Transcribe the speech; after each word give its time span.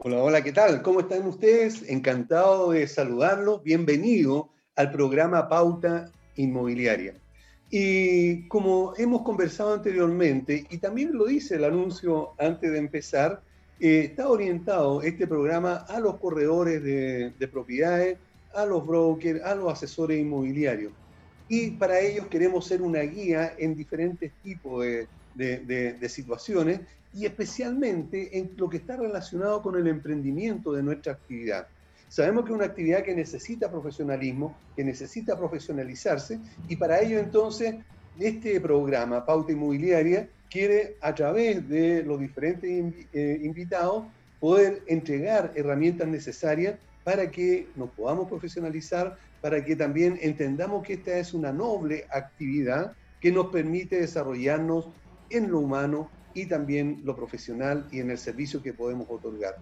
Hola, 0.00 0.22
hola, 0.22 0.44
¿qué 0.44 0.52
tal? 0.52 0.80
¿Cómo 0.82 1.00
están 1.00 1.26
ustedes? 1.26 1.82
Encantado 1.88 2.70
de 2.70 2.86
saludarlos. 2.86 3.64
Bienvenido 3.64 4.48
al 4.76 4.92
programa 4.92 5.48
Pauta 5.48 6.12
Inmobiliaria. 6.36 7.14
Y 7.68 8.46
como 8.46 8.94
hemos 8.96 9.22
conversado 9.22 9.74
anteriormente, 9.74 10.68
y 10.70 10.78
también 10.78 11.14
lo 11.14 11.26
dice 11.26 11.56
el 11.56 11.64
anuncio 11.64 12.30
antes 12.38 12.70
de 12.70 12.78
empezar, 12.78 13.42
eh, 13.80 14.10
está 14.10 14.28
orientado 14.28 15.02
este 15.02 15.26
programa 15.26 15.78
a 15.88 15.98
los 15.98 16.14
corredores 16.18 16.80
de, 16.80 17.48
propiedades, 17.50 18.18
a 18.54 18.64
los 18.66 18.86
brokers, 18.86 19.42
a 19.42 19.56
los 19.56 19.72
asesores 19.72 20.20
inmobiliarios. 20.20 20.92
Y 21.48 21.72
para 21.72 21.98
ellos 21.98 22.28
queremos 22.28 22.68
ser 22.68 22.82
una 22.82 23.00
guía 23.00 23.52
en 23.58 23.74
diferentes 23.74 24.30
tipos 24.44 24.84
de, 24.84 25.08
de 25.34 26.08
situaciones 26.08 26.82
y 27.14 27.26
especialmente 27.26 28.38
en 28.38 28.52
lo 28.56 28.68
que 28.68 28.78
está 28.78 28.96
relacionado 28.96 29.62
con 29.62 29.76
el 29.76 29.86
emprendimiento 29.86 30.72
de 30.72 30.82
nuestra 30.82 31.12
actividad. 31.12 31.66
Sabemos 32.08 32.44
que 32.44 32.52
es 32.52 32.56
una 32.56 32.66
actividad 32.66 33.02
que 33.02 33.14
necesita 33.14 33.70
profesionalismo, 33.70 34.56
que 34.74 34.84
necesita 34.84 35.36
profesionalizarse 35.36 36.38
y 36.68 36.76
para 36.76 37.00
ello 37.00 37.18
entonces 37.18 37.74
este 38.18 38.60
programa 38.60 39.24
Pauta 39.24 39.52
Inmobiliaria 39.52 40.28
quiere 40.50 40.96
a 41.00 41.14
través 41.14 41.68
de 41.68 42.02
los 42.02 42.18
diferentes 42.18 42.94
eh, 43.12 43.40
invitados 43.42 44.04
poder 44.40 44.82
entregar 44.86 45.52
herramientas 45.54 46.08
necesarias 46.08 46.76
para 47.04 47.30
que 47.30 47.68
nos 47.76 47.90
podamos 47.90 48.28
profesionalizar, 48.28 49.16
para 49.40 49.64
que 49.64 49.76
también 49.76 50.18
entendamos 50.20 50.86
que 50.86 50.94
esta 50.94 51.18
es 51.18 51.34
una 51.34 51.52
noble 51.52 52.06
actividad 52.10 52.92
que 53.20 53.32
nos 53.32 53.46
permite 53.46 54.00
desarrollarnos 54.00 54.88
en 55.30 55.50
lo 55.50 55.60
humano 55.60 56.10
y 56.34 56.46
también 56.46 57.00
lo 57.04 57.16
profesional 57.16 57.86
y 57.90 58.00
en 58.00 58.10
el 58.10 58.18
servicio 58.18 58.62
que 58.62 58.72
podemos 58.72 59.06
otorgar. 59.10 59.56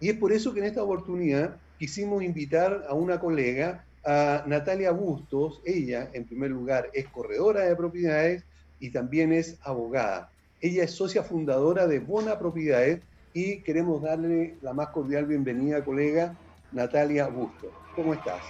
Y 0.00 0.08
es 0.08 0.16
por 0.16 0.32
eso 0.32 0.52
que 0.52 0.60
en 0.60 0.66
esta 0.66 0.82
oportunidad 0.82 1.56
quisimos 1.78 2.22
invitar 2.22 2.84
a 2.88 2.94
una 2.94 3.20
colega, 3.20 3.84
a 4.04 4.44
Natalia 4.46 4.90
Bustos. 4.90 5.60
Ella, 5.64 6.10
en 6.12 6.26
primer 6.26 6.50
lugar, 6.50 6.90
es 6.92 7.06
corredora 7.08 7.64
de 7.64 7.76
propiedades 7.76 8.44
y 8.80 8.90
también 8.90 9.32
es 9.32 9.58
abogada. 9.62 10.30
Ella 10.60 10.84
es 10.84 10.92
socia 10.92 11.22
fundadora 11.22 11.86
de 11.86 12.00
Bona 12.00 12.38
Propiedades 12.38 13.00
y 13.32 13.62
queremos 13.62 14.02
darle 14.02 14.58
la 14.60 14.72
más 14.72 14.88
cordial 14.88 15.26
bienvenida, 15.26 15.84
colega 15.84 16.36
Natalia 16.72 17.28
Bustos. 17.28 17.70
¿Cómo 17.94 18.12
estás? 18.14 18.42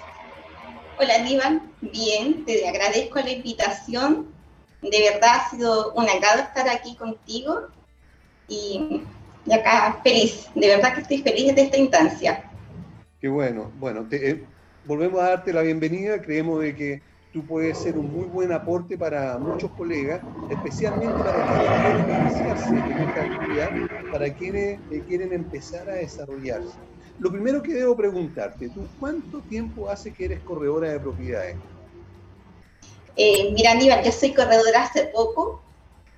Hola, 0.99 1.17
Aníbal. 1.17 1.63
Bien, 1.81 2.45
te 2.45 2.67
agradezco 2.67 3.19
la 3.21 3.31
invitación. 3.31 4.32
De 4.83 5.11
verdad 5.13 5.37
ha 5.37 5.51
sido 5.51 5.93
un 5.95 6.09
agrado 6.09 6.43
estar 6.43 6.69
aquí 6.69 6.95
contigo 6.97 7.69
y 8.49 9.03
y 9.45 9.53
acá 9.53 10.01
feliz, 10.05 10.49
de 10.55 10.69
verdad 10.69 10.95
que 10.95 11.01
estoy 11.01 11.19
feliz 11.23 11.55
de 11.55 11.63
esta 11.63 11.77
instancia. 11.77 12.45
Qué 13.21 13.29
bueno, 13.29 13.73
bueno, 13.77 14.09
eh, 14.11 14.49
volvemos 14.83 15.21
a 15.21 15.31
darte 15.31 15.53
la 15.53 15.63
bienvenida, 15.63 16.21
creemos 16.21 16.61
de 16.61 16.75
que 16.75 17.03
tú 17.31 17.47
puedes 17.47 17.79
ser 17.79 17.97
un 17.97 18.11
muy 18.11 18.27
buen 18.27 18.53
aporte 18.53 18.99
para 18.99 19.39
muchos 19.39 19.73
colegas, 19.73 20.23
especialmente 20.49 21.23
para 21.23 21.45
quienes 21.45 21.75
quieren 21.75 22.11
iniciarse 22.11 22.91
en 22.91 23.01
esta 23.01 23.21
actividad, 23.23 23.77
para 24.09 24.35
quienes 24.35 24.81
eh, 24.91 25.05
quieren 25.05 25.33
empezar 25.33 25.89
a 25.89 25.95
desarrollarse. 25.95 26.83
Lo 27.19 27.31
primero 27.31 27.63
que 27.63 27.75
debo 27.75 27.97
preguntarte, 27.97 28.71
¿tú 28.71 28.93
cuánto 28.97 29.45
tiempo 29.45 29.89
hace 29.89 30.13
que 30.13 30.25
eres 30.27 30.43
corredora 30.43 30.91
de 30.91 31.01
propiedades? 31.01 31.59
Eh, 33.17 33.51
mira, 33.53 33.73
Aníbal, 33.73 34.05
yo 34.05 34.13
soy 34.13 34.33
corredora 34.33 34.85
hace 34.85 35.05
poco, 35.07 35.63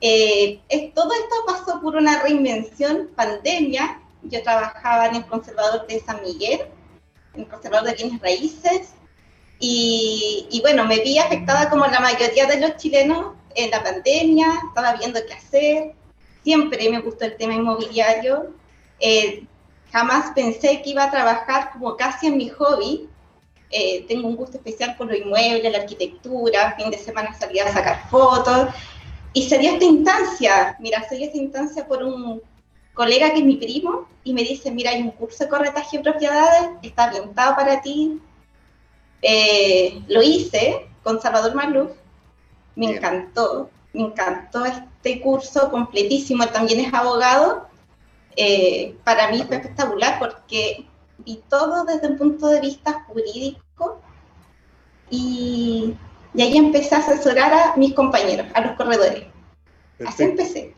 eh, 0.00 0.60
todo 0.94 1.12
esto 1.12 1.34
pasó 1.46 1.80
por 1.80 1.96
una 1.96 2.22
reinvención 2.22 3.08
pandemia. 3.16 4.00
Yo 4.22 4.42
trabajaba 4.42 5.06
en 5.06 5.16
el 5.16 5.26
conservador 5.26 5.86
de 5.86 6.00
San 6.00 6.22
Miguel, 6.22 6.60
en 7.34 7.40
el 7.42 7.48
conservador 7.48 7.88
de 7.88 7.94
bienes 7.94 8.20
raíces, 8.20 8.94
y, 9.58 10.58
bueno, 10.62 10.84
me 10.84 10.98
vi 11.00 11.18
afectada 11.18 11.70
como 11.70 11.86
la 11.86 12.00
mayoría 12.00 12.46
de 12.46 12.60
los 12.60 12.76
chilenos 12.76 13.34
en 13.54 13.70
la 13.70 13.82
pandemia, 13.82 14.48
estaba 14.68 14.94
viendo 14.96 15.20
qué 15.26 15.32
hacer, 15.32 15.94
siempre 16.42 16.90
me 16.90 17.00
gustó 17.00 17.24
el 17.24 17.36
tema 17.36 17.54
inmobiliario, 17.54 18.52
eh, 19.00 19.46
jamás 19.90 20.32
pensé 20.34 20.82
que 20.82 20.90
iba 20.90 21.04
a 21.04 21.10
trabajar 21.10 21.70
como 21.72 21.96
casi 21.96 22.26
en 22.26 22.36
mi 22.36 22.48
hobby, 22.50 23.08
eh, 23.76 24.04
tengo 24.06 24.28
un 24.28 24.36
gusto 24.36 24.56
especial 24.56 24.94
por 24.96 25.08
lo 25.08 25.16
inmueble, 25.16 25.68
la 25.68 25.78
arquitectura, 25.78 26.76
fin 26.76 26.90
de 26.92 26.98
semana 26.98 27.34
salía 27.34 27.64
a 27.64 27.72
sacar 27.72 28.08
fotos, 28.08 28.68
y 29.32 29.48
se 29.48 29.58
dio 29.58 29.72
esta 29.72 29.84
instancia, 29.84 30.76
mira, 30.78 31.02
se 31.08 31.16
dio 31.16 31.26
esta 31.26 31.38
instancia 31.38 31.88
por 31.88 32.04
un 32.04 32.40
colega 32.94 33.32
que 33.32 33.40
es 33.40 33.44
mi 33.44 33.56
primo 33.56 34.08
y 34.22 34.32
me 34.32 34.44
dice, 34.44 34.70
mira, 34.70 34.92
hay 34.92 35.02
un 35.02 35.10
curso 35.10 35.42
de 35.42 35.50
corretaje 35.50 35.96
de 35.96 36.04
propiedades, 36.04 36.70
está 36.82 37.08
orientado 37.08 37.56
para 37.56 37.82
ti. 37.82 38.20
Eh, 39.22 40.00
lo 40.06 40.22
hice 40.22 40.86
con 41.02 41.20
Salvador 41.20 41.56
Maluf, 41.56 41.90
me 42.76 42.86
encantó, 42.86 43.70
me 43.92 44.02
encantó 44.02 44.64
este 44.66 45.20
curso 45.20 45.68
completísimo, 45.72 46.44
él 46.44 46.50
también 46.50 46.78
es 46.78 46.94
abogado. 46.94 47.66
Eh, 48.36 48.96
para 49.02 49.32
mí 49.32 49.42
fue 49.42 49.56
espectacular 49.56 50.20
porque 50.20 50.86
vi 51.18 51.42
todo 51.48 51.84
desde 51.84 52.06
un 52.06 52.18
punto 52.18 52.46
de 52.46 52.60
vista 52.60 53.04
jurídico 53.08 53.63
y 55.10 55.96
y 56.34 56.42
ahí 56.42 56.56
empecé 56.56 56.96
a 56.96 56.98
asesorar 56.98 57.52
a 57.52 57.76
mis 57.76 57.94
compañeros, 57.94 58.46
a 58.54 58.60
los 58.60 58.76
corredores. 58.76 59.24
Así 60.04 60.24
empecé. 60.24 60.74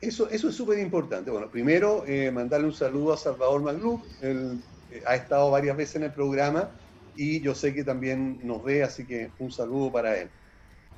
Eso, 0.00 0.28
eso 0.28 0.50
es 0.50 0.54
súper 0.54 0.78
importante. 0.78 1.30
Bueno, 1.30 1.50
primero, 1.50 2.04
eh, 2.06 2.30
mandarle 2.30 2.66
un 2.66 2.74
saludo 2.74 3.14
a 3.14 3.16
Salvador 3.16 3.62
Maglú. 3.62 4.02
Él 4.20 4.62
eh, 4.92 5.02
ha 5.06 5.16
estado 5.16 5.50
varias 5.50 5.76
veces 5.76 5.96
en 5.96 6.02
el 6.04 6.12
programa 6.12 6.70
y 7.16 7.40
yo 7.40 7.54
sé 7.54 7.74
que 7.74 7.84
también 7.84 8.38
nos 8.46 8.62
ve, 8.62 8.82
así 8.82 9.06
que 9.06 9.30
un 9.38 9.50
saludo 9.50 9.90
para 9.90 10.16
él. 10.18 10.28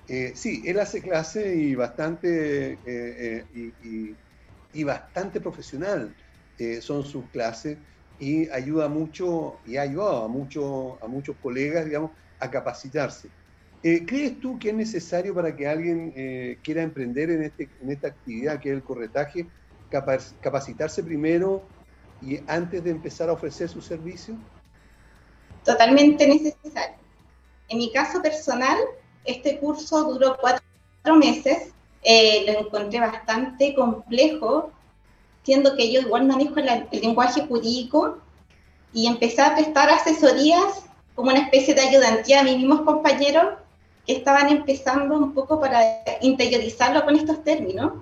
Eh, 0.09 0.33
sí, 0.35 0.65
él 0.67 0.81
hace 0.81 1.01
clase 1.01 1.55
y 1.55 1.77
bastante, 1.77 2.77
y, 3.55 4.15
y, 4.75 4.85
bastante 4.85 5.41
profesional 5.41 6.15
son 6.81 7.05
sus 7.05 7.25
clases 7.31 7.79
y 8.21 8.49
ayuda 8.51 8.89
mucho 8.89 9.57
y 9.67 9.79
ha 9.79 9.83
ayudado 9.83 10.25
a, 10.25 10.29
mucho, 10.29 11.03
a 11.03 11.09
muchos 11.09 11.35
colegas, 11.43 11.87
digamos, 11.87 12.11
a 12.39 12.51
capacitarse. 12.51 13.29
Eh, 13.83 14.05
¿Crees 14.07 14.39
tú 14.41 14.59
que 14.59 14.69
es 14.69 14.75
necesario 14.75 15.35
para 15.35 15.57
que 15.57 15.67
alguien 15.67 16.13
eh, 16.15 16.59
quiera 16.63 16.83
emprender 16.83 17.31
en, 17.31 17.45
este, 17.45 17.69
en 17.83 17.91
esta 17.91 18.09
actividad 18.09 18.61
que 18.61 18.69
es 18.69 18.75
el 18.75 18.83
corretaje, 18.83 19.47
capacitarse 19.89 21.03
primero 21.03 21.63
y 22.21 22.39
antes 22.47 22.85
de 22.85 22.91
empezar 22.91 23.31
a 23.31 23.33
ofrecer 23.33 23.71
su 23.71 23.81
servicio? 23.81 24.37
Totalmente 25.65 26.29
necesario. 26.29 26.97
En 27.69 27.79
mi 27.79 27.91
caso 27.91 28.21
personal, 28.21 28.77
este 29.25 29.59
curso 29.59 30.13
duró 30.13 30.37
cuatro 30.39 31.17
meses, 31.17 31.73
eh, 32.03 32.45
lo 32.47 32.67
encontré 32.67 33.01
bastante 33.01 33.75
complejo, 33.75 34.73
siendo 35.43 35.77
que 35.77 35.93
yo 35.93 36.01
igual 36.01 36.27
manejo 36.27 36.55
el 36.59 37.01
lenguaje 37.01 37.47
jurídico 37.47 38.19
y 38.93 39.07
empecé 39.07 39.43
a 39.43 39.55
prestar 39.55 39.91
asesorías 39.91 40.85
como 41.15 41.31
una 41.31 41.41
especie 41.41 41.75
de 41.75 41.83
ayudantía 41.83 42.41
a 42.41 42.45
mis 42.45 42.57
mismos 42.57 42.83
compañeros 42.83 43.61
estaban 44.07 44.49
empezando 44.49 45.17
un 45.17 45.33
poco 45.33 45.61
para 45.61 45.83
interiorizarlo 46.21 47.05
con 47.05 47.17
estos 47.17 47.43
términos, 47.45 47.93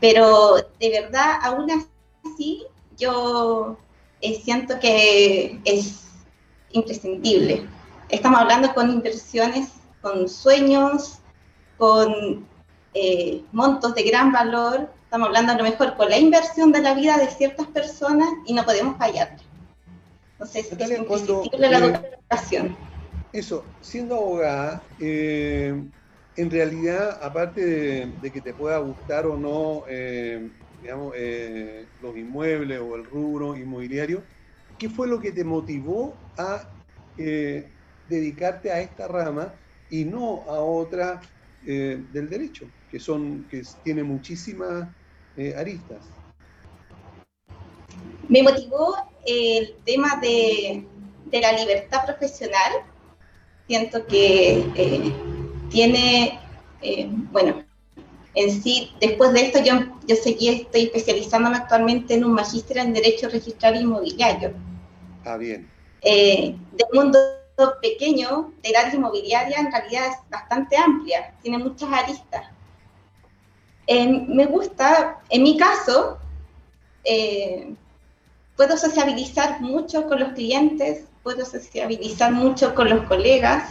pero 0.00 0.56
de 0.78 0.90
verdad, 0.90 1.38
aún 1.42 1.66
así, 2.24 2.64
yo 2.96 3.76
eh, 4.20 4.40
siento 4.42 4.78
que 4.80 5.60
es 5.64 6.04
imprescindible. 6.72 7.66
Estamos 8.08 8.40
hablando 8.40 8.72
con 8.74 8.90
inversiones, 8.90 9.72
con 10.00 10.28
sueños, 10.28 11.18
con 11.76 12.46
eh, 12.94 13.42
montos 13.52 13.94
de 13.94 14.02
gran 14.04 14.32
valor, 14.32 14.90
estamos 15.08 15.28
hablando 15.28 15.52
a 15.52 15.56
lo 15.56 15.64
mejor 15.64 15.96
con 15.96 16.10
la 16.10 16.18
inversión 16.18 16.70
de 16.70 16.82
la 16.82 16.92
vida 16.92 17.16
de 17.16 17.28
ciertas 17.28 17.66
personas 17.68 18.28
y 18.46 18.52
no 18.52 18.64
podemos 18.64 18.98
fallar. 18.98 19.36
Entonces, 20.32 20.70
es 20.70 20.90
imprescindible 20.90 21.70
la 21.70 21.80
documentación 21.80 22.76
eso, 23.32 23.74
siendo 23.80 24.16
abogada, 24.16 24.86
eh, 24.98 25.74
en 26.34 26.50
realidad, 26.50 27.18
aparte 27.22 28.06
de, 28.06 28.32
que 28.32 28.40
te 28.40 28.54
pueda 28.54 28.78
gustar 28.78 29.26
o 29.26 29.36
no, 29.36 29.84
eh, 29.88 30.50
digamos, 30.80 31.14
eh, 31.16 31.88
los 32.00 32.16
inmuebles 32.16 32.80
o 32.80 32.96
el 32.96 33.04
rubro 33.04 33.56
inmobiliario, 33.56 34.24
¿qué 34.78 34.88
fue 34.88 35.08
lo 35.08 35.20
que 35.20 35.32
te 35.32 35.44
motivó 35.44 36.20
a 36.36 36.70
dedicarte 37.16 38.70
a 38.70 38.80
esta 38.80 39.08
rama 39.08 39.60
y 39.88 40.04
no 40.04 40.48
a 40.48 40.62
otra 40.62 41.20
del 41.60 42.28
derecho, 42.30 42.70
que 42.88 43.00
son, 43.00 43.48
que 43.48 43.62
tiene 43.82 44.04
muchísimas 44.04 44.88
aristas? 45.56 45.98
Me 48.28 48.42
motivó 48.42 48.96
el 49.26 49.74
tema 49.84 50.16
de, 50.20 50.84
de 51.26 51.40
la 51.40 51.52
libertad 51.52 52.04
profesional 52.04 52.72
siento 53.68 54.06
que 54.06 54.64
eh, 54.74 55.12
tiene, 55.70 56.40
eh, 56.80 57.06
bueno, 57.30 57.62
en 58.34 58.62
sí, 58.62 58.92
después 59.00 59.32
de 59.32 59.42
esto, 59.42 59.58
yo, 59.62 59.74
yo 60.06 60.16
seguí, 60.16 60.48
estoy 60.48 60.84
especializándome 60.84 61.58
actualmente 61.58 62.14
en 62.14 62.24
un 62.24 62.32
magíster 62.32 62.78
en 62.78 62.94
Derecho 62.94 63.28
Registral 63.28 63.80
Inmobiliario. 63.80 64.54
Ah, 65.24 65.36
bien. 65.36 65.68
Eh, 66.00 66.56
del 66.72 66.86
mundo 66.92 67.18
pequeño 67.82 68.52
del 68.62 68.76
área 68.76 68.94
inmobiliaria 68.94 69.58
en 69.58 69.70
realidad 69.70 70.06
es 70.06 70.30
bastante 70.30 70.76
amplia, 70.76 71.34
tiene 71.42 71.58
muchas 71.58 71.92
aristas. 71.92 72.46
Eh, 73.90 74.06
me 74.06 74.44
gusta, 74.44 75.18
en 75.30 75.42
mi 75.42 75.56
caso, 75.56 76.18
eh, 77.04 77.72
puedo 78.54 78.76
sociabilizar 78.76 79.62
mucho 79.62 80.06
con 80.06 80.20
los 80.20 80.34
clientes, 80.34 81.04
puedo 81.22 81.46
sociabilizar 81.46 82.32
mucho 82.32 82.74
con 82.74 82.90
los 82.90 83.06
colegas. 83.06 83.70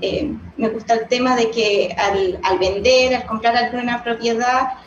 Eh, 0.00 0.34
me 0.56 0.70
gusta 0.70 0.94
el 0.94 1.08
tema 1.08 1.36
de 1.36 1.50
que 1.50 1.94
al, 1.98 2.40
al, 2.42 2.58
vender, 2.58 3.16
al 3.16 3.26
comprar 3.26 3.54
alguna 3.54 4.02
propiedad, 4.02 4.78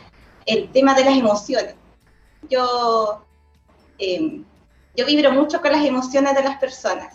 el 0.44 0.68
tema 0.72 0.94
de 0.94 1.04
las 1.04 1.16
emociones. 1.16 1.76
Yo, 2.50 3.24
yo 4.96 5.06
vibro 5.06 5.30
mucho 5.30 5.60
con 5.60 5.70
las 5.70 5.84
emociones 5.86 6.34
de 6.34 6.42
las 6.42 6.58
personas 6.58 7.14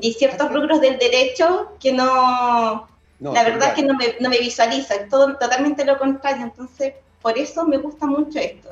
y 0.00 0.14
ciertos 0.14 0.50
rubros 0.50 0.80
del 0.80 0.96
derecho 0.98 1.76
que 1.78 1.92
no, 1.92 2.88
la 3.20 3.44
verdad 3.44 3.68
es 3.68 3.74
que 3.74 3.82
no 3.82 3.94
me, 3.94 4.16
no 4.20 4.28
me 4.28 4.38
visualizan, 4.38 5.08
todo 5.08 5.36
totalmente 5.36 5.84
lo 5.84 5.98
contrario, 5.98 6.44
entonces 6.44 6.94
por 7.22 7.38
eso 7.38 7.66
me 7.66 7.78
gusta 7.78 8.06
mucho 8.06 8.38
esto. 8.38 8.70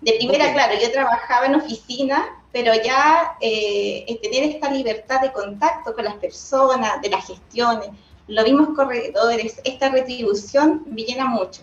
De 0.00 0.14
primera, 0.18 0.52
claro, 0.52 0.74
yo 0.82 0.90
trabajaba 0.90 1.46
en 1.46 1.54
oficina, 1.54 2.24
pero 2.52 2.72
ya 2.74 3.36
eh, 3.40 4.18
tener 4.20 4.50
esta 4.50 4.70
libertad 4.70 5.20
de 5.20 5.32
contacto 5.32 5.94
con 5.94 6.04
las 6.04 6.14
personas, 6.14 7.00
de 7.00 7.08
las 7.08 7.26
gestiones, 7.26 7.88
los 8.26 8.44
mismos 8.44 8.70
corredores, 8.74 9.60
esta 9.64 9.90
retribución 9.90 10.82
me 10.86 11.02
llena 11.02 11.26
mucho. 11.26 11.62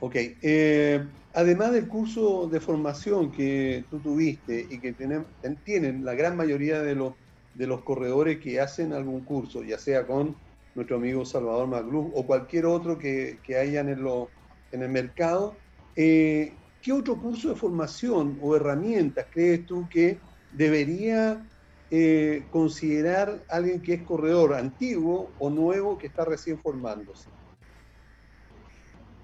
Ok, 0.00 0.16
eh, 0.42 1.04
además 1.34 1.72
del 1.72 1.86
curso 1.88 2.48
de 2.48 2.60
formación 2.60 3.30
que 3.30 3.84
tú 3.90 4.00
tuviste 4.00 4.66
y 4.68 4.78
que 4.80 4.92
tienen, 4.92 5.24
tienen 5.64 6.04
la 6.04 6.14
gran 6.14 6.36
mayoría 6.36 6.82
de 6.82 6.94
los 6.94 7.14
de 7.58 7.66
los 7.66 7.82
corredores 7.82 8.38
que 8.38 8.60
hacen 8.60 8.92
algún 8.92 9.20
curso, 9.20 9.64
ya 9.64 9.78
sea 9.78 10.06
con 10.06 10.36
nuestro 10.78 10.96
amigo 10.96 11.24
Salvador 11.24 11.66
Maglú 11.66 12.12
o 12.14 12.24
cualquier 12.24 12.66
otro 12.66 12.96
que, 12.96 13.40
que 13.42 13.56
hayan 13.56 13.88
en, 13.88 14.00
lo, 14.00 14.30
en 14.70 14.82
el 14.82 14.88
mercado, 14.88 15.56
eh, 15.96 16.54
¿qué 16.80 16.92
otro 16.92 17.20
curso 17.20 17.48
de 17.48 17.56
formación 17.56 18.38
o 18.40 18.54
herramientas 18.54 19.26
crees 19.32 19.66
tú 19.66 19.88
que 19.90 20.20
debería 20.52 21.44
eh, 21.90 22.46
considerar 22.52 23.42
alguien 23.48 23.82
que 23.82 23.94
es 23.94 24.02
corredor 24.04 24.54
antiguo 24.54 25.32
o 25.40 25.50
nuevo 25.50 25.98
que 25.98 26.06
está 26.06 26.24
recién 26.24 26.60
formándose? 26.60 27.28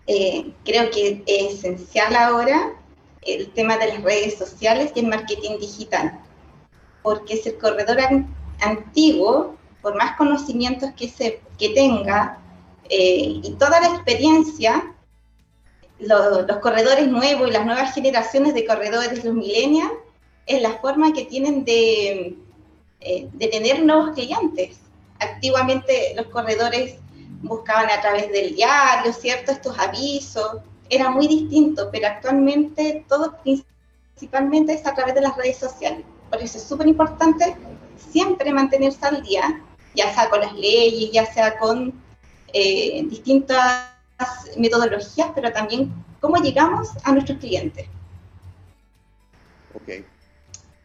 Eh, 0.09 0.53
creo 0.65 0.91
que 0.91 1.23
es 1.25 1.55
esencial 1.55 2.17
ahora 2.17 2.73
el 3.23 3.49
tema 3.53 3.79
de 3.79 3.87
las 3.87 4.03
redes 4.03 4.35
sociales 4.35 4.91
y 4.97 5.01
el 5.01 5.07
marketing 5.07 5.59
digital 5.61 6.21
porque 7.05 7.35
es 7.35 7.47
el 7.47 7.59
corredor 7.59 7.99
antiguo, 8.61 9.57
por 9.85 9.95
más 9.97 10.17
conocimientos 10.17 10.91
que, 10.97 11.09
se, 11.09 11.41
que 11.59 11.69
tenga 11.69 12.39
eh, 12.89 13.41
y 13.43 13.55
toda 13.59 13.81
la 13.83 13.89
experiencia, 13.89 14.95
los 15.99 16.59
corredores 16.63 17.07
nuevos 17.07 17.49
y 17.49 17.53
las 17.53 17.67
nuevas 17.67 17.95
generaciones 17.95 18.55
de 18.55 18.65
corredores, 18.65 19.23
los 19.25 19.35
millennials, 19.35 19.93
es 20.47 20.63
la 20.63 20.79
forma 20.79 21.13
que 21.13 21.27
tienen 21.27 21.67
de, 21.67 22.37
eh, 23.01 23.29
de 23.31 23.49
tener 23.49 23.85
nuevos 23.85 24.15
clientes. 24.15 24.79
Activamente 25.19 26.15
los 26.17 26.27
corredores 26.27 26.97
buscaban 27.43 27.91
a 27.91 28.01
través 28.01 28.33
del 28.33 28.55
diario, 28.55 29.13
¿cierto? 29.13 29.53
Estos 29.53 29.79
avisos. 29.79 30.63
Era 30.89 31.11
muy 31.11 31.29
distinto, 31.29 31.91
pero 31.93 32.07
actualmente 32.07 33.05
todo 33.07 33.37
principalmente 33.43 34.73
es 34.73 34.87
a 34.87 34.95
través 34.95 35.15
de 35.15 35.21
las 35.21 35.37
redes 35.37 35.59
sociales. 35.59 36.05
Por 36.31 36.43
eso 36.43 36.57
es 36.57 36.65
súper 36.65 36.87
importante 36.87 37.55
siempre 37.97 38.53
mantenerse 38.53 39.05
al 39.07 39.23
día, 39.23 39.61
ya 39.95 40.13
sea 40.15 40.29
con 40.29 40.41
las 40.41 40.53
leyes, 40.55 41.11
ya 41.13 41.27
sea 41.33 41.59
con 41.59 41.93
eh, 42.53 43.05
distintas 43.09 43.91
metodologías, 44.57 45.31
pero 45.35 45.53
también 45.53 45.93
cómo 46.21 46.37
llegamos 46.37 46.91
a 47.03 47.13
nuestros 47.13 47.39
clientes. 47.39 47.87
Ok. 49.75 50.05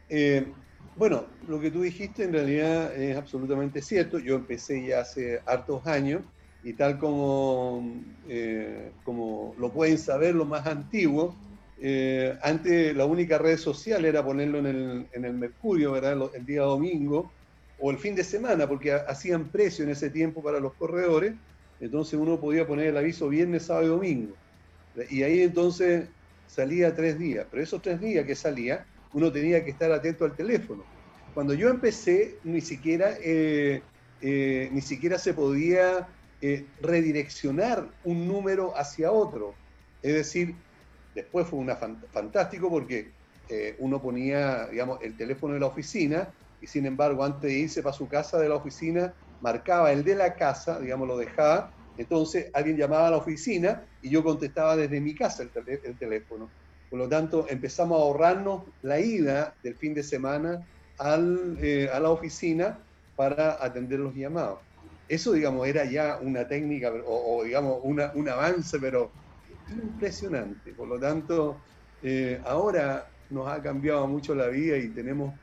Eh, 0.09 0.47
bueno, 0.95 1.25
lo 1.47 1.59
que 1.59 1.71
tú 1.71 1.81
dijiste 1.81 2.23
en 2.23 2.33
realidad 2.33 2.93
es 2.95 3.15
absolutamente 3.15 3.81
cierto. 3.81 4.19
Yo 4.19 4.35
empecé 4.35 4.85
ya 4.85 5.01
hace 5.01 5.41
hartos 5.45 5.85
años 5.87 6.21
y 6.63 6.73
tal 6.73 6.99
como, 6.99 8.03
eh, 8.27 8.91
como 9.03 9.55
lo 9.57 9.71
pueden 9.71 9.97
saber 9.97 10.35
los 10.35 10.47
más 10.47 10.67
antiguos, 10.67 11.35
eh, 11.81 12.37
antes 12.41 12.93
la 12.93 13.05
única 13.05 13.37
red 13.37 13.57
social 13.57 14.03
era 14.03 14.25
ponerlo 14.25 14.59
en 14.59 14.65
el, 14.65 15.07
en 15.13 15.23
el 15.23 15.33
Mercurio, 15.33 15.93
¿verdad? 15.93 16.17
El 16.35 16.45
día 16.45 16.63
domingo 16.63 17.31
o 17.79 17.91
el 17.91 17.97
fin 17.97 18.15
de 18.15 18.23
semana, 18.23 18.67
porque 18.67 18.91
hacían 18.91 19.49
precio 19.49 19.83
en 19.83 19.91
ese 19.91 20.09
tiempo 20.09 20.43
para 20.43 20.59
los 20.59 20.73
corredores, 20.73 21.33
entonces 21.79 22.19
uno 22.19 22.39
podía 22.39 22.67
poner 22.67 22.87
el 22.87 22.97
aviso 22.97 23.29
viernes, 23.29 23.63
sábado 23.63 23.85
y 23.85 23.89
domingo. 23.89 24.35
Y 25.09 25.23
ahí 25.23 25.41
entonces 25.41 26.09
salía 26.47 26.93
tres 26.95 27.17
días, 27.17 27.45
pero 27.49 27.63
esos 27.63 27.81
tres 27.81 28.01
días 28.01 28.25
que 28.25 28.35
salía, 28.35 28.85
uno 29.13 29.31
tenía 29.31 29.63
que 29.63 29.71
estar 29.71 29.91
atento 29.91 30.25
al 30.25 30.35
teléfono. 30.35 30.83
Cuando 31.33 31.53
yo 31.53 31.69
empecé, 31.69 32.35
ni 32.43 32.59
siquiera, 32.59 33.15
eh, 33.23 33.81
eh, 34.21 34.69
ni 34.71 34.81
siquiera 34.81 35.17
se 35.17 35.33
podía 35.33 36.07
redireccionar 36.81 37.85
un 38.05 38.27
número 38.27 38.73
hacia 38.77 39.11
otro. 39.11 39.53
Es 40.01 40.13
decir, 40.13 40.55
Después 41.19 41.47
fue 41.47 41.59
una 41.59 41.75
fantástico 41.75 42.69
porque 42.69 43.11
eh, 43.49 43.75
uno 43.79 44.01
ponía, 44.01 44.67
digamos, 44.67 44.99
el 45.01 45.17
teléfono 45.17 45.53
de 45.53 45.59
la 45.59 45.65
oficina 45.65 46.29
y 46.61 46.67
sin 46.67 46.85
embargo 46.85 47.23
antes 47.23 47.41
de 47.41 47.53
irse 47.53 47.83
para 47.83 47.93
su 47.93 48.07
casa 48.07 48.37
de 48.39 48.49
la 48.49 48.55
oficina 48.55 49.13
marcaba 49.41 49.91
el 49.91 50.03
de 50.03 50.15
la 50.15 50.35
casa, 50.35 50.79
digamos, 50.79 51.07
lo 51.07 51.17
dejaba. 51.17 51.71
Entonces 51.97 52.49
alguien 52.53 52.77
llamaba 52.77 53.07
a 53.07 53.11
la 53.11 53.17
oficina 53.17 53.85
y 54.01 54.09
yo 54.09 54.23
contestaba 54.23 54.75
desde 54.75 55.01
mi 55.01 55.15
casa 55.15 55.43
el, 55.43 55.97
teléfono. 55.97 56.49
Por 56.89 56.99
lo 56.99 57.07
tanto, 57.07 57.45
empezamos 57.49 57.99
a 57.99 58.03
ahorrarnos 58.03 58.63
la 58.81 58.99
ida 58.99 59.55
del 59.63 59.75
fin 59.75 59.93
de 59.93 60.03
semana 60.03 60.65
eh, 61.61 61.89
a 61.91 61.99
la 61.99 62.09
oficina 62.09 62.79
para 63.15 63.63
atender 63.63 63.99
los 63.99 64.15
llamados. 64.15 64.59
Eso, 65.07 65.33
digamos, 65.33 65.67
era 65.67 65.85
ya 65.85 66.19
una 66.21 66.47
técnica 66.47 66.91
o, 67.05 67.43
digamos, 67.43 67.79
un 67.83 68.29
avance, 68.29 68.79
pero 68.79 69.11
impresionante. 69.71 70.73
Por 70.73 70.87
lo 70.87 70.99
tanto, 70.99 71.57
eh, 72.01 72.39
ahora 72.45 73.07
nos 73.29 73.47
ha 73.47 73.61
cambiado 73.61 74.07
mucho 74.07 74.33
la 74.33 74.47
vida 74.47 74.77
y 74.77 74.89
tenemos 74.89 75.33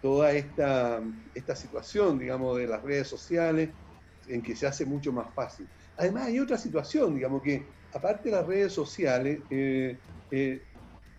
toda 0.00 0.32
esta, 0.32 1.02
esta 1.34 1.56
situación, 1.56 2.18
digamos, 2.18 2.56
de 2.58 2.66
las 2.66 2.82
redes 2.82 3.08
sociales, 3.08 3.70
en 4.26 4.42
que 4.42 4.54
se 4.54 4.66
hace 4.66 4.84
mucho 4.84 5.12
más 5.12 5.34
fácil. 5.34 5.66
Además, 5.96 6.26
hay 6.26 6.38
otra 6.38 6.58
situación, 6.58 7.14
digamos, 7.14 7.42
que 7.42 7.66
aparte 7.92 8.30
de 8.30 8.36
las 8.36 8.46
redes 8.46 8.72
sociales, 8.72 9.40
eh, 9.50 9.98
eh, 10.30 10.62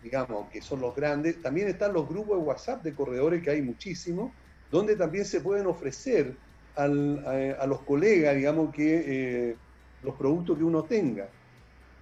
digamos, 0.00 0.48
que 0.50 0.62
son 0.62 0.80
los 0.80 0.94
grandes, 0.94 1.42
también 1.42 1.68
están 1.68 1.92
los 1.92 2.08
grupos 2.08 2.38
de 2.38 2.44
WhatsApp 2.44 2.82
de 2.82 2.94
corredores, 2.94 3.42
que 3.42 3.50
hay 3.50 3.62
muchísimos, 3.62 4.32
donde 4.70 4.96
también 4.96 5.24
se 5.24 5.40
pueden 5.40 5.66
ofrecer 5.66 6.36
a, 6.76 6.86
los 6.86 7.82
colegas, 7.82 8.36
digamos, 8.36 8.72
que 8.72 9.56
los 10.02 10.14
productos 10.16 10.56
que 10.56 10.64
uno 10.64 10.84
tenga. 10.84 11.28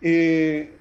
Eh, 0.00 0.77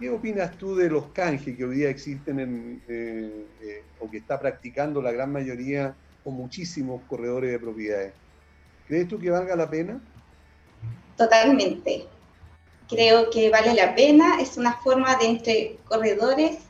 ¿Qué 0.00 0.08
opinas 0.08 0.56
tú 0.56 0.74
de 0.74 0.88
los 0.88 1.08
canjes 1.08 1.54
que 1.54 1.62
hoy 1.62 1.76
día 1.76 1.90
existen 1.90 2.40
en, 2.40 2.82
eh, 2.88 3.44
eh, 3.60 3.82
o 4.00 4.10
que 4.10 4.16
está 4.16 4.40
practicando 4.40 5.02
la 5.02 5.12
gran 5.12 5.30
mayoría 5.30 5.94
o 6.24 6.30
muchísimos 6.30 7.02
corredores 7.06 7.52
de 7.52 7.58
propiedades? 7.58 8.14
¿Crees 8.88 9.06
tú 9.08 9.18
que 9.18 9.28
valga 9.28 9.54
la 9.54 9.68
pena? 9.68 10.00
Totalmente. 11.18 12.06
Creo 12.88 13.28
que 13.28 13.50
vale 13.50 13.74
la 13.74 13.94
pena. 13.94 14.40
Es 14.40 14.56
una 14.56 14.72
forma 14.78 15.16
de 15.16 15.26
entre 15.26 15.78
corredores 15.86 16.60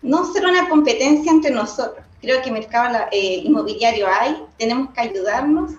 no 0.00 0.32
ser 0.32 0.46
una 0.46 0.68
competencia 0.68 1.32
entre 1.32 1.50
nosotros. 1.50 2.06
Creo 2.20 2.40
que 2.40 2.52
mercado 2.52 3.08
inmobiliario 3.10 4.06
hay, 4.06 4.44
tenemos 4.58 4.94
que 4.94 5.00
ayudarnos 5.00 5.72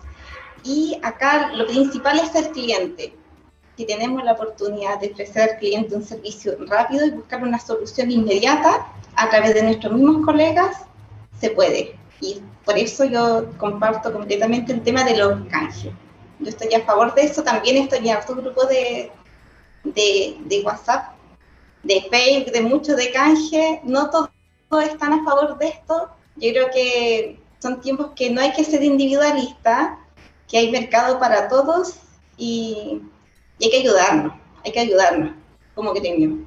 y 0.66 1.00
acá 1.04 1.54
lo 1.54 1.66
principal 1.68 2.20
es 2.20 2.36
el 2.36 2.50
cliente 2.50 3.14
si 3.78 3.86
tenemos 3.86 4.24
la 4.24 4.34
oportunidad 4.34 5.00
de 5.00 5.12
ofrecer 5.12 5.50
al 5.50 5.58
cliente 5.58 5.96
un 5.96 6.04
servicio 6.04 6.56
rápido 6.68 7.06
y 7.06 7.12
buscar 7.12 7.42
una 7.44 7.60
solución 7.60 8.12
inmediata 8.12 8.88
a 9.16 9.30
través 9.30 9.54
de 9.54 9.64
nuestros 9.64 9.94
mismos 9.94 10.26
colegas, 10.26 10.86
se 11.40 11.52
puede. 11.52 11.96
Y 12.20 12.42
por 12.66 12.78
eso 12.78 13.06
yo 13.06 13.50
comparto 13.58 14.12
completamente 14.12 14.74
el 14.74 14.84
tema 14.84 15.04
de 15.04 15.18
los 15.18 15.48
canjes. 15.48 15.92
Yo 16.40 16.50
estoy 16.50 16.74
a 16.74 16.86
favor 16.86 17.14
de 17.14 17.24
eso, 17.24 17.44
también 17.44 17.78
estoy 17.78 18.08
en 18.08 18.18
otro 18.18 18.36
grupo 18.36 18.66
de, 18.66 19.12
de, 19.84 20.38
de 20.46 20.62
WhatsApp, 20.62 21.14
de 21.84 22.02
Facebook, 22.10 22.52
de 22.52 22.62
muchos 22.62 22.96
de 22.98 23.12
canje. 23.12 23.82
No 23.84 24.10
todos 24.10 24.30
están 24.84 25.14
a 25.14 25.24
favor 25.24 25.58
de 25.58 25.68
esto. 25.70 26.10
Yo 26.36 26.52
creo 26.52 26.70
que 26.72 27.40
son 27.60 27.82
tiempos 27.82 28.12
que 28.16 28.30
no 28.30 28.42
hay 28.42 28.54
que 28.54 28.64
ser 28.64 28.84
individualista, 28.84 30.00
que 30.48 30.58
hay 30.58 30.72
mercado 30.72 31.20
para 31.20 31.48
todos 31.48 31.96
y 32.38 33.02
y 33.62 33.66
hay 33.66 33.72
que 33.72 33.78
ayudarnos, 33.78 34.34
hay 34.66 34.72
que 34.72 34.80
ayudarnos 34.80 35.34
como 35.76 35.94
gremio. 35.94 36.40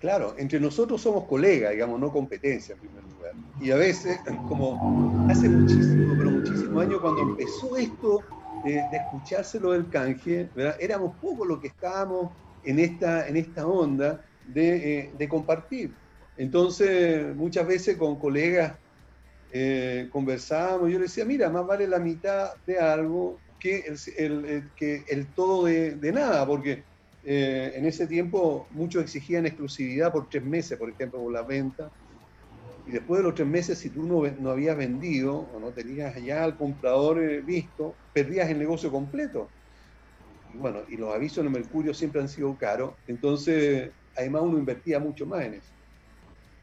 Claro, 0.00 0.34
entre 0.38 0.58
nosotros 0.58 1.02
somos 1.02 1.24
colegas, 1.24 1.72
digamos, 1.72 2.00
no 2.00 2.10
competencia 2.10 2.74
en 2.74 2.80
primer 2.80 3.04
lugar. 3.04 3.32
Y 3.60 3.70
a 3.70 3.76
veces, 3.76 4.18
como 4.48 5.26
hace 5.30 5.50
muchísimo, 5.50 6.14
pero 6.16 6.30
muchísimos 6.30 6.82
años, 6.82 7.00
cuando 7.00 7.22
empezó 7.22 7.76
esto 7.76 8.22
de, 8.64 8.82
escuchárselo 8.90 9.72
del 9.72 9.88
canje, 9.90 10.48
éramos 10.80 11.14
pocos 11.20 11.46
los 11.46 11.60
que 11.60 11.68
estábamos 11.68 12.30
en 12.64 12.78
esta, 12.78 13.28
en 13.28 13.36
esta 13.36 13.66
onda 13.66 14.24
de, 14.46 14.98
eh, 14.98 15.12
de 15.16 15.28
compartir. 15.28 15.92
Entonces, 16.38 17.36
muchas 17.36 17.66
veces 17.66 17.96
con 17.98 18.18
colegas 18.18 18.72
eh, 19.52 20.08
conversábamos, 20.10 20.90
yo 20.90 20.98
le 20.98 21.04
decía, 21.04 21.26
mira, 21.26 21.50
más 21.50 21.66
vale 21.66 21.86
la 21.86 21.98
mitad 21.98 22.54
de 22.66 22.78
algo 22.78 23.38
que 23.58 23.84
el, 24.18 24.72
que 24.76 25.04
el 25.08 25.34
todo 25.34 25.64
de, 25.66 25.96
de 25.96 26.12
nada, 26.12 26.46
porque 26.46 26.84
eh, 27.22 27.72
en 27.74 27.86
ese 27.86 28.06
tiempo 28.06 28.68
muchos 28.70 29.02
exigían 29.02 29.46
exclusividad 29.46 30.12
por 30.12 30.28
tres 30.28 30.44
meses, 30.44 30.78
por 30.78 30.90
ejemplo, 30.90 31.20
por 31.20 31.32
la 31.32 31.42
venta. 31.42 31.92
Y 32.84 32.92
después 32.92 33.18
de 33.18 33.24
los 33.24 33.34
tres 33.34 33.48
meses, 33.48 33.78
si 33.78 33.90
tú 33.90 34.04
no, 34.06 34.22
no 34.40 34.50
habías 34.50 34.76
vendido 34.76 35.36
o 35.38 35.60
no 35.60 35.74
tenías 35.74 36.14
ya 36.22 36.44
al 36.44 36.56
comprador 36.56 37.22
eh, 37.22 37.42
visto, 37.42 38.00
perdías 38.12 38.48
el 38.50 38.58
negocio 38.58 38.90
completo. 38.90 39.54
Y 40.48 40.58
bueno, 40.58 40.84
y 40.88 40.96
los 40.96 41.14
avisos 41.14 41.38
en 41.38 41.46
el 41.46 41.52
Mercurio 41.52 41.94
siempre 41.94 42.20
han 42.20 42.28
sido 42.28 42.56
caros, 42.56 42.96
entonces 43.06 43.92
además 44.14 44.42
uno 44.42 44.58
invertía 44.58 44.98
mucho 45.00 45.26
más 45.26 45.44
en 45.44 45.54
eso. 45.54 45.74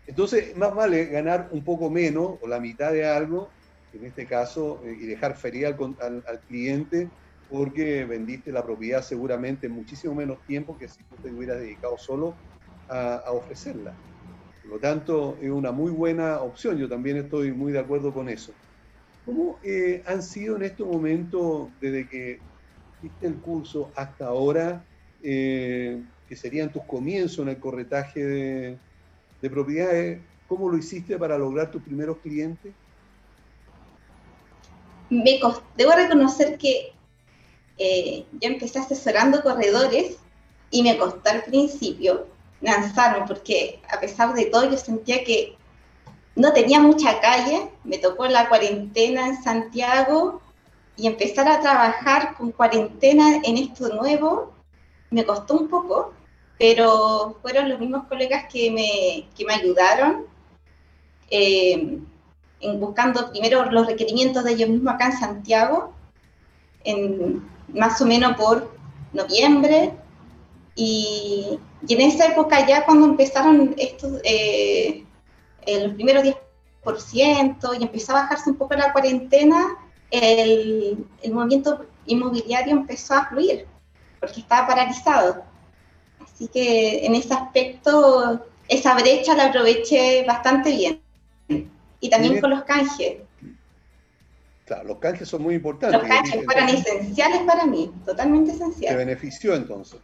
Entonces, 0.05 0.55
más 0.57 0.73
vale 0.75 1.05
ganar 1.05 1.49
un 1.51 1.63
poco 1.63 1.89
menos 1.89 2.37
o 2.41 2.47
la 2.47 2.59
mitad 2.59 2.91
de 2.91 3.05
algo, 3.05 3.55
en 3.97 4.05
este 4.05 4.27
caso, 4.27 4.81
eh, 4.85 4.95
y 4.99 5.05
dejar 5.05 5.37
feria 5.37 5.69
al, 5.69 6.23
al 6.27 6.41
cliente 6.47 7.11
porque 7.53 8.03
vendiste 8.05 8.51
la 8.51 8.63
propiedad 8.63 9.03
seguramente 9.03 9.67
en 9.67 9.73
muchísimo 9.73 10.15
menos 10.15 10.43
tiempo 10.43 10.75
que 10.75 10.87
si 10.87 11.03
tú 11.03 11.17
te 11.21 11.31
hubieras 11.31 11.59
dedicado 11.59 11.97
solo 11.99 12.35
a, 12.87 13.21
ofrecerla. 13.31 13.95
Por 14.61 14.71
lo 14.71 14.79
tanto, 14.79 15.37
es 15.39 15.51
una 15.51 15.71
muy 15.71 15.91
buena 15.91 16.41
opción, 16.41 16.79
yo 16.79 16.89
también 16.89 17.17
estoy 17.17 17.51
muy 17.51 17.71
de 17.71 17.77
acuerdo 17.77 18.11
con 18.11 18.27
eso. 18.27 18.55
¿Cómo 19.23 19.59
eh, 19.63 20.01
han 20.07 20.23
sido 20.23 20.55
en 20.55 20.63
este 20.63 20.83
momento, 20.83 21.69
desde 21.79 22.07
que 22.07 22.39
hiciste 23.01 23.27
el 23.27 23.39
curso 23.39 23.91
hasta 23.95 24.25
ahora, 24.25 24.87
eh, 25.21 26.03
que 26.25 26.35
serían 26.35 26.71
tus 26.71 26.83
comienzos 26.87 27.39
en 27.39 27.49
el 27.49 27.59
corretaje 27.59 28.25
de, 28.25 28.79
de 29.41 29.49
propiedades, 29.51 30.21
cómo 30.47 30.69
lo 30.69 30.77
hiciste 30.77 31.19
para 31.19 31.37
lograr 31.37 31.69
tus 31.69 31.83
primeros 31.83 32.19
clientes? 32.19 32.73
Me 35.09 35.39
debo 35.77 35.91
reconocer 35.93 36.57
que 36.57 36.93
eh, 37.77 38.25
yo 38.31 38.49
empecé 38.49 38.79
asesorando 38.79 39.41
corredores 39.41 40.17
y 40.71 40.83
me 40.83 40.97
costó 40.97 41.29
al 41.29 41.43
principio 41.43 42.27
lanzarme 42.61 43.25
porque 43.27 43.81
a 43.91 43.99
pesar 43.99 44.33
de 44.33 44.45
todo 44.45 44.69
yo 44.69 44.77
sentía 44.77 45.23
que 45.23 45.55
no 46.35 46.53
tenía 46.53 46.79
mucha 46.79 47.19
calle, 47.19 47.69
me 47.83 47.97
tocó 47.97 48.25
la 48.27 48.49
cuarentena 48.49 49.27
en 49.27 49.43
Santiago 49.43 50.41
y 50.95 51.07
empezar 51.07 51.47
a 51.47 51.59
trabajar 51.59 52.35
con 52.35 52.51
cuarentena 52.51 53.41
en 53.43 53.57
esto 53.57 53.89
nuevo 53.89 54.53
me 55.13 55.25
costó 55.25 55.59
un 55.59 55.67
poco, 55.69 56.11
pero 56.57 57.37
fueron 57.41 57.69
los 57.69 57.79
mismos 57.79 58.05
colegas 58.07 58.45
que 58.51 58.71
me, 58.71 59.27
que 59.37 59.45
me 59.45 59.53
ayudaron. 59.53 60.25
Eh, 61.29 61.99
en 62.63 62.79
buscando 62.79 63.29
primero 63.31 63.69
los 63.71 63.87
requerimientos 63.87 64.43
de 64.43 64.53
ellos 64.53 64.69
mismos 64.69 64.93
acá 64.93 65.07
en 65.07 65.19
Santiago, 65.19 65.93
en, 66.83 67.43
más 67.69 68.01
o 68.01 68.05
menos 68.05 68.35
por 68.37 68.75
noviembre. 69.11 69.93
Y, 70.75 71.59
en 71.87 72.01
esa 72.01 72.27
época 72.27 72.65
ya 72.65 72.85
cuando 72.85 73.05
empezaron 73.05 73.75
estos, 73.77 74.21
eh, 74.23 75.03
los 75.67 75.93
primeros 75.93 76.23
10% 76.23 77.79
y 77.79 77.83
empezó 77.83 78.13
a 78.13 78.21
bajarse 78.21 78.49
un 78.49 78.55
poco 78.55 78.73
la 78.75 78.93
cuarentena, 78.93 79.75
el, 80.09 81.05
el 81.21 81.31
movimiento 81.33 81.85
inmobiliario 82.05 82.73
empezó 82.73 83.15
a 83.15 83.25
fluir, 83.27 83.67
porque 84.19 84.39
estaba 84.39 84.67
paralizado. 84.67 85.43
Así 86.23 86.47
que 86.47 87.05
en 87.05 87.15
ese 87.15 87.33
aspecto, 87.33 88.45
esa 88.67 88.95
brecha 88.95 89.35
la 89.35 89.45
aproveché 89.45 90.23
bastante 90.25 90.71
bien. 90.71 91.72
Y 92.03 92.09
también 92.09 92.41
con 92.41 92.49
los 92.49 92.65
canjes. 92.65 93.15
Claro, 94.65 94.83
los 94.89 94.97
canjes 94.97 95.25
son 95.25 95.41
muy 95.41 95.55
importantes. 95.55 96.01
Los 96.01 96.09
canjes 96.09 96.43
fueron 96.43 96.67
esenciales 96.67 97.43
para 97.43 97.65
mí, 97.65 97.89
totalmente 98.05 98.51
esenciales. 98.51 98.89
¿Te 98.89 99.05
benefició 99.05 99.55
entonces? 99.55 100.01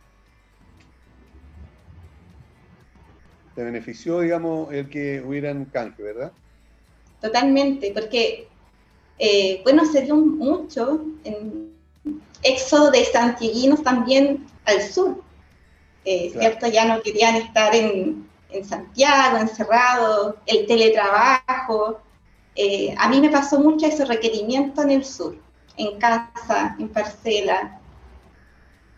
¿Te 3.54 3.64
benefició, 3.66 4.22
digamos, 4.22 4.72
el 4.72 4.90
que 4.90 5.22
hubieran 5.22 5.66
canje, 5.66 6.02
verdad? 6.02 6.32
Totalmente, 7.20 7.92
porque, 7.94 8.48
eh, 9.18 9.60
bueno, 9.64 9.84
se 9.84 10.04
dio 10.04 10.16
mucho 10.16 11.04
en 11.26 11.74
éxodo 12.44 12.92
de 12.92 13.04
santiguinos 13.04 13.84
también 13.84 14.48
al 14.64 14.82
sur, 14.82 15.22
eh, 16.06 16.30
¿cierto? 16.32 16.68
Ya 16.68 16.86
no 16.86 17.02
querían 17.02 17.36
estar 17.36 17.76
en, 17.76 18.29
en 18.50 18.66
Santiago, 18.66 19.38
encerrados, 19.38 20.36
el 20.46 20.66
teletrabajo, 20.66 22.02
eh, 22.56 22.94
a 22.98 23.08
mí 23.10 23.22
me 23.22 23.30
pasó 23.30 23.60
mucho 23.60 23.86
ese 23.86 24.06
requerimiento 24.06 24.82
en 24.82 24.92
el 24.92 25.06
sur, 25.06 25.36
en 25.78 25.98
casa, 26.00 26.76
en 26.80 26.90
parcela. 26.90 27.80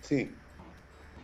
Sí. 0.02 0.32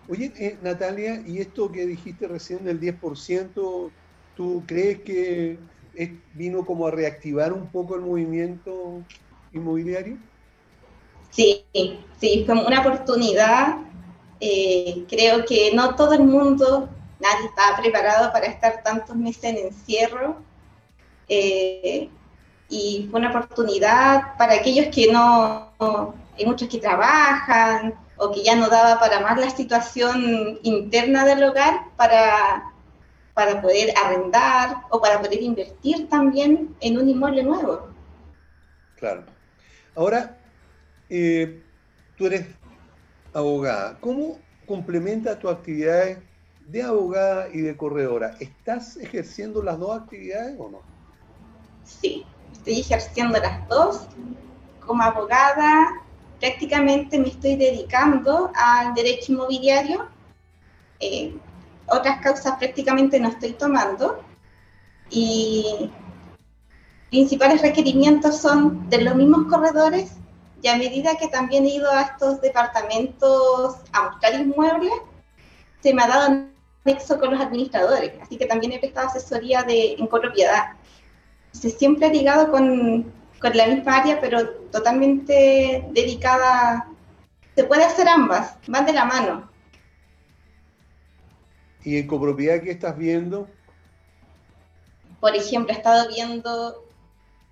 Oye, 0.10 0.32
eh, 0.38 0.58
Natalia, 0.62 1.22
¿y 1.26 1.40
esto 1.40 1.72
que 1.72 1.86
dijiste 1.86 2.28
recién 2.28 2.64
del 2.64 2.80
10%, 2.80 3.92
tú 4.36 4.64
crees 4.68 5.02
que 5.02 5.58
vino 6.36 6.66
como 6.66 6.88
a 6.88 6.92
reactivar 6.92 7.52
un 7.52 7.68
poco 7.68 7.96
el 7.96 8.02
movimiento 8.02 9.02
inmobiliario? 9.52 10.18
Sí, 11.32 11.66
sí, 12.20 12.44
fue 12.46 12.66
una 12.66 12.82
oportunidad. 12.82 13.78
Eh, 14.40 15.06
creo 15.10 15.44
que 15.46 15.72
no 15.74 15.96
todo 15.96 16.14
el 16.14 16.24
mundo, 16.24 16.90
nadie 17.20 17.48
estaba 17.48 17.78
preparado 17.78 18.32
para 18.32 18.48
estar 18.48 18.84
tantos 18.84 19.16
meses 19.16 19.44
en 19.44 19.58
encierro 19.58 20.38
y 22.70 23.08
fue 23.10 23.20
una 23.20 23.30
oportunidad 23.30 24.38
para 24.38 24.56
aquellos 24.56 24.94
que 24.94 25.12
no, 25.12 25.72
hay 26.38 26.46
muchos 26.46 26.68
que 26.70 26.80
trabajan 26.80 27.96
o 28.18 28.32
que 28.32 28.44
ya 28.44 28.56
no 28.56 28.70
daba 28.70 29.00
para 29.00 29.20
más 29.20 29.38
la 29.38 29.50
situación 29.50 30.60
interna 30.64 31.26
del 31.26 31.44
hogar 31.44 31.86
para, 31.96 32.74
para 33.34 33.62
poder 33.62 33.94
arrendar 34.04 34.84
o 34.90 35.00
para 35.00 35.22
poder 35.22 35.42
invertir 35.42 36.10
también 36.10 36.76
en 36.80 36.98
un 36.98 37.10
inmueble 37.10 37.44
nuevo. 37.44 37.88
Claro. 38.98 39.24
Ahora, 39.96 40.38
eh, 41.10 41.62
tú 42.18 42.26
eres 42.26 42.48
abogada. 43.34 43.98
¿Cómo 44.00 44.40
complementa 44.66 45.38
tu 45.38 45.50
actividad 45.50 46.18
de 46.68 46.84
abogada 46.84 47.48
y 47.54 47.62
de 47.62 47.76
corredora? 47.76 48.36
¿Estás 48.40 48.98
ejerciendo 48.98 49.64
las 49.64 49.80
dos 49.80 49.98
actividades 49.98 50.56
o 50.60 50.70
no? 50.70 50.82
Sí, 51.84 52.26
estoy 52.52 52.82
ejerciendo 52.82 53.40
las 53.40 53.68
dos. 53.68 54.08
Como 54.86 55.04
abogada, 55.04 55.88
prácticamente 56.40 57.18
me 57.18 57.30
estoy 57.30 57.56
dedicando 57.56 58.52
al 58.56 58.94
derecho 58.94 59.32
inmobiliario. 59.32 60.08
Eh, 61.00 61.36
otras 61.88 62.22
causas 62.22 62.58
prácticamente 62.58 63.20
no 63.20 63.30
estoy 63.30 63.54
tomando. 63.54 64.22
Y 65.10 65.90
principales 67.10 67.62
requerimientos 67.62 68.38
son 68.38 68.90
de 68.90 69.02
los 69.02 69.16
mismos 69.16 69.48
corredores 69.50 70.12
y 70.62 70.68
a 70.68 70.78
medida 70.78 71.16
que 71.16 71.28
también 71.28 71.66
he 71.66 71.76
ido 71.76 71.90
a 71.92 72.02
estos 72.02 72.42
departamentos 72.42 73.78
a 73.94 74.10
buscar 74.10 74.34
inmuebles, 74.34 74.92
se 75.82 75.94
me 75.94 76.04
ha 76.04 76.08
dado 76.08 76.48
nexo 76.88 77.20
con 77.20 77.32
los 77.32 77.40
administradores, 77.40 78.14
así 78.22 78.38
que 78.38 78.48
también 78.48 78.72
he 78.72 78.80
prestado 78.80 79.10
asesoría 79.10 79.62
de, 79.64 79.94
en 79.94 80.08
copropiedad 80.08 80.78
siempre 81.52 82.10
ligado 82.10 82.52
con, 82.52 83.12
con, 83.40 83.58
la 83.58 83.68
misma 83.68 83.98
área, 83.98 84.20
pero 84.20 84.50
totalmente 84.72 85.86
dedicada. 85.92 86.88
Se 87.56 87.64
puede 87.64 87.84
hacer 87.84 88.08
ambas, 88.08 88.56
van 88.68 88.86
de 88.86 88.94
la 88.94 89.06
mano. 89.06 89.50
¿Y 91.84 91.98
en 91.98 92.08
copropiedad 92.08 92.62
qué 92.62 92.72
estás 92.72 92.98
viendo? 92.98 93.48
Por 95.20 95.36
ejemplo, 95.36 95.74
he 95.74 95.78
estado 95.78 96.08
viendo 96.10 96.84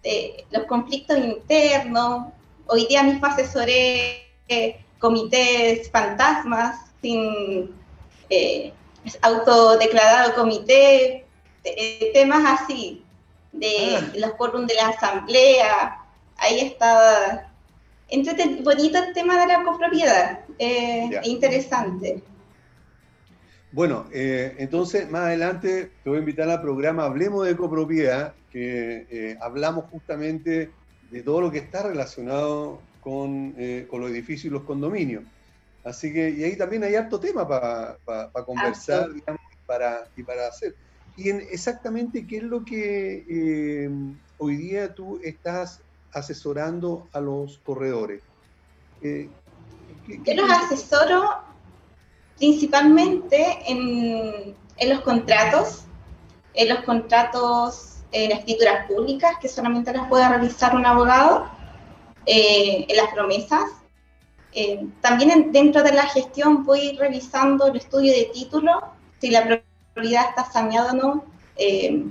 eh, 0.04 0.46
los 0.52 0.66
conflictos 0.66 1.18
internos. 1.18 2.28
Hoy 2.68 2.86
día 2.88 3.02
mismo 3.02 3.26
asesoré 3.26 4.28
eh, 4.48 4.80
comités 5.00 5.90
fantasmas 5.90 6.92
sin 7.02 7.72
eh, 8.30 8.74
autodeclarado 9.22 10.36
comité, 10.36 11.26
temas 12.14 12.62
así 12.62 13.04
de 13.52 13.98
ah. 13.98 14.12
los 14.18 14.32
quórum 14.34 14.66
de 14.66 14.76
la 14.76 14.90
asamblea, 14.90 16.00
ahí 16.38 16.60
estaba 16.60 17.52
bonito 18.64 18.98
el 19.00 19.14
tema 19.14 19.40
de 19.40 19.48
la 19.48 19.64
copropiedad. 19.64 20.40
eh, 20.60 21.22
interesante. 21.24 22.22
Bueno, 23.72 24.06
eh, 24.14 24.56
entonces 24.60 25.10
más 25.10 25.24
adelante 25.24 25.92
te 26.04 26.10
voy 26.10 26.18
a 26.18 26.20
invitar 26.20 26.50
al 26.50 26.62
programa 26.62 27.04
Hablemos 27.04 27.46
de 27.46 27.58
Copropiedad, 27.58 28.34
que 28.50 29.06
eh, 29.10 29.38
hablamos 29.42 29.86
justamente 29.92 30.72
de 31.12 31.22
todo 31.24 31.42
lo 31.42 31.52
que 31.52 31.58
está 31.58 31.84
relacionado 31.84 32.80
con, 33.02 33.54
con, 33.90 34.02
los 34.02 34.10
edificios 34.10 34.46
y 34.46 34.50
los 34.50 34.64
condominios. 34.64 35.24
Así 35.86 36.12
que, 36.12 36.32
y 36.32 36.44
ahí 36.44 36.58
también 36.58 36.84
hay 36.84 36.96
harto 36.96 37.20
tema 37.20 37.48
para 37.48 37.98
conversar 38.44 39.14
digamos, 39.14 39.42
para, 39.68 40.08
y 40.18 40.24
para 40.24 40.48
hacer. 40.48 40.76
Y 41.16 41.30
en 41.30 41.42
exactamente 41.52 42.26
qué 42.26 42.38
es 42.38 42.44
lo 42.44 42.66
que 42.66 43.88
hoy 44.40 44.58
día 44.58 44.94
tú 44.94 45.20
estás 45.24 45.82
asesorando 46.12 47.08
a 47.14 47.20
los 47.20 47.60
corredores. 47.60 48.24
¿qué, 49.02 49.30
Yo 50.08 50.34
los 50.34 50.50
asesoro 50.50 51.24
principalmente 52.38 53.60
en, 53.68 54.56
los 54.90 55.02
contratos, 55.02 55.84
en 56.56 56.70
los 56.70 56.80
contratos 56.80 57.98
en 58.12 58.32
escrituras 58.32 58.88
públicas, 58.88 59.36
que 59.40 59.48
solamente 59.48 59.94
las 59.94 60.08
puede 60.08 60.28
realizar 60.28 60.76
un 60.76 60.86
abogado, 60.86 61.48
eh, 62.26 62.86
en 62.88 62.98
las 62.98 63.14
promesas. 63.14 63.64
Eh, 64.58 64.88
también 65.02 65.52
dentro 65.52 65.84
de 65.84 65.92
la 65.92 66.04
gestión 66.04 66.64
voy 66.64 66.96
revisando 66.98 67.68
el 67.68 67.76
estudio 67.76 68.14
de 68.14 68.32
título, 68.34 68.72
si 69.20 69.30
la 69.30 69.62
propiedad 69.94 70.30
está 70.30 70.50
saneada 70.50 70.94
o 70.94 70.96
no, 70.96 71.26
eh, 71.58 72.06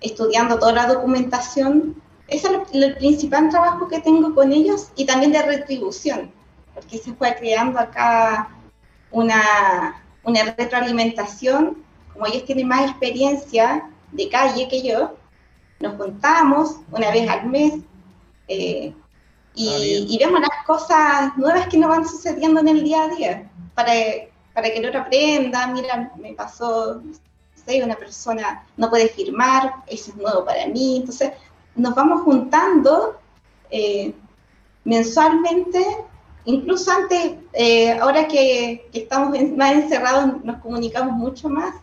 estudiando 0.00 0.58
toda 0.58 0.72
la 0.72 0.86
documentación. 0.86 2.00
Ese 2.26 2.48
es 2.48 2.72
el, 2.72 2.96
principal 2.96 3.50
trabajo 3.50 3.86
que 3.86 4.00
tengo 4.00 4.34
con 4.34 4.50
ellos 4.50 4.88
y 4.96 5.04
también 5.04 5.32
de 5.32 5.42
retribución, 5.42 6.32
porque 6.74 6.96
se 6.96 7.12
fue 7.12 7.36
creando 7.36 7.78
acá 7.78 8.48
una, 9.10 10.02
una 10.22 10.42
retroalimentación, 10.56 11.84
como 12.14 12.26
ellos 12.26 12.46
tienen 12.46 12.68
más 12.68 12.88
experiencia 12.88 13.90
de 14.12 14.28
calle 14.30 14.68
que 14.68 14.82
yo, 14.82 15.16
nos 15.80 15.96
juntamos 15.96 16.76
una 16.92 17.10
vez 17.10 17.28
al 17.28 17.46
mes 17.46 17.74
eh, 18.48 18.94
y, 19.54 20.16
ah, 20.16 20.26
vemos 20.26 20.40
las 20.40 20.66
cosas 20.66 21.36
nuevas 21.36 21.66
que 21.68 21.78
nos 21.78 21.90
van 21.90 22.06
sucediendo 22.06 22.60
en 22.60 22.68
el 22.68 22.84
día 22.84 23.02
a 23.04 23.08
día, 23.08 23.50
para, 23.74 23.92
para 24.54 24.70
que 24.70 24.78
el 24.78 24.86
otro 24.86 25.00
aprenda, 25.00 25.66
mira, 25.68 26.12
me 26.16 26.32
pasó, 26.34 27.00
no 27.04 27.12
sé, 27.66 27.82
una 27.82 27.96
persona 27.96 28.64
no 28.76 28.88
puede 28.88 29.08
firmar, 29.08 29.74
eso 29.86 30.12
es 30.12 30.16
nuevo 30.16 30.44
para 30.44 30.66
mí, 30.66 30.98
entonces 30.98 31.32
nos 31.74 31.94
vamos 31.94 32.22
juntando 32.22 33.18
eh, 33.70 34.14
mensualmente. 34.84 35.84
Incluso 36.44 36.90
antes, 36.90 37.34
eh, 37.52 37.92
ahora 37.98 38.26
que, 38.26 38.88
estamos 38.92 39.38
más 39.56 39.72
encerrados, 39.72 40.42
nos 40.42 40.60
comunicamos 40.60 41.14
mucho 41.14 41.48
más. 41.48 41.74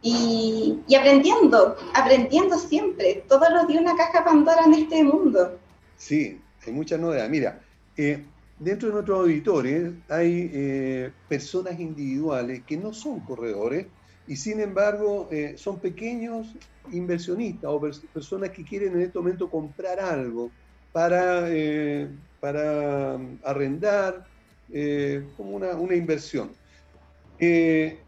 Y, 0.00 0.78
aprendiendo, 0.96 1.76
aprendiendo 1.94 2.56
siempre. 2.58 3.24
Todos 3.28 3.50
los 3.50 3.66
días 3.66 3.82
una 3.82 3.96
caja 3.96 4.24
Pandora 4.24 4.64
en 4.64 4.74
este 4.74 5.02
mundo. 5.02 5.58
Sí, 5.96 6.40
muchas 6.72 7.00
novedades. 7.00 7.30
Mira, 7.30 7.60
eh, 7.96 8.24
dentro 8.58 8.88
de 8.88 8.94
nuestros 8.94 9.20
auditores 9.20 9.92
hay 10.08 10.50
eh, 10.52 11.12
personas 11.28 11.78
individuales 11.78 12.62
que 12.66 12.76
no 12.76 12.92
son 12.92 13.20
corredores 13.20 13.86
y 14.26 14.36
sin 14.36 14.60
embargo 14.60 15.30
son 15.56 15.80
pequeños 15.80 16.54
inversionistas 16.92 17.70
o 17.70 17.80
personas 17.80 18.50
que 18.50 18.62
quieren 18.62 18.94
en 18.94 19.00
este 19.00 19.18
momento 19.18 19.50
comprar 19.50 19.98
algo 20.00 20.50
para 20.92 21.48
para 22.40 23.16
um, 23.16 23.38
arrendar, 23.44 24.26
eh, 24.72 25.24
como 25.36 25.56
una, 25.56 25.94
inversión. 25.94 26.50
Eh, 27.38 27.98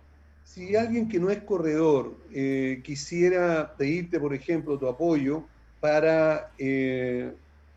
si 0.44 0.74
alguien 0.76 1.08
que 1.08 1.18
no 1.18 1.30
es 1.30 1.38
corredor 1.42 2.16
eh, 2.32 2.80
quisiera 2.84 3.74
pedirte, 3.76 4.18
por 4.20 4.34
ejemplo, 4.34 4.78
tu 4.78 4.88
apoyo 4.88 5.44
para, 5.80 6.52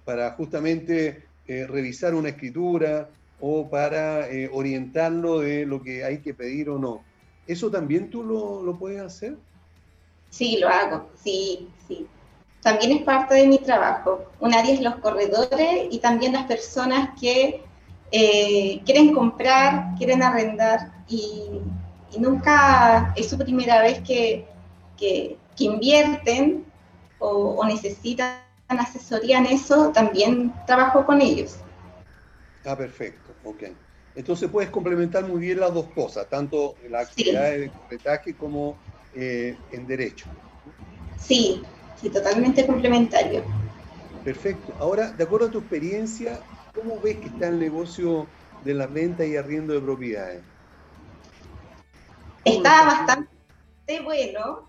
para 0.05 0.31
justamente 0.31 1.23
revisar 1.47 2.15
una 2.15 2.29
escritura 2.29 3.09
o 3.39 3.69
para 3.69 4.27
orientarlo 4.51 5.39
de 5.39 5.65
lo 5.65 5.81
que 5.81 6.03
hay 6.03 6.19
que 6.19 6.33
pedir 6.33 6.69
o 6.69 6.79
no, 6.79 7.03
¿eso 7.47 7.69
también 7.69 8.09
tú 8.09 8.23
lo, 8.23 8.63
lo 8.63 8.77
puedes 8.77 9.01
hacer? 9.01 9.35
Sí, 10.29 10.57
lo 10.59 10.69
hago, 10.69 11.09
sí, 11.21 11.67
sí 11.87 12.07
también 12.63 12.93
es 12.93 13.03
parte 13.03 13.35
de 13.35 13.45
mi 13.45 13.59
trabajo. 13.59 14.25
Un 14.39 14.53
área 14.53 14.73
es 14.73 14.81
los 14.81 14.95
corredores 14.95 15.87
y 15.91 15.99
también 15.99 16.33
las 16.33 16.45
personas 16.45 17.09
que 17.19 17.61
eh, 18.11 18.81
quieren 18.85 19.13
comprar, 19.13 19.95
quieren 19.97 20.23
arrendar 20.23 20.91
y, 21.07 21.61
nunca 22.19 23.11
es 23.15 23.27
su 23.31 23.39
primera 23.39 23.81
vez 23.81 23.99
que, 24.01 24.45
que, 24.97 25.35
invierten 25.57 26.63
o, 27.17 27.65
necesitan 27.65 28.37
asesoría 28.79 29.37
en 29.37 29.45
eso, 29.45 29.91
también 29.91 30.51
trabajo 30.65 31.05
con 31.05 31.21
ellos. 31.21 31.57
Ah, 32.65 32.75
perfecto, 32.75 33.35
ok. 33.43 33.63
Entonces 34.15 34.49
puedes 34.49 34.69
complementar 34.69 35.27
muy 35.27 35.39
bien 35.39 35.59
las 35.59 35.73
dos 35.73 35.87
cosas, 35.93 36.29
tanto 36.29 36.75
la 36.89 37.01
actividad 37.01 37.51
de 37.51 37.71
corretaje 37.71 38.35
como 38.35 38.77
eh, 39.13 39.57
en 39.71 39.87
derecho. 39.87 40.27
Sí, 41.17 41.63
y 42.01 42.09
totalmente 42.09 42.65
complementario. 42.65 43.43
Perfecto. 44.23 44.75
Ahora, 44.79 45.11
de 45.11 45.23
acuerdo 45.23 45.47
a 45.47 45.51
tu 45.51 45.59
experiencia, 45.59 46.39
¿cómo 46.73 46.99
ves 47.01 47.17
que 47.17 47.27
está 47.27 47.47
el 47.47 47.59
negocio 47.59 48.29
de 48.63 48.73
la 48.73 48.87
venta 48.87 49.25
y 49.25 49.35
arriendo 49.35 49.73
de 49.73 49.81
propiedades? 49.81 50.43
Está 52.45 52.85
bastante 52.85 53.99
bueno. 54.03 54.67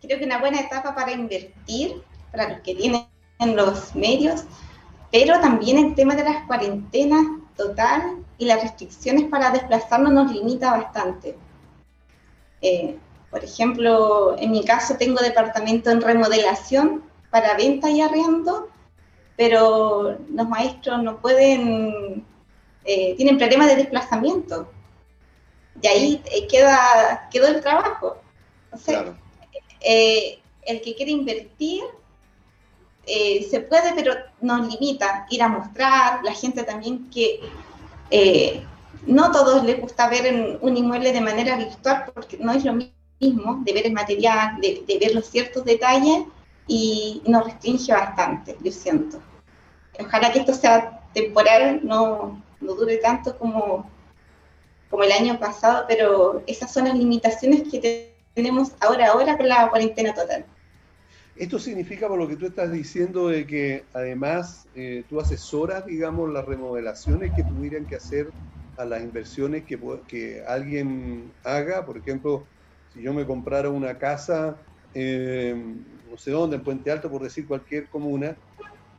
Creo 0.00 0.18
que 0.18 0.24
una 0.24 0.38
buena 0.38 0.60
etapa 0.60 0.94
para 0.94 1.12
invertir, 1.12 2.02
para 2.34 2.50
los 2.50 2.60
que 2.62 2.74
tienen 2.74 3.06
los 3.54 3.94
medios, 3.94 4.44
pero 5.12 5.40
también 5.40 5.78
el 5.78 5.94
tema 5.94 6.16
de 6.16 6.24
las 6.24 6.44
cuarentenas 6.46 7.24
total 7.56 8.24
y 8.38 8.46
las 8.46 8.62
restricciones 8.62 9.24
para 9.30 9.50
desplazarnos 9.50 10.12
nos 10.12 10.32
limita 10.32 10.72
bastante. 10.72 11.36
Eh, 12.60 12.98
por 13.30 13.44
ejemplo, 13.44 14.36
en 14.38 14.50
mi 14.50 14.64
caso 14.64 14.96
tengo 14.96 15.20
departamento 15.20 15.90
en 15.90 16.00
remodelación 16.00 17.04
para 17.30 17.56
venta 17.56 17.90
y 17.90 18.00
arriendo, 18.00 18.68
pero 19.36 20.18
los 20.28 20.48
maestros 20.48 21.02
no 21.02 21.20
pueden, 21.20 22.24
eh, 22.84 23.14
tienen 23.16 23.38
problemas 23.38 23.68
de 23.68 23.76
desplazamiento. 23.76 24.68
Y 25.80 25.86
ahí 25.86 26.22
eh, 26.32 26.46
queda, 26.48 27.28
quedó 27.30 27.48
el 27.48 27.60
trabajo. 27.60 28.16
O 28.72 28.76
sea, 28.76 29.16
eh, 29.80 30.38
el 30.62 30.80
que 30.80 30.94
quiere 30.94 31.12
invertir 31.12 31.82
se 33.06 33.60
puede, 33.60 33.92
pero 33.94 34.14
nos 34.40 34.68
limita 34.68 35.26
ir 35.30 35.42
a 35.42 35.48
mostrar, 35.48 36.24
la 36.24 36.32
gente 36.32 36.62
también 36.62 37.10
que 37.10 37.40
no 39.06 39.30
todos 39.32 39.64
les 39.64 39.80
gusta 39.80 40.08
ver 40.08 40.58
un 40.60 40.76
inmueble 40.76 41.12
de 41.12 41.20
manera 41.20 41.56
virtual 41.56 42.04
porque 42.14 42.38
no 42.38 42.52
es 42.52 42.64
lo 42.64 42.72
mismo 42.72 42.94
de 43.20 43.72
ver 43.72 43.86
el 43.86 43.92
material, 43.92 44.60
de, 44.60 44.98
ver 45.00 45.14
los 45.14 45.26
ciertos 45.26 45.64
detalles 45.64 46.24
y 46.66 47.22
nos 47.26 47.44
restringe 47.44 47.92
bastante, 47.92 48.56
yo 48.62 48.72
siento. 48.72 49.20
Ojalá 49.98 50.32
que 50.32 50.40
esto 50.40 50.54
sea 50.54 51.00
temporal, 51.12 51.80
no, 51.82 52.42
no 52.60 52.74
dure 52.74 52.96
tanto 52.98 53.36
como, 53.38 53.88
como 54.90 55.02
el 55.02 55.12
año 55.12 55.38
pasado, 55.38 55.84
pero 55.86 56.42
esas 56.46 56.72
son 56.72 56.86
las 56.86 56.96
limitaciones 56.96 57.62
que 57.70 58.14
tenemos 58.34 58.72
ahora, 58.80 59.08
ahora 59.08 59.36
con 59.36 59.48
la 59.48 59.68
cuarentena 59.70 60.14
total. 60.14 60.44
Esto 61.34 61.58
significa, 61.58 62.06
por 62.06 62.18
lo 62.18 62.28
que 62.28 62.36
tú 62.36 62.46
estás 62.46 62.70
diciendo, 62.70 63.28
de 63.28 63.46
que 63.46 63.88
además 63.92 64.68
eh, 64.72 65.04
tú 65.08 65.20
asesoras, 65.20 65.84
digamos, 65.84 66.32
las 66.32 66.44
remodelaciones 66.44 67.32
que 67.32 67.42
tuvieran 67.42 67.86
que 67.86 67.96
hacer 67.96 68.32
a 68.76 68.84
las 68.84 69.02
inversiones 69.02 69.64
que, 69.64 69.78
que 70.06 70.42
alguien 70.46 71.34
haga, 71.42 71.84
por 71.84 71.98
ejemplo, 71.98 72.48
si 72.86 73.02
yo 73.02 73.12
me 73.12 73.26
comprara 73.26 73.70
una 73.70 73.98
casa, 73.98 74.64
eh, 74.92 75.54
no 75.56 76.16
sé 76.16 76.30
dónde, 76.30 76.56
en 76.56 76.62
Puente 76.62 76.90
Alto, 76.92 77.10
por 77.10 77.22
decir 77.22 77.46
cualquier 77.46 77.88
comuna, 77.88 78.38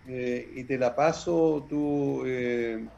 eh, 0.04 0.52
y 0.56 0.65
te 0.65 0.78
la 0.78 0.93
paso, 0.93 1.65
tú, 1.69 2.24
eh, 2.26 2.89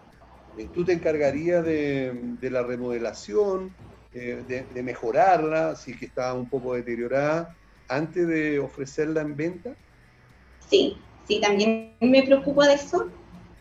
tú 0.73 0.83
te 0.83 0.93
encargarías 0.93 1.63
de, 1.63 2.37
la 2.41 2.63
remodelación, 2.63 3.75
de, 4.11 4.81
mejorarla, 4.83 5.75
si 5.75 5.91
es 5.91 5.99
que 5.99 6.05
está 6.07 6.33
un 6.33 6.49
poco 6.49 6.73
deteriorada, 6.73 7.55
antes 7.89 8.27
de 8.27 8.59
ofrecerla 8.59 9.21
en 9.21 9.35
venta? 9.35 9.75
Sí, 10.69 10.97
sí, 11.27 11.39
también 11.39 11.93
me 12.01 12.23
preocupo 12.23 12.63
de 12.63 12.73
eso, 12.73 13.07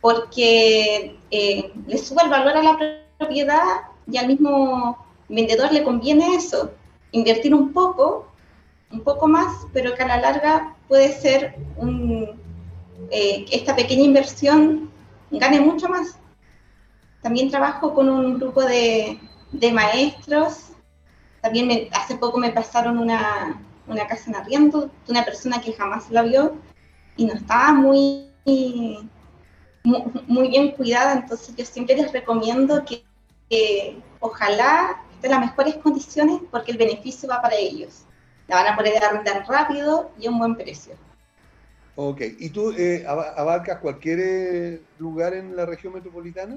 porque 0.01 1.17
le 1.31 1.99
sube 1.99 2.23
el 2.25 2.31
valor 2.31 2.57
a 2.57 2.63
la 2.63 2.79
propiedad 3.19 3.63
y 4.11 4.17
al 4.17 4.29
mismo 4.29 5.05
vendedor 5.29 5.73
le 5.73 5.83
conviene 5.83 6.37
eso 6.37 6.73
invertir 7.13 7.55
un 7.55 7.73
poco, 7.73 8.29
un 8.91 9.01
poco 9.01 9.27
más, 9.27 9.67
pero 9.73 9.95
que 9.95 10.03
a 10.03 10.09
la 10.09 10.21
larga 10.21 10.77
puede 10.89 11.13
ser 11.13 11.57
un, 11.77 12.39
eh, 13.11 13.45
esta 13.51 13.75
pequeña 13.75 14.05
inversión 14.05 14.91
gane 15.31 15.61
mucho 15.61 15.89
más. 15.89 16.19
también 17.23 17.51
trabajo 17.51 17.93
con 17.93 18.09
un 18.09 18.39
grupo 18.39 18.63
de, 18.63 19.19
maestros. 19.73 20.71
También 21.41 21.89
hace 21.93 22.17
poco 22.17 22.39
me 22.39 22.51
pasaron 22.51 22.99
una, 22.99 23.61
casa 24.09 24.31
en 24.31 24.37
arriendo 24.37 24.91
de 25.07 25.13
una 25.13 25.25
persona 25.25 25.61
que 25.61 25.73
jamás 25.73 26.11
la 26.11 26.23
vio 26.23 26.57
y 27.17 27.25
no 27.25 27.35
estaba 27.35 27.73
muy, 27.73 28.29
muy, 29.85 30.49
bien 30.49 30.73
cuidada. 30.73 31.15
Entonces 31.15 31.55
yo 31.57 31.65
siempre 31.65 31.97
les 31.97 32.13
recomiendo 32.13 32.85
que, 32.85 33.05
ojalá 34.21 35.03
esté 35.15 35.29
en 35.29 35.33
las 35.33 35.41
mejores 35.41 35.77
condiciones 35.77 36.41
porque 36.51 36.73
el 36.73 36.79
beneficio 36.79 37.29
va 37.29 37.41
para 37.41 37.57
ellos. 37.57 38.03
La 38.49 38.57
van 38.57 38.73
a 38.73 38.77
poder 38.77 39.03
arrendar 39.03 39.45
rápido 39.49 40.11
y 40.19 40.27
a 40.27 40.31
un 40.31 40.39
buen 40.39 40.57
precio. 40.57 40.95
Ok, 41.97 42.21
¿y 42.39 42.51
tú 42.51 42.73
eh, 42.73 43.07
abarcas 43.07 43.79
cualquier 43.81 44.19
eh, 44.21 44.83
lugar 44.99 45.33
en 45.33 45.57
la 45.57 45.65
región 45.65 45.95
metropolitana? 45.95 46.57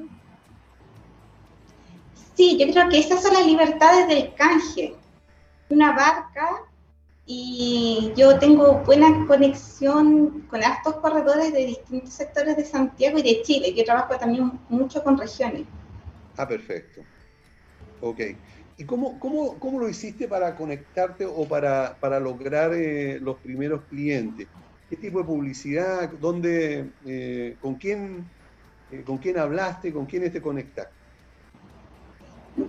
Sí, 2.35 2.57
yo 2.57 2.71
creo 2.71 2.89
que 2.89 2.99
esas 2.99 3.21
son 3.21 3.33
las 3.33 3.45
libertades 3.45 4.07
del 4.07 4.33
canje. 4.33 4.95
Una 5.69 5.93
barca 5.93 6.63
y 7.31 8.11
yo 8.15 8.39
tengo 8.39 8.79
buena 8.79 9.27
conexión 9.27 10.47
con 10.49 10.63
estos 10.63 10.95
corredores 10.95 11.53
de 11.53 11.67
distintos 11.67 12.09
sectores 12.09 12.57
de 12.57 12.65
Santiago 12.65 13.19
y 13.19 13.21
de 13.21 13.43
Chile. 13.43 13.71
Yo 13.75 13.85
trabajo 13.85 14.17
también 14.17 14.51
mucho 14.67 15.03
con 15.03 15.15
regiones. 15.15 15.61
Ah, 16.35 16.47
perfecto. 16.47 17.05
Ok. 18.01 18.19
¿Y 18.77 18.83
cómo, 18.83 19.19
cómo, 19.19 19.59
cómo 19.59 19.79
lo 19.79 19.87
hiciste 19.87 20.27
para 20.27 20.55
conectarte 20.55 21.23
o 21.23 21.47
para, 21.47 21.99
para 21.99 22.19
lograr 22.19 22.73
eh, 22.73 23.19
los 23.21 23.37
primeros 23.37 23.85
clientes? 23.85 24.47
¿Qué 24.89 24.95
tipo 24.95 25.19
de 25.19 25.25
publicidad? 25.25 26.09
¿Dónde, 26.19 26.93
eh, 27.05 27.57
con, 27.59 27.75
quién, 27.75 28.25
eh, 28.89 29.03
¿Con 29.03 29.19
quién 29.19 29.37
hablaste? 29.37 29.93
¿Con 29.93 30.07
quiénes 30.07 30.33
te 30.33 30.41
conectaste? 30.41 30.95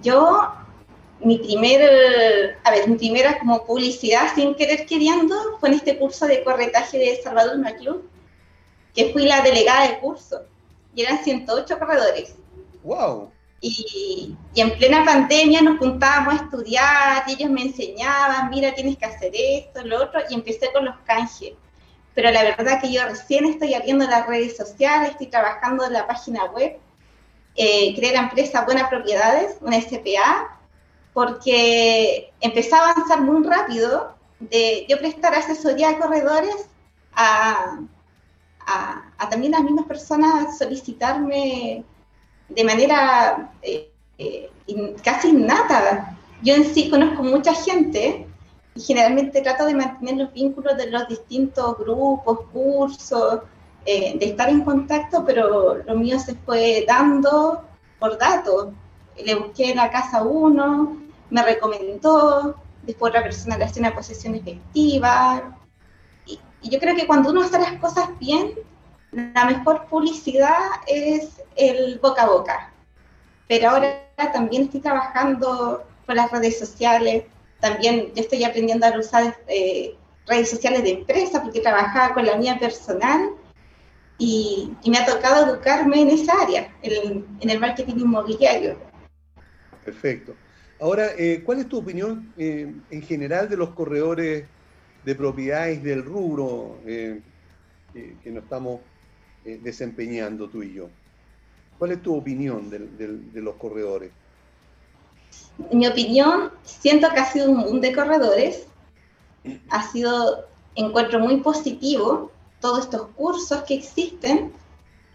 Yo, 0.02 0.52
mi 1.22 1.38
primer, 1.38 2.58
a 2.64 2.70
ver, 2.70 2.88
mi 2.88 2.96
primera 2.96 3.38
como 3.38 3.64
publicidad 3.64 4.34
sin 4.34 4.54
querer 4.54 4.86
queriendo 4.86 5.34
fue 5.58 5.70
en 5.70 5.76
este 5.76 5.98
curso 5.98 6.26
de 6.26 6.42
corretaje 6.42 6.98
de 6.98 7.20
Salvador 7.22 7.58
Maclub, 7.58 8.08
que 8.94 9.12
fui 9.12 9.24
la 9.24 9.42
delegada 9.42 9.88
del 9.88 9.98
curso. 9.98 10.42
Y 10.94 11.02
eran 11.02 11.22
108 11.22 11.78
corredores. 11.78 12.34
¡Wow! 12.82 13.30
Y, 13.60 14.34
y, 14.54 14.60
en 14.60 14.76
plena 14.78 15.04
pandemia 15.04 15.60
nos 15.60 15.78
juntábamos 15.78 16.34
a 16.34 16.44
estudiar 16.44 17.24
y 17.26 17.32
ellos 17.32 17.50
me 17.50 17.62
enseñaban, 17.62 18.48
mira, 18.48 18.74
tienes 18.74 18.96
que 18.96 19.04
hacer 19.04 19.32
esto, 19.34 19.84
lo 19.84 20.02
otro, 20.02 20.20
y 20.30 20.34
empecé 20.34 20.72
con 20.72 20.86
los 20.86 20.96
canjes 21.04 21.52
pero 22.14 22.30
la 22.30 22.42
verdad 22.42 22.80
que 22.80 22.92
yo 22.92 23.02
recién 23.04 23.46
estoy 23.46 23.74
abriendo 23.74 24.06
las 24.06 24.26
redes 24.26 24.56
sociales, 24.56 25.12
estoy 25.12 25.28
trabajando 25.28 25.86
en 25.86 25.92
la 25.92 26.06
página 26.06 26.44
web, 26.46 26.78
eh, 27.56 27.94
creé 27.94 28.12
la 28.12 28.20
empresa 28.20 28.64
Buenas 28.64 28.88
Propiedades, 28.88 29.56
una 29.60 29.80
SPA, 29.80 30.59
porque 31.12 32.32
empecé 32.40 32.74
a 32.74 32.90
avanzar 32.90 33.20
muy 33.22 33.46
rápido 33.46 34.14
de 34.38 34.86
yo 34.88 34.98
prestar 34.98 35.34
asesoría 35.34 35.90
a 35.90 35.98
corredores 35.98 36.68
a, 37.14 37.80
a, 38.66 39.28
también 39.28 39.52
las 39.52 39.62
mismas 39.62 39.86
personas 39.86 40.56
solicitarme 40.56 41.84
de 42.48 42.64
manera 42.64 43.52
eh, 43.62 43.90
eh, 44.18 44.50
casi 45.02 45.28
innata. 45.28 46.16
Yo 46.42 46.54
en 46.54 46.64
sí 46.64 46.90
conozco 46.90 47.22
mucha 47.22 47.54
gente 47.54 48.26
y 48.74 48.80
generalmente 48.80 49.40
trato 49.40 49.66
de 49.66 49.74
mantener 49.74 50.16
los 50.16 50.32
vínculos 50.32 50.76
de 50.76 50.90
los 50.90 51.08
distintos 51.08 51.78
grupos, 51.78 52.40
cursos, 52.52 53.40
eh, 53.84 54.18
de 54.18 54.26
estar 54.26 54.48
en 54.48 54.62
contacto, 54.62 55.24
pero 55.24 55.76
lo 55.76 55.94
mío 55.94 56.18
se 56.18 56.34
fue 56.34 56.84
dando 56.86 57.62
por 57.98 58.18
datos. 58.18 58.68
Le 59.16 59.34
busqué 59.34 59.74
la 59.74 59.90
casa 59.90 60.22
uno, 60.22 60.96
me 61.30 61.42
recomendó, 61.42 62.56
después 62.82 63.10
otra 63.10 63.22
persona 63.22 63.58
le 63.58 63.64
hace 63.64 63.80
una 63.80 63.94
posesión 63.94 64.34
efectiva. 64.34 65.56
Y, 66.26 66.38
y 66.62 66.70
yo 66.70 66.78
creo 66.78 66.96
que 66.96 67.06
cuando 67.06 67.30
uno 67.30 67.42
hace 67.42 67.58
las 67.58 67.74
cosas 67.74 68.08
bien, 68.18 68.54
la 69.12 69.44
mejor 69.44 69.86
publicidad 69.86 70.56
es 70.86 71.42
el 71.56 71.98
boca 71.98 72.22
a 72.22 72.28
boca. 72.28 72.72
Pero 73.48 73.70
ahora 73.70 74.06
también 74.32 74.62
estoy 74.62 74.80
trabajando 74.80 75.84
con 76.06 76.16
las 76.16 76.30
redes 76.30 76.58
sociales, 76.58 77.24
también 77.60 78.12
yo 78.14 78.22
estoy 78.22 78.44
aprendiendo 78.44 78.86
a 78.86 78.98
usar 78.98 79.36
eh, 79.46 79.94
redes 80.26 80.50
sociales 80.50 80.82
de 80.82 80.90
empresa 80.90 81.42
porque 81.42 81.60
trabajaba 81.60 82.14
con 82.14 82.24
la 82.24 82.36
mía 82.36 82.58
personal 82.58 83.30
y, 84.18 84.72
me 84.86 84.98
ha 84.98 85.06
tocado 85.06 85.46
educarme 85.46 86.02
en 86.02 86.10
esa 86.10 86.32
área, 86.42 86.72
en, 86.82 87.26
el 87.40 87.60
marketing 87.60 87.94
inmobiliario. 87.96 88.76
Perfecto. 89.84 90.34
Ahora, 90.80 91.10
eh, 91.18 91.42
¿cuál 91.44 91.60
es 91.60 91.68
tu 91.68 91.78
opinión 91.78 92.32
eh, 92.38 92.72
en 92.90 93.02
general 93.02 93.48
de 93.48 93.56
los 93.56 93.70
corredores 93.70 94.44
de 95.04 95.14
propiedades 95.14 95.82
del 95.82 96.04
rubro 96.04 96.78
que 96.84 98.30
nos 98.30 98.44
estamos 98.44 98.80
desempeñando 99.44 100.48
tú 100.48 100.62
y 100.62 100.74
yo? 100.74 100.88
¿Cuál 101.78 101.92
es 101.92 102.02
tu 102.02 102.14
opinión 102.14 102.70
de 102.70 103.40
los 103.40 103.54
corredores? 103.56 104.10
mi 105.72 105.86
opinión, 105.86 106.50
siento 106.62 107.08
que 107.12 107.20
ha 107.20 107.30
sido 107.30 107.50
un 107.50 107.62
boom 107.62 107.80
de 107.80 107.94
corredores. 107.94 108.66
Ha 109.70 109.90
sido, 109.90 110.46
encuentro 110.74 111.18
muy 111.20 111.38
positivo 111.38 112.30
todos 112.60 112.80
estos 112.80 113.08
cursos 113.16 113.62
que 113.62 113.74
existen, 113.74 114.52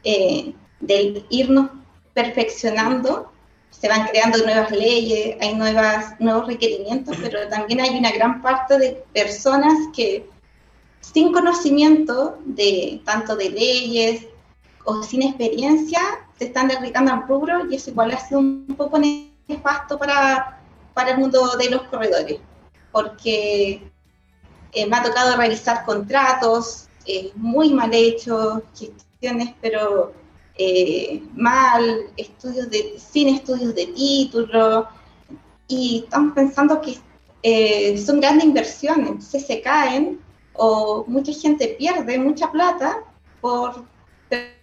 eh, 0.04 0.54
de 0.80 1.26
irnos 1.30 1.70
perfeccionando. 2.14 3.32
Se 3.80 3.88
van 3.88 4.08
creando 4.08 4.38
nuevas 4.40 4.72
leyes, 4.72 5.38
hay 5.42 5.54
nuevas, 5.54 6.20
nuevos 6.20 6.48
requerimientos, 6.48 7.18
pero 7.22 7.48
también 7.50 7.82
hay 7.82 7.98
una 7.98 8.12
gran 8.12 8.42
parte 8.42 8.78
de 8.78 9.04
personas 9.14 9.74
que 9.96 10.28
sin 11.02 11.32
conocimiento 11.32 12.40
de 12.46 13.02
tanto 13.06 13.36
de 13.36 13.50
leyes 13.50 14.26
o 14.86 15.04
sin 15.04 15.24
experiencia 15.24 16.00
se 16.38 16.46
están 16.46 16.68
dedicando 16.68 17.12
al 17.12 17.28
rubro 17.28 17.70
y 17.70 17.76
eso 17.76 17.92
igual 17.92 18.12
ha 18.12 18.38
un 18.38 18.76
poco 18.78 19.00
nefasto 19.48 19.98
para, 19.98 20.62
para 20.94 21.12
el 21.12 21.20
mundo 21.20 21.56
de 21.58 21.70
los 21.70 21.84
corredores, 21.84 22.40
porque 22.92 23.92
eh, 24.72 24.86
me 24.88 24.98
ha 24.98 25.04
tocado 25.04 25.38
realizar 25.38 25.86
contratos 25.86 26.88
eh, 27.06 27.32
muy 27.36 27.72
mal 27.72 27.94
hechos, 27.94 28.64
gestiones 28.74 29.54
pero 29.62 30.14
eh, 30.58 31.22
mal, 31.34 32.08
estudios 32.18 32.70
de, 32.70 32.96
sin 32.98 33.30
estudios 33.30 33.76
de 33.76 33.88
título, 33.88 34.88
y 35.68 36.04
estamos 36.04 36.34
pensando 36.34 36.82
que 36.82 36.98
son 37.98 38.20
grandes 38.20 38.46
inversiones, 38.46 39.08
entonces 39.08 39.46
se 39.46 39.62
caen 39.62 40.20
o 40.54 41.06
mucha 41.08 41.34
gente 41.34 41.76
pierde 41.78 42.18
mucha 42.18 42.52
plata 42.52 43.04
por 43.42 43.86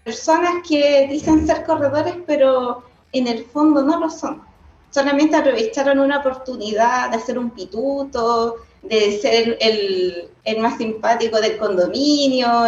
personas 0.04 0.66
que 0.68 1.06
dicen 1.08 1.46
ser 1.46 1.64
corredores, 1.64 2.14
pero 2.26 2.82
en 3.12 3.28
el 3.28 3.44
fondo 3.44 3.82
no 3.82 4.00
lo 4.00 4.10
son. 4.10 4.42
Solamente 4.90 5.36
aprovecharon 5.36 6.00
una 6.00 6.18
oportunidad 6.18 7.10
de 7.10 7.16
hacer 7.16 7.38
un 7.38 7.50
pituto, 7.50 8.56
de 8.82 9.18
ser 9.18 9.56
el, 9.60 10.60
más 10.60 10.78
simpático 10.78 11.40
del 11.40 11.56
condominio, 11.56 12.66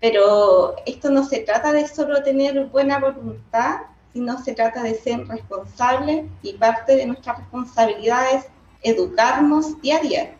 pero 0.00 0.76
esto 0.86 1.10
no 1.10 1.24
se 1.24 1.40
trata 1.40 1.72
de 1.72 1.86
solo 1.88 2.22
tener 2.22 2.66
buena 2.66 2.98
voluntad, 2.98 3.80
sino 4.12 4.42
se 4.42 4.52
trata 4.52 4.82
de 4.82 4.94
ser 4.94 5.26
responsables 5.26 6.26
y 6.42 6.54
parte 6.54 6.96
de 6.96 7.06
nuestra 7.06 7.34
responsabilidad 7.34 8.24
es 8.34 8.46
educarnos 8.82 9.80
día 9.80 9.96
a 9.96 10.00
día. 10.00 10.36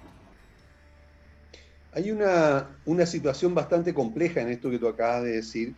Hay 1.92 2.10
una, 2.10 2.76
una 2.84 3.06
situación 3.06 3.54
bastante 3.54 3.94
compleja 3.94 4.40
en 4.40 4.50
esto 4.50 4.70
que 4.70 4.78
tú 4.78 4.88
acabas 4.88 5.22
de 5.24 5.36
decir, 5.36 5.74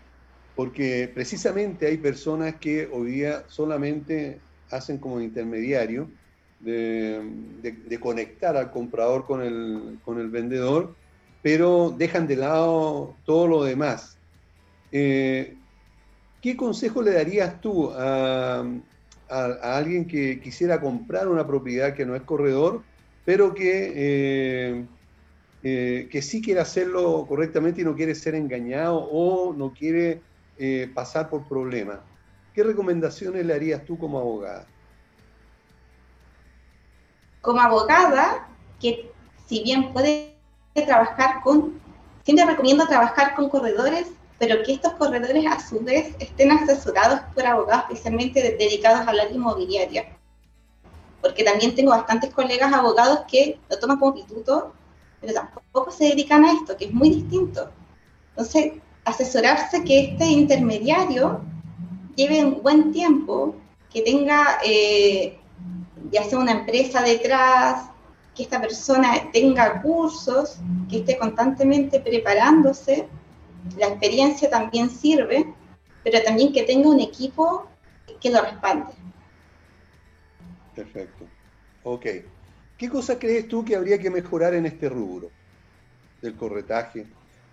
porque 0.55 1.11
precisamente 1.13 1.87
hay 1.87 1.99
personas 1.99 2.57
que 2.57 2.89
hoy 2.91 3.13
día 3.13 3.45
solamente 3.49 4.41
hacen 4.71 4.99
como 4.99 5.21
intermediario 5.21 6.09
de, 6.61 7.99
conectar 8.01 8.57
al 8.57 8.71
comprador 8.71 9.27
con 9.27 9.43
el, 9.43 9.99
con 10.05 10.19
el, 10.19 10.29
vendedor, 10.29 10.95
pero 11.47 11.95
dejan 11.97 12.27
de 12.27 12.35
lado 12.35 13.15
todo 13.25 13.47
lo 13.47 13.63
demás. 13.63 14.19
Eh, 14.91 15.57
¿Qué 16.43 16.57
consejo 16.57 17.03
le 17.03 17.13
darías 17.13 17.61
tú 17.61 17.89
a, 17.93 18.69
alguien 19.29 20.09
que 20.09 20.41
quisiera 20.41 20.81
comprar 20.81 21.29
una 21.29 21.47
propiedad 21.47 21.95
que 21.95 22.05
no 22.05 22.17
es 22.17 22.23
corredor, 22.23 22.83
pero 23.25 23.55
que, 23.55 23.93
eh, 23.95 24.87
eh, 25.63 26.09
que 26.11 26.21
sí 26.21 26.43
quiere 26.43 26.59
hacerlo 26.59 27.25
correctamente 27.29 27.81
y 27.81 27.85
no 27.85 27.95
quiere 27.95 28.17
ser 28.17 28.35
engañado 28.35 28.99
o 28.99 29.55
no 29.55 29.73
quiere 29.73 30.23
pasar 30.97 31.31
por 31.31 31.47
problemas? 31.47 32.01
¿Qué 32.55 32.65
recomendaciones 32.65 33.47
le 33.47 33.55
harías 33.55 33.85
tú 33.85 33.97
como 33.97 34.19
abogada? 34.19 34.67
Como 37.41 37.61
abogada, 37.61 38.49
que 38.81 39.13
si 39.47 39.63
bien 39.63 39.93
puede 39.93 40.36
trabajar 40.83 41.41
con, 41.43 41.81
siempre 42.25 42.47
recomiendo 42.47 42.87
trabajar 42.87 43.35
con 43.35 43.49
corredores 43.49 44.07
pero 44.39 44.63
que 44.63 44.73
estos 44.73 44.93
corredores 44.95 45.47
a 45.47 45.61
su 45.61 45.81
vez 45.81 46.15
estén 46.19 46.51
asesorados 46.51 47.21
por 47.35 47.47
abogados 47.47 47.85
especialmente 47.89 48.57
dedicados 48.59 49.07
al 49.07 49.21
área 49.21 49.35
inmobiliaria. 49.35 50.07
Porque 51.23 51.43
también 51.43 51.75
tengo 51.75 51.91
bastantes 51.91 52.33
colegas 52.35 52.73
abogados 52.73 53.21
que 53.31 53.59
lo 53.71 53.79
toman 53.79 53.99
como 53.99 54.15
pituto, 54.15 54.75
pero 55.21 55.33
tampoco 55.33 55.91
se 55.91 56.05
dedican 56.05 56.45
a 56.45 56.53
esto, 56.53 56.77
que 56.77 56.87
es 56.87 56.93
muy 56.93 57.11
distinto. 57.11 57.71
Entonces, 58.31 58.75
asesorarse 59.05 59.83
que 59.85 60.13
este 60.13 60.27
intermediario 60.27 61.41
lleve 62.15 62.45
un 62.45 62.63
buen 62.63 62.93
tiempo, 62.93 63.55
que 63.91 64.03
tenga 64.03 64.59
eh, 64.65 65.39
ya 66.11 66.23
sea 66.25 66.39
una 66.39 66.53
empresa 66.53 67.01
detrás, 67.03 67.87
que 68.37 68.43
esta 68.43 68.61
persona 68.61 69.31
tenga 69.33 69.81
cursos, 69.81 70.59
que 70.91 70.99
esté 70.99 71.17
constantemente 71.17 72.01
preparándose. 72.01 73.09
La 73.79 73.89
experiencia 73.89 74.51
también 74.51 74.91
sirve, 74.91 75.47
pero 76.05 76.23
también 76.23 76.53
que 76.53 76.63
tenga 76.63 76.89
un 76.89 77.01
equipo 77.01 77.67
que 78.21 78.31
lo 78.31 78.43
respalde. 78.43 78.93
Perfecto. 80.75 81.25
Ok. 81.83 82.07
¿Qué 82.77 82.91
cosa 82.91 83.19
crees 83.19 83.49
tú 83.49 83.65
que 83.65 83.75
habría 83.75 83.99
que 83.99 84.11
mejorar 84.11 84.53
en 84.55 84.67
este 84.67 84.91
rubro 84.91 85.31
del 86.21 86.37
corretaje, 86.37 87.07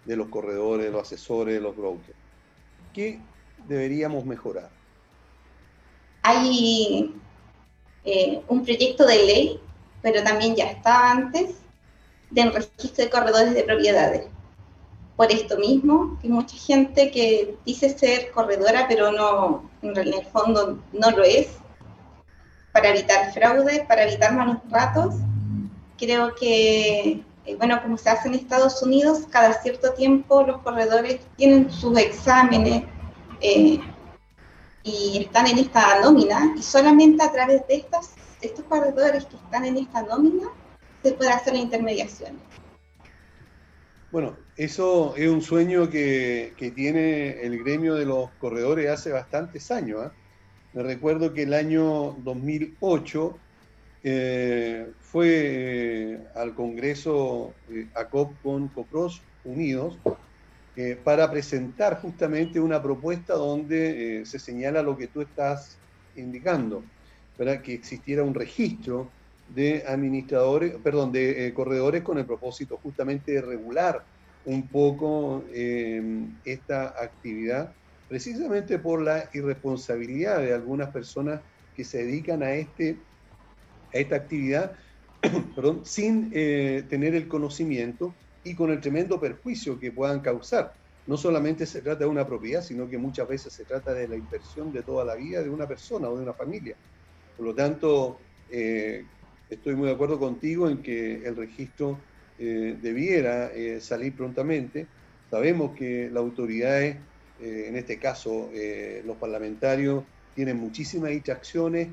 de 0.06 0.15
los 0.17 0.28
corredores, 0.28 0.88
de 0.88 0.91
los 0.91 1.02
asesores, 1.04 1.56
de 1.56 1.62
los 1.62 1.76
brokers? 1.76 2.17
¿Qué 2.93 3.19
deberíamos 3.67 4.26
mejorar? 4.26 4.69
Hay 6.24 7.15
eh, 8.04 8.41
un 8.50 8.63
proyecto 8.63 9.06
de 9.06 9.15
ley, 9.26 9.62
pero 10.03 10.21
también 10.21 10.55
ya 10.55 10.65
está 10.65 11.09
antes, 11.09 11.55
del 12.29 12.53
registro 12.53 13.05
de 13.05 13.09
corredores 13.09 13.55
de 13.55 13.63
propiedades. 13.63 14.25
Por 15.15 15.31
esto 15.31 15.57
mismo, 15.57 16.19
hay 16.21 16.29
mucha 16.29 16.57
gente 16.57 17.09
que 17.09 17.57
dice 17.65 17.97
ser 17.97 18.31
corredora, 18.31 18.85
pero 18.87 19.11
no, 19.11 19.69
en 19.81 19.97
el 19.97 20.25
fondo 20.25 20.79
no 20.91 21.11
lo 21.11 21.23
es, 21.23 21.47
para 22.73 22.89
evitar 22.89 23.33
fraude, 23.33 23.85
para 23.87 24.03
evitar 24.03 24.35
malos 24.35 24.57
ratos. 24.69 25.15
Creo 25.97 26.35
que, 26.35 27.23
eh, 27.45 27.55
bueno, 27.57 27.81
como 27.81 27.97
se 27.97 28.09
hace 28.09 28.27
en 28.27 28.33
Estados 28.33 28.81
Unidos, 28.81 29.21
cada 29.29 29.53
cierto 29.53 29.93
tiempo 29.93 30.43
los 30.43 30.61
corredores 30.61 31.21
tienen 31.37 31.71
sus 31.71 31.97
exámenes, 31.97 32.83
eh, 33.39 33.79
y 34.83 35.23
están 35.23 35.47
en 35.47 35.59
esta 35.59 36.01
nómina 36.01 36.53
y 36.57 36.61
solamente 36.61 37.23
a 37.23 37.31
través 37.31 37.65
de 37.67 37.75
estos, 38.43 38.51
estos 38.51 38.65
corredores 38.65 39.25
que 39.25 39.36
están 39.36 39.65
en 39.65 39.77
esta 39.77 40.03
nómina 40.03 40.49
se 41.01 41.13
puede 41.13 41.32
hacer 41.32 41.53
la 41.53 41.60
intermediación. 41.60 42.38
Bueno, 44.12 44.38
eso 44.58 45.15
es 45.15 45.27
un 45.27 45.41
sueño 45.41 45.89
que, 45.89 46.53
que 46.58 46.71
tiene 46.71 47.41
el 47.41 47.63
gremio 47.63 47.95
de 47.95 48.06
los 48.06 48.29
corredores 48.39 48.89
hace 48.89 49.12
bastantes 49.12 49.71
años. 49.71 50.06
¿eh? 50.06 50.10
Me 50.73 50.84
recuerdo 50.84 51.34
que 51.34 51.43
el 51.43 51.53
año 51.53 52.15
2008 52.19 53.38
eh, 54.03 54.91
fue 54.99 55.27
eh, 55.29 56.27
al 56.36 56.53
Congreso 56.53 57.53
ACOP 57.95 58.34
con 58.43 58.67
COPROS 58.67 59.21
Unidos 59.45 59.97
eh, 60.75 60.97
para 61.01 61.29
presentar 61.29 62.01
justamente 62.01 62.60
una 62.60 62.82
propuesta 62.82 63.36
donde 63.36 64.21
eh, 64.21 64.25
se 64.25 64.39
señala 64.39 64.82
lo 64.82 64.97
que 64.97 65.06
tú 65.08 65.21
estás 65.21 65.77
indicando, 66.15 66.84
para 67.38 67.62
que 67.62 67.74
existiera 67.74 68.24
un 68.24 68.34
registro 68.34 69.12
de 69.48 69.84
administradores, 69.88 70.76
perdón, 70.84 71.12
de 71.12 71.48
eh, 71.48 71.54
corredores 71.54 72.04
con 72.04 72.17
el 72.17 72.26
propósito 72.26 72.78
justamente 72.78 73.34
de 73.34 73.41
regular 73.41 74.04
un 74.46 74.67
poco 74.67 75.46
esta 76.43 77.02
actividad, 77.02 77.74
precisamente 78.10 78.78
por 78.78 79.02
la 79.02 79.30
irresponsabilidad 79.34 80.41
de 80.41 80.54
algunas 80.54 80.91
personas 80.91 81.39
que 81.74 81.86
se 81.86 82.04
dedican 82.04 82.43
a, 82.43 82.54
este, 82.54 82.98
a 83.93 83.98
esta 84.00 84.17
actividad 84.17 84.74
perdón, 85.56 85.86
sin 85.86 86.30
tener 86.32 87.15
el 87.15 87.30
conocimiento 87.30 88.13
y 88.43 88.56
con 88.56 88.72
el 88.72 88.82
tremendo 88.82 89.19
perjuicio 89.19 89.80
que 89.80 89.91
puedan 89.91 90.19
causar. 90.19 90.74
No 91.06 91.17
solamente 91.17 91.65
se 91.65 91.82
trata 91.82 92.00
de 92.00 92.10
una 92.10 92.26
propiedad, 92.26 92.62
sino 92.62 92.88
que 92.88 92.98
muchas 92.98 93.28
veces 93.28 93.54
se 93.54 93.65
trata 93.65 93.93
de 93.93 94.08
la 94.08 94.15
inversión 94.15 94.72
de 94.72 94.84
toda 94.84 95.04
la 95.06 95.15
vida 95.15 95.41
de 95.41 95.50
una 95.50 95.67
persona 95.67 96.10
o 96.10 96.17
de 96.17 96.24
una 96.24 96.34
familia. 96.34 96.78
Por 97.36 97.46
lo 97.46 97.56
tanto, 97.56 98.19
eh, 98.50 99.04
estoy 99.50 99.76
muy 99.76 99.88
de 99.88 99.93
acuerdo 99.93 100.19
contigo 100.19 100.69
en 100.69 100.82
que 100.82 101.26
el 101.26 101.36
registro 101.36 102.00
eh, 102.38 102.78
debiera 102.82 103.52
eh, 103.54 103.80
salir 103.82 104.15
prontamente. 104.15 104.88
Sabemos 105.30 105.76
que 105.76 106.10
las 106.12 106.22
autoridades, 106.22 106.98
en 107.39 107.76
este 107.76 107.98
caso 108.00 108.52
los 109.04 109.17
parlamentarios, 109.17 110.06
tienen 110.36 110.58
muchísimas 110.58 111.10
distracciones 111.10 111.89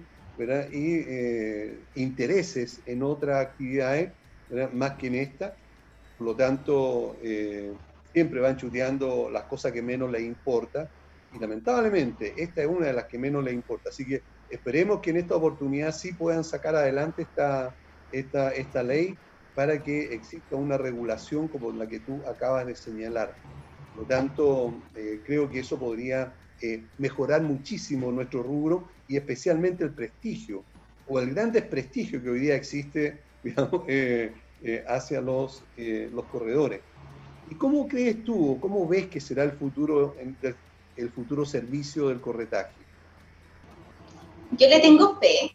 y 0.72 2.02
intereses 2.02 2.82
en 2.84 3.02
otras 3.02 3.46
actividades, 3.46 4.12
más 4.74 4.96
que 4.96 5.06
en 5.06 5.14
esta. 5.14 5.56
Por 6.20 6.26
lo 6.26 6.36
tanto, 6.36 7.18
eh, 7.22 7.72
siempre 8.12 8.40
van 8.40 8.56
chuteando 8.58 9.30
las 9.30 9.44
cosas 9.44 9.72
que 9.72 9.80
menos 9.80 10.10
les 10.10 10.20
importa. 10.22 10.86
Y 11.32 11.38
lamentablemente, 11.38 12.34
esta 12.36 12.60
es 12.60 12.68
una 12.68 12.88
de 12.88 12.92
las 12.92 13.06
que 13.06 13.18
menos 13.18 13.42
les 13.42 13.54
importa. 13.54 13.88
Así 13.88 14.04
que 14.06 14.20
esperemos 14.50 15.00
que 15.00 15.10
en 15.10 15.18
esta 15.18 15.36
oportunidad 15.36 15.92
sí 15.92 16.14
puedan 16.14 16.44
sacar 16.44 16.74
adelante 16.76 17.22
esta, 17.22 17.76
esta, 18.10 18.50
esta 18.52 18.82
ley 18.82 19.18
para 19.54 19.82
que 19.82 20.14
exista 20.14 20.56
una 20.56 20.78
regulación 20.78 21.48
como 21.48 21.72
la 21.72 21.86
que 21.86 22.00
tú 22.00 22.26
acabas 22.26 22.66
de 22.66 22.74
señalar. 22.74 23.36
Por 23.92 24.02
lo 24.02 24.06
tanto, 24.08 24.88
eh, 24.94 25.22
creo 25.24 25.48
que 25.50 25.60
eso 25.60 25.78
podría 25.78 26.36
eh, 26.60 26.88
mejorar 26.98 27.42
muchísimo 27.42 28.12
nuestro 28.12 28.42
rubro 28.42 28.88
y 29.06 29.16
especialmente 29.16 29.84
el 29.84 29.94
prestigio 29.94 30.66
o 31.04 31.18
el 31.20 31.30
gran 31.34 31.52
desprestigio 31.52 32.22
que 32.22 32.30
hoy 32.30 32.40
día 32.40 32.54
existe 32.56 33.24
eh, 33.88 34.34
hacia 34.86 35.20
los, 35.20 35.66
los 35.76 36.26
corredores. 36.26 36.82
¿Y 37.46 37.56
cómo 37.56 37.88
crees 37.88 38.22
tú, 38.22 38.58
cómo 38.60 38.86
ves 38.86 39.08
que 39.08 39.20
será 39.20 39.42
el 39.42 39.52
futuro, 39.52 40.16
el 40.94 41.12
futuro 41.12 41.44
servicio 41.44 42.08
del 42.08 42.20
corretaje? 42.20 42.79
Yo 44.52 44.68
le 44.68 44.80
tengo 44.80 45.18
fe. 45.18 45.54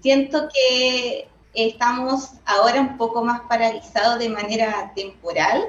Siento 0.00 0.48
que 0.52 1.28
estamos 1.52 2.32
ahora 2.44 2.80
un 2.80 2.96
poco 2.96 3.22
más 3.24 3.42
paralizados 3.42 4.18
de 4.18 4.28
manera 4.28 4.92
temporal. 4.94 5.64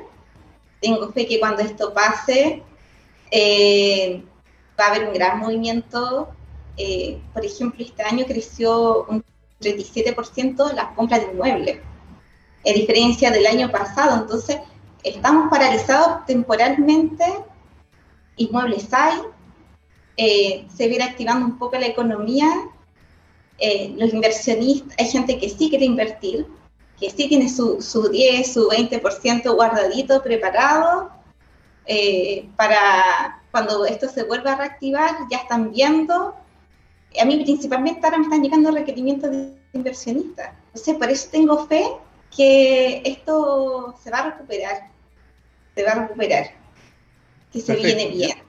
Tengo 0.82 1.12
fe 1.12 1.26
que 1.26 1.40
cuando 1.40 1.62
esto 1.62 1.94
pase 1.94 2.64
eh, 3.32 4.24
va 4.80 4.86
a 4.86 4.88
haber 4.90 5.08
un 5.08 5.14
gran 5.14 5.40
movimiento. 5.40 6.30
por 7.34 7.46
ejemplo, 7.46 7.84
este 7.84 8.04
año 8.04 8.26
creció 8.26 9.06
un 9.10 9.24
37% 9.60 10.74
las 10.74 10.94
compras 10.96 11.22
de 11.22 11.32
inmuebles 11.32 11.80
a 12.66 12.74
diferencia 12.74 13.32
del 13.32 13.48
año 13.48 13.72
pasado. 13.72 14.22
Entonces, 14.22 14.58
estamos 15.04 15.50
paralizados 15.50 16.26
temporalmente, 16.26 17.26
inmuebles 18.36 18.94
hay, 18.94 19.20
eh, 20.18 20.66
se 20.76 20.88
viene 20.88 21.04
activando 21.04 21.46
un 21.46 21.60
poco 21.60 21.78
la 21.78 21.86
economía, 21.86 22.50
eh, 23.60 23.94
los 23.98 24.14
inversionistas, 24.14 24.96
hay 24.98 25.08
gente 25.08 25.38
que 25.38 25.50
sí 25.50 25.70
quiere 25.70 25.86
invertir, 25.86 26.48
que 27.00 27.12
sí 27.12 27.28
tiene 27.28 27.48
su, 27.50 27.82
su 27.82 28.10
10, 28.10 28.54
su 28.54 28.68
20% 28.68 29.54
guardadito, 29.54 30.24
preparado, 30.24 31.12
eh, 31.86 32.50
para 32.56 33.44
cuando 33.52 33.86
esto 33.86 34.10
se 34.10 34.24
vuelva 34.24 34.54
a 34.54 34.58
reactivar, 34.58 35.16
ya 35.32 35.38
están 35.38 35.72
viendo. 35.72 36.36
A 37.20 37.26
mí 37.26 37.44
principalmente 37.44 38.02
ahora 38.04 38.18
me 38.18 38.24
están 38.24 38.42
llegando 38.42 38.72
requerimientos 38.72 39.32
de 39.32 39.54
inversionistas. 39.74 40.54
Entonces, 40.68 40.96
por 40.96 41.10
eso 41.10 41.30
tengo 41.32 41.66
fe 41.68 41.88
que 42.36 43.02
esto 43.06 43.96
se 44.04 44.12
va 44.12 44.20
a 44.20 44.32
recuperar, 44.32 44.90
se 45.76 45.84
va 45.84 45.92
a 45.92 46.08
recuperar, 46.08 46.52
que 47.52 47.62
se 47.62 47.76
viene 47.76 48.08
bien. 48.08 48.47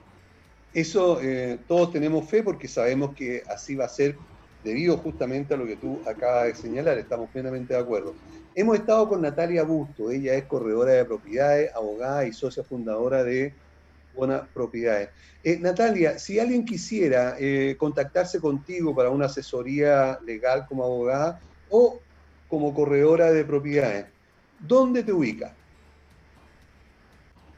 Eso 0.73 1.21
eh, 1.21 1.59
todos 1.67 1.93
tenemos 1.93 2.29
fe 2.29 2.43
porque 2.43 2.69
sabemos 2.69 3.15
que 3.15 3.43
así 3.49 3.75
va 3.75 3.87
a 3.87 3.89
ser 3.89 4.17
debido 4.63 4.97
justamente 4.99 5.55
a 5.55 5.57
lo 5.57 5.67
que 5.67 5.77
tú 5.77 6.03
acabas 6.07 6.47
de 6.47 6.55
señalar, 6.55 6.99
estamos 6.99 7.31
plenamente 7.31 7.75
de 7.75 7.81
acuerdo. 7.81 8.15
Hemos 8.55 8.79
estado 8.79 9.09
con 9.09 9.23
Natalia 9.23 9.63
Busto, 9.63 10.11
ella 10.11 10.35
es 10.35 10.45
corredora 10.47 10.93
de 10.93 11.05
propiedades, 11.05 11.71
abogada 11.75 12.27
y 12.27 12.33
socia 12.33 12.65
fundadora 12.65 13.23
de 13.23 13.55
Buenas 14.13 14.49
Propiedades. 14.53 15.11
Eh, 15.43 15.59
Natalia, 15.59 16.19
si 16.19 16.41
alguien 16.41 16.65
quisiera 16.65 17.37
eh, 17.39 17.77
contactarse 17.79 18.41
contigo 18.41 18.95
para 18.95 19.11
una 19.11 19.27
asesoría 19.27 20.19
legal 20.25 20.67
como 20.69 20.85
abogada 20.85 21.41
o 21.71 22.01
como 22.49 22.75
corredora 22.75 23.31
de 23.31 23.45
propiedades. 23.45 24.07
¿Dónde 24.59 25.05
te 25.05 25.13
ubica? 25.13 25.55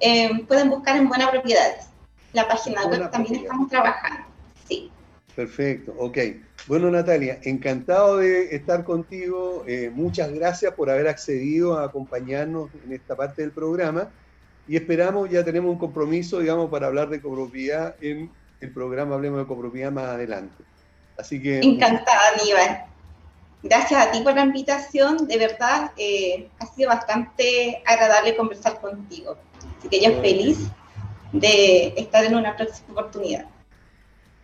Eh, 0.00 0.44
pueden 0.46 0.70
buscar 0.70 0.96
en 0.96 1.08
Buena 1.08 1.30
Propiedades. 1.30 1.86
La 2.32 2.46
página 2.46 2.86
web 2.86 3.10
también 3.10 3.36
estamos 3.36 3.68
trabajando. 3.70 4.26
Sí. 4.68 4.90
Perfecto, 5.34 5.94
ok. 5.98 6.18
Bueno, 6.66 6.90
Natalia, 6.90 7.38
encantado 7.44 8.16
de 8.16 8.54
estar 8.56 8.82
contigo. 8.82 9.64
Eh, 9.68 9.88
muchas 9.94 10.32
gracias 10.32 10.74
por 10.74 10.90
haber 10.90 11.06
accedido 11.06 11.78
a 11.78 11.84
acompañarnos 11.84 12.70
en 12.84 12.92
esta 12.92 13.14
parte 13.14 13.42
del 13.42 13.52
programa. 13.52 14.10
Y 14.66 14.74
esperamos, 14.74 15.30
ya 15.30 15.44
tenemos 15.44 15.70
un 15.70 15.78
compromiso, 15.78 16.40
digamos, 16.40 16.68
para 16.68 16.88
hablar 16.88 17.08
de 17.08 17.20
copropiedad 17.20 17.94
en 18.00 18.32
el 18.60 18.72
programa 18.72 19.14
Hablemos 19.14 19.38
de 19.38 19.46
Copropiedad 19.46 19.92
más 19.92 20.06
adelante. 20.06 20.64
Así 21.16 21.40
que... 21.40 21.60
Encantada, 21.60 22.20
Aníbal. 22.34 22.84
Gracias 23.62 24.04
a 24.04 24.10
ti 24.10 24.20
por 24.22 24.34
la 24.34 24.42
invitación. 24.42 25.28
De 25.28 25.38
verdad, 25.38 25.92
eh, 25.96 26.48
ha 26.58 26.66
sido 26.66 26.88
bastante 26.88 27.80
agradable 27.86 28.36
conversar 28.36 28.80
contigo. 28.80 29.36
Así 29.78 29.88
que 29.88 30.00
yo 30.00 30.20
feliz 30.20 30.66
de 31.32 31.94
estar 31.96 32.24
en 32.24 32.34
una 32.34 32.56
próxima 32.56 32.88
oportunidad. 32.90 33.46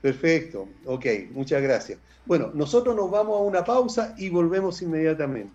Perfecto, 0.02 0.68
ok, 0.84 1.06
muchas 1.30 1.62
gracias. 1.62 2.00
Bueno, 2.26 2.50
nosotros 2.54 2.96
nos 2.96 3.08
vamos 3.08 3.38
a 3.38 3.44
una 3.44 3.64
pausa 3.64 4.14
y 4.18 4.28
volvemos 4.28 4.82
inmediatamente. 4.82 5.52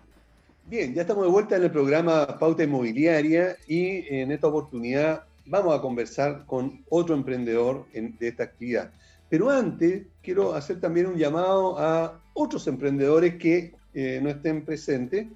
Bien, 0.66 0.94
ya 0.94 1.02
estamos 1.02 1.24
de 1.24 1.30
vuelta 1.30 1.56
en 1.56 1.64
el 1.64 1.70
programa 1.70 2.38
Pauta 2.38 2.64
Inmobiliaria 2.64 3.56
y 3.66 4.06
en 4.08 4.32
esta 4.32 4.46
oportunidad 4.46 5.24
vamos 5.44 5.78
a 5.78 5.82
conversar 5.82 6.46
con 6.46 6.82
otro 6.88 7.14
emprendedor 7.14 7.86
de 7.92 8.28
esta 8.28 8.44
actividad. 8.44 8.90
Pero 9.28 9.50
antes 9.50 10.06
quiero 10.22 10.54
hacer 10.54 10.80
también 10.80 11.06
un 11.06 11.16
llamado 11.16 11.78
a 11.78 12.18
otros 12.32 12.66
emprendedores 12.68 13.36
que 13.36 13.74
eh, 13.92 14.20
no 14.22 14.30
estén 14.30 14.64
presentes, 14.64 15.26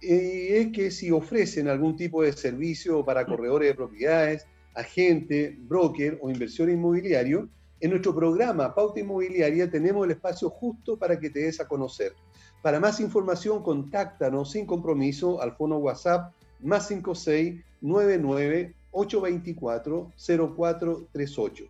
y 0.00 0.48
es 0.48 0.72
que 0.72 0.90
si 0.90 1.10
ofrecen 1.10 1.68
algún 1.68 1.96
tipo 1.96 2.22
de 2.22 2.32
servicio 2.32 3.04
para 3.04 3.26
corredores 3.26 3.68
de 3.68 3.74
propiedades, 3.74 4.46
agente, 4.74 5.56
broker 5.58 6.18
o 6.22 6.30
inversor 6.30 6.70
inmobiliario, 6.70 7.48
en 7.80 7.90
nuestro 7.90 8.14
programa 8.14 8.74
Pauta 8.74 9.00
Inmobiliaria 9.00 9.70
tenemos 9.70 10.04
el 10.04 10.12
espacio 10.12 10.48
justo 10.50 10.96
para 10.96 11.18
que 11.18 11.30
te 11.30 11.40
des 11.40 11.60
a 11.60 11.68
conocer. 11.68 12.14
Para 12.62 12.80
más 12.80 13.00
información, 13.00 13.62
contáctanos 13.62 14.52
sin 14.52 14.66
compromiso 14.66 15.40
al 15.42 15.56
fono 15.56 15.76
WhatsApp 15.78 16.32
más 16.60 16.88
5699 16.88 18.74
824 18.90 20.12
0438 20.16 21.64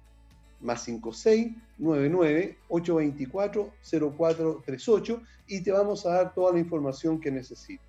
más 0.60 0.84
5699 0.84 2.56
824 2.68 3.72
0438 3.82 5.22
y 5.48 5.60
te 5.60 5.72
vamos 5.72 6.06
a 6.06 6.12
dar 6.12 6.34
toda 6.34 6.52
la 6.52 6.60
información 6.60 7.20
que 7.20 7.30
necesites. 7.30 7.86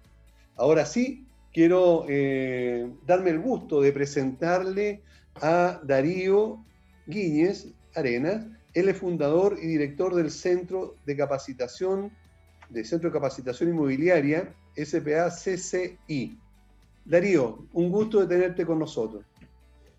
Ahora 0.56 0.86
sí, 0.86 1.26
quiero 1.54 2.06
eh, 2.10 2.92
darme 3.06 3.30
el 3.30 3.40
gusto 3.40 3.82
de 3.82 3.94
presentarle 3.94 5.02
a 5.36 5.80
Darío 5.84 6.64
Guíñez 7.06 7.68
Arenas. 7.98 8.46
Él 8.74 8.90
es 8.90 8.98
fundador 8.98 9.58
y 9.62 9.68
director 9.68 10.14
del 10.14 10.30
Centro 10.30 10.96
de 11.06 11.18
Capacitación, 11.18 12.12
del 12.70 12.86
Centro 12.86 13.10
de 13.10 13.14
Capacitación 13.14 13.70
Inmobiliaria, 13.70 14.54
SPA 14.76 15.30
CCI. 15.30 16.38
Darío, 17.06 17.66
un 17.74 17.90
gusto 17.90 18.20
de 18.20 18.28
tenerte 18.28 18.66
con 18.66 18.80
nosotros. 18.80 19.24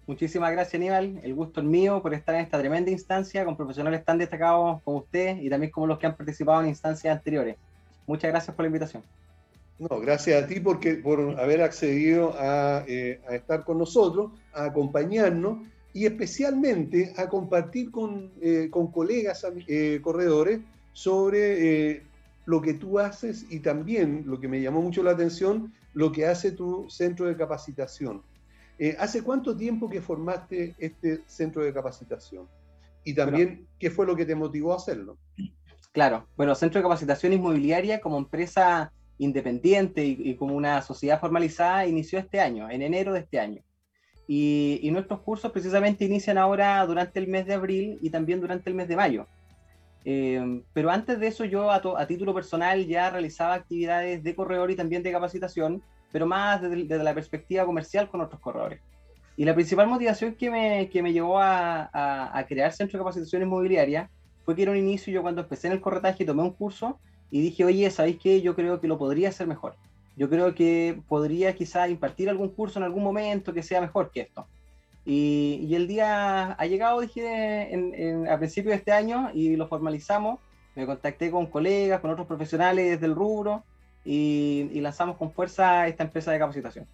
Muchísimas 0.06 0.52
gracias, 0.52 0.74
Aníbal. 0.74 1.20
El 1.22 1.34
gusto 1.34 1.60
es 1.60 1.66
mío 1.66 2.00
por 2.00 2.14
estar 2.14 2.34
en 2.34 2.42
esta 2.42 2.58
tremenda 2.58 2.90
instancia 2.90 3.44
con 3.44 3.56
profesionales 3.56 4.04
tan 4.04 4.16
destacados 4.16 4.80
como 4.82 4.98
usted 4.98 5.36
y 5.36 5.50
también 5.50 5.70
como 5.70 5.86
los 5.86 5.98
que 5.98 6.06
han 6.06 6.16
participado 6.16 6.62
en 6.62 6.68
instancias 6.68 7.16
anteriores. 7.16 7.56
Muchas 8.06 8.30
gracias 8.30 8.54
por 8.54 8.62
la 8.62 8.68
invitación. 8.68 9.02
No, 9.78 10.00
gracias 10.00 10.42
a 10.42 10.46
ti 10.46 10.60
porque, 10.60 10.94
por 10.94 11.38
haber 11.38 11.62
accedido 11.62 12.34
a, 12.38 12.84
eh, 12.88 13.20
estar 13.30 13.64
con 13.64 13.78
nosotros, 13.78 14.32
a 14.52 14.64
acompañarnos 14.64 15.58
y 15.92 16.06
especialmente 16.06 17.12
a 17.16 17.28
compartir 17.28 17.90
con, 17.90 18.30
eh, 18.40 18.70
colegas 18.70 19.46
eh, 19.66 20.00
corredores 20.02 20.60
sobre 20.92 22.02
lo 22.46 22.62
que 22.62 22.74
tú 22.74 22.98
haces 22.98 23.44
y 23.50 23.60
también 23.60 24.24
lo 24.26 24.40
que 24.40 24.48
me 24.48 24.60
llamó 24.60 24.80
mucho 24.80 25.02
la 25.02 25.10
atención, 25.10 25.72
lo 25.92 26.10
que 26.12 26.26
hace 26.26 26.52
tu 26.52 26.88
centro 26.88 27.26
de 27.26 27.36
capacitación. 27.36 28.22
Eh, 28.78 28.96
¿Hace 28.98 29.22
cuánto 29.22 29.56
tiempo 29.56 29.90
que 29.90 30.00
formaste 30.00 30.74
este 30.78 31.20
centro 31.26 31.62
de 31.62 31.74
capacitación? 31.74 32.46
Y 33.04 33.12
también, 33.14 33.66
¿qué 33.78 33.90
fue 33.90 34.06
lo 34.06 34.14
que 34.14 34.24
te 34.24 34.34
motivó 34.34 34.72
a 34.72 34.76
hacerlo? 34.76 35.18
Claro, 35.92 36.26
bueno, 36.36 36.54
Centro 36.54 36.78
de 36.78 36.84
Capacitación 36.84 37.32
Inmobiliaria 37.32 38.00
como 38.00 38.18
empresa 38.18 38.92
independiente 39.18 40.04
y, 40.04 40.36
como 40.36 40.54
una 40.54 40.80
sociedad 40.80 41.20
formalizada 41.20 41.86
inició 41.86 42.18
este 42.18 42.40
año, 42.40 42.70
en 42.70 42.82
enero 42.82 43.12
de 43.12 43.20
este 43.20 43.40
año. 43.40 43.62
Y, 44.28 44.88
nuestros 44.92 45.20
cursos 45.20 45.50
precisamente 45.50 46.04
inician 46.04 46.38
ahora 46.38 46.84
durante 46.86 47.18
el 47.18 47.26
mes 47.26 47.46
de 47.46 47.54
abril 47.54 47.98
y 48.02 48.10
también 48.10 48.40
durante 48.40 48.68
el 48.68 48.76
mes 48.76 48.86
de 48.86 48.96
mayo. 48.96 49.26
Eh, 50.04 50.62
pero 50.72 50.90
antes 50.90 51.18
de 51.18 51.26
eso 51.26 51.44
yo 51.44 51.70
a, 51.70 51.76
a, 51.76 52.06
título 52.06 52.32
personal 52.32 52.86
ya 52.86 53.10
realizaba 53.10 53.54
actividades 53.54 54.22
de 54.22 54.34
corredor 54.34 54.70
y 54.70 54.76
también 54.76 55.02
de 55.02 55.10
capacitación 55.10 55.82
pero 56.12 56.26
más 56.26 56.60
desde, 56.62 57.02
la 57.02 57.14
perspectiva 57.14 57.64
comercial 57.64 58.08
con 58.08 58.20
otros 58.20 58.40
corredores. 58.40 58.80
Y 59.36 59.44
la 59.44 59.54
principal 59.54 59.86
motivación 59.86 60.34
que 60.34 60.50
me, 60.50 60.88
que 60.90 61.02
me 61.02 61.12
llevó 61.12 61.38
a, 61.38 61.88
a, 61.92 62.46
crear 62.46 62.72
Centro 62.72 62.98
de 62.98 63.04
Capacitación 63.04 63.42
Inmobiliaria 63.42 64.10
fue 64.44 64.56
que 64.56 64.62
era 64.62 64.72
un 64.72 64.76
inicio, 64.76 65.12
yo 65.12 65.22
cuando 65.22 65.42
empecé 65.42 65.68
en 65.68 65.74
el 65.74 65.80
corretaje 65.80 66.24
tomé 66.24 66.42
un 66.42 66.52
curso 66.52 66.98
y 67.30 67.40
dije, 67.40 67.64
oye, 67.64 67.90
¿sabéis 67.90 68.18
qué? 68.20 68.40
Yo 68.40 68.56
creo 68.56 68.80
que 68.80 68.88
lo 68.88 68.98
podría 68.98 69.28
hacer 69.28 69.46
mejor. 69.46 69.76
Yo 70.18 70.28
creo 70.28 70.52
que 70.52 71.00
podría 71.06 71.54
quizá 71.54 71.88
impartir 71.88 72.28
algún 72.28 72.48
curso 72.48 72.80
en 72.80 72.84
algún 72.84 73.04
momento 73.04 73.54
que 73.54 73.62
sea 73.62 73.80
mejor 73.80 74.10
que 74.10 74.22
esto. 74.22 74.48
Y, 75.04 75.72
el 75.74 75.86
día 75.86 76.52
ha 76.52 76.66
llegado, 76.66 77.00
dije, 77.00 77.72
en, 77.72 78.28
a 78.28 78.36
principios 78.36 78.72
de 78.72 78.78
este 78.78 78.90
año 78.90 79.30
y 79.32 79.54
lo 79.54 79.68
formalizamos. 79.68 80.40
Me 80.74 80.86
contacté 80.86 81.30
con 81.30 81.46
colegas, 81.46 82.00
con 82.00 82.10
otros 82.10 82.26
profesionales 82.26 83.00
del 83.00 83.14
rubro 83.14 83.62
y, 84.04 84.68
lanzamos 84.80 85.16
con 85.16 85.30
fuerza 85.30 85.86
esta 85.86 86.02
empresa 86.02 86.32
de 86.32 86.40
capacitación. 86.40 86.86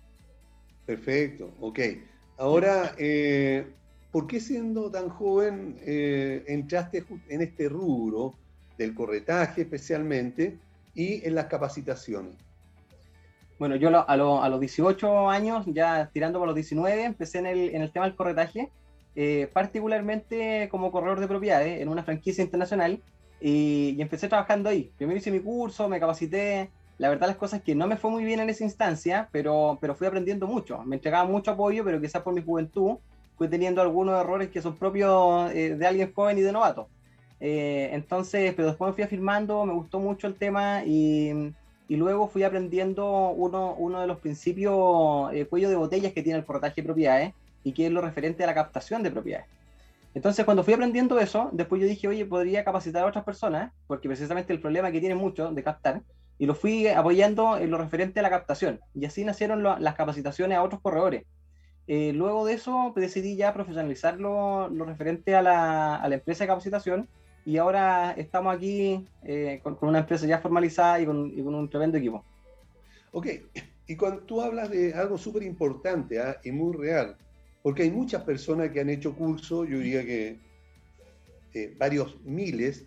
Perfecto, 0.84 1.50
ok. 1.60 1.80
Ahora, 2.36 2.94
eh, 2.98 3.66
¿por 4.12 4.26
qué 4.26 4.38
siendo 4.38 4.90
tan 4.90 5.08
joven 5.08 5.78
eh, 5.80 6.44
entraste 6.46 7.04
en 7.30 7.40
este 7.40 7.70
rubro 7.70 8.34
del 8.76 8.94
corretaje 8.94 9.62
especialmente 9.62 10.58
y 10.94 11.26
en 11.26 11.34
las 11.34 11.46
capacitaciones? 11.46 12.34
Bueno, 13.58 13.76
yo 13.76 13.88
a, 13.96 14.02
a, 14.02 14.48
los 14.48 14.60
18 14.60 15.30
años, 15.30 15.64
ya 15.66 16.10
tirando 16.12 16.38
por 16.38 16.48
los 16.48 16.54
19, 16.54 17.04
empecé 17.04 17.38
en 17.38 17.46
el, 17.46 17.74
en 17.74 17.82
el 17.82 17.92
tema 17.92 18.06
del 18.06 18.16
corretaje, 18.16 18.70
eh, 19.14 19.48
particularmente 19.52 20.68
como 20.70 20.90
corredor 20.90 21.20
de 21.20 21.28
propiedades 21.28 21.80
en 21.80 21.88
una 21.88 22.02
franquicia 22.02 22.42
internacional 22.42 23.00
y, 23.40 23.94
y, 23.96 24.02
empecé 24.02 24.28
trabajando 24.28 24.68
ahí. 24.68 24.90
Primero 24.96 25.18
hice 25.18 25.30
mi 25.30 25.38
curso, 25.40 25.88
me 25.88 26.00
capacité, 26.00 26.70
la 26.98 27.08
verdad 27.08 27.28
las 27.28 27.36
cosas 27.36 27.62
que 27.62 27.74
no 27.74 27.86
me 27.86 27.96
fue 27.96 28.10
muy 28.10 28.24
bien 28.24 28.40
en 28.40 28.50
esa 28.50 28.64
instancia, 28.64 29.28
pero, 29.30 29.78
pero 29.80 29.94
fui 29.94 30.06
aprendiendo 30.06 30.46
mucho. 30.46 30.82
Me 30.84 30.96
entregaba 30.96 31.28
mucho 31.28 31.52
apoyo, 31.52 31.84
pero 31.84 32.00
quizás 32.00 32.22
por 32.22 32.34
mi 32.34 32.42
juventud 32.42 32.96
fui 33.36 33.48
teniendo 33.48 33.82
algunos 33.82 34.20
errores 34.20 34.48
que 34.50 34.62
son 34.62 34.76
propios 34.76 35.50
eh, 35.52 35.76
de 35.76 35.86
alguien 35.86 36.12
joven 36.12 36.38
y 36.38 36.42
de 36.42 36.52
novato. 36.52 36.88
Eh, 37.40 37.90
entonces, 37.92 38.54
pero 38.54 38.68
después 38.68 38.90
me 38.90 38.94
fui 38.94 39.04
afirmando, 39.04 39.64
me 39.64 39.74
gustó 39.74 39.98
mucho 39.98 40.26
el 40.26 40.34
tema 40.34 40.84
y, 40.84 41.52
y 41.88 41.96
luego 41.96 42.28
fui 42.28 42.42
aprendiendo 42.42 43.30
uno, 43.30 43.74
uno 43.74 44.00
de 44.00 44.06
los 44.06 44.18
principios 44.18 45.32
eh, 45.32 45.46
cuello 45.46 45.68
de 45.68 45.76
botellas 45.76 46.12
que 46.12 46.22
tiene 46.22 46.38
el 46.38 46.44
portaje 46.44 46.80
de 46.80 46.84
propiedades 46.84 47.34
y 47.62 47.72
que 47.72 47.86
es 47.86 47.92
lo 47.92 48.00
referente 48.00 48.44
a 48.44 48.46
la 48.46 48.54
captación 48.54 49.02
de 49.02 49.10
propiedades. 49.10 49.46
Entonces, 50.14 50.44
cuando 50.44 50.62
fui 50.62 50.74
aprendiendo 50.74 51.18
eso, 51.18 51.50
después 51.52 51.82
yo 51.82 51.88
dije, 51.88 52.06
oye, 52.06 52.24
podría 52.24 52.64
capacitar 52.64 53.02
a 53.02 53.06
otras 53.06 53.24
personas, 53.24 53.72
porque 53.88 54.08
precisamente 54.08 54.52
el 54.52 54.60
problema 54.60 54.92
que 54.92 55.00
tienen 55.00 55.18
mucho 55.18 55.50
de 55.50 55.62
captar 55.62 56.02
y 56.38 56.46
lo 56.46 56.54
fui 56.54 56.86
apoyando 56.86 57.58
en 57.58 57.70
lo 57.70 57.78
referente 57.78 58.20
a 58.20 58.22
la 58.22 58.30
captación. 58.30 58.80
Y 58.94 59.04
así 59.06 59.24
nacieron 59.24 59.62
las 59.62 59.94
capacitaciones 59.94 60.56
a 60.56 60.62
otros 60.62 60.80
corredores. 60.80 61.24
Eh, 61.86 62.12
luego 62.14 62.46
de 62.46 62.54
eso 62.54 62.92
decidí 62.96 63.36
ya 63.36 63.52
profesionalizar 63.52 64.18
lo, 64.18 64.68
referente 64.68 65.34
a 65.34 65.42
la, 65.42 65.96
a 65.96 66.08
la, 66.08 66.14
empresa 66.14 66.44
de 66.44 66.48
capacitación 66.48 67.08
y 67.44 67.56
ahora 67.58 68.12
estamos 68.12 68.54
aquí 68.54 69.06
eh, 69.22 69.60
con, 69.62 69.76
una 69.82 70.00
empresa 70.00 70.26
ya 70.26 70.38
formalizada 70.38 71.00
y 71.00 71.06
con, 71.06 71.26
y 71.26 71.42
con, 71.42 71.54
un 71.54 71.68
tremendo 71.68 71.98
equipo. 71.98 72.24
Ok, 73.12 73.26
y 73.86 73.96
cuando 73.96 74.22
tú 74.22 74.40
hablas 74.40 74.70
de 74.70 74.94
algo 74.94 75.18
súper 75.18 75.42
importante 75.42 76.20
¿ah? 76.20 76.38
y 76.42 76.50
muy 76.50 76.76
real, 76.76 77.16
porque 77.62 77.82
hay 77.82 77.90
muchas 77.90 78.22
personas 78.22 78.70
que 78.70 78.80
han 78.80 78.90
hecho 78.90 79.14
cursos, 79.14 79.68
yo 79.68 79.78
diría 79.78 80.04
que 80.04 80.38
eh, 81.54 81.74
varios 81.78 82.20
miles, 82.24 82.84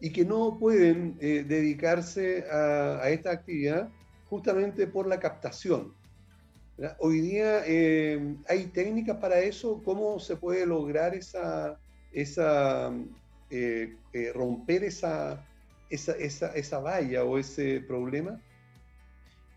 y 0.00 0.10
que 0.12 0.24
no 0.24 0.58
pueden 0.58 1.16
eh, 1.20 1.44
dedicarse 1.46 2.44
a, 2.50 3.08
esta 3.10 3.32
actividad 3.32 3.88
justamente 4.28 4.86
por 4.86 5.06
la 5.06 5.18
captación. 5.18 5.92
Hoy 7.00 7.20
día 7.20 7.62
eh, 7.66 8.36
hay 8.48 8.66
técnicas 8.66 9.16
para 9.16 9.40
eso, 9.40 9.82
¿cómo 9.84 10.20
se 10.20 10.36
puede 10.36 10.64
lograr 10.64 11.14
esa, 11.14 11.80
esa 12.12 12.92
eh, 13.50 13.96
romper 14.34 14.84
esa, 14.84 15.44
esa, 15.90 16.12
esa, 16.12 16.54
esa, 16.54 16.78
valla 16.78 17.24
o 17.24 17.38
ese 17.38 17.80
problema? 17.80 18.40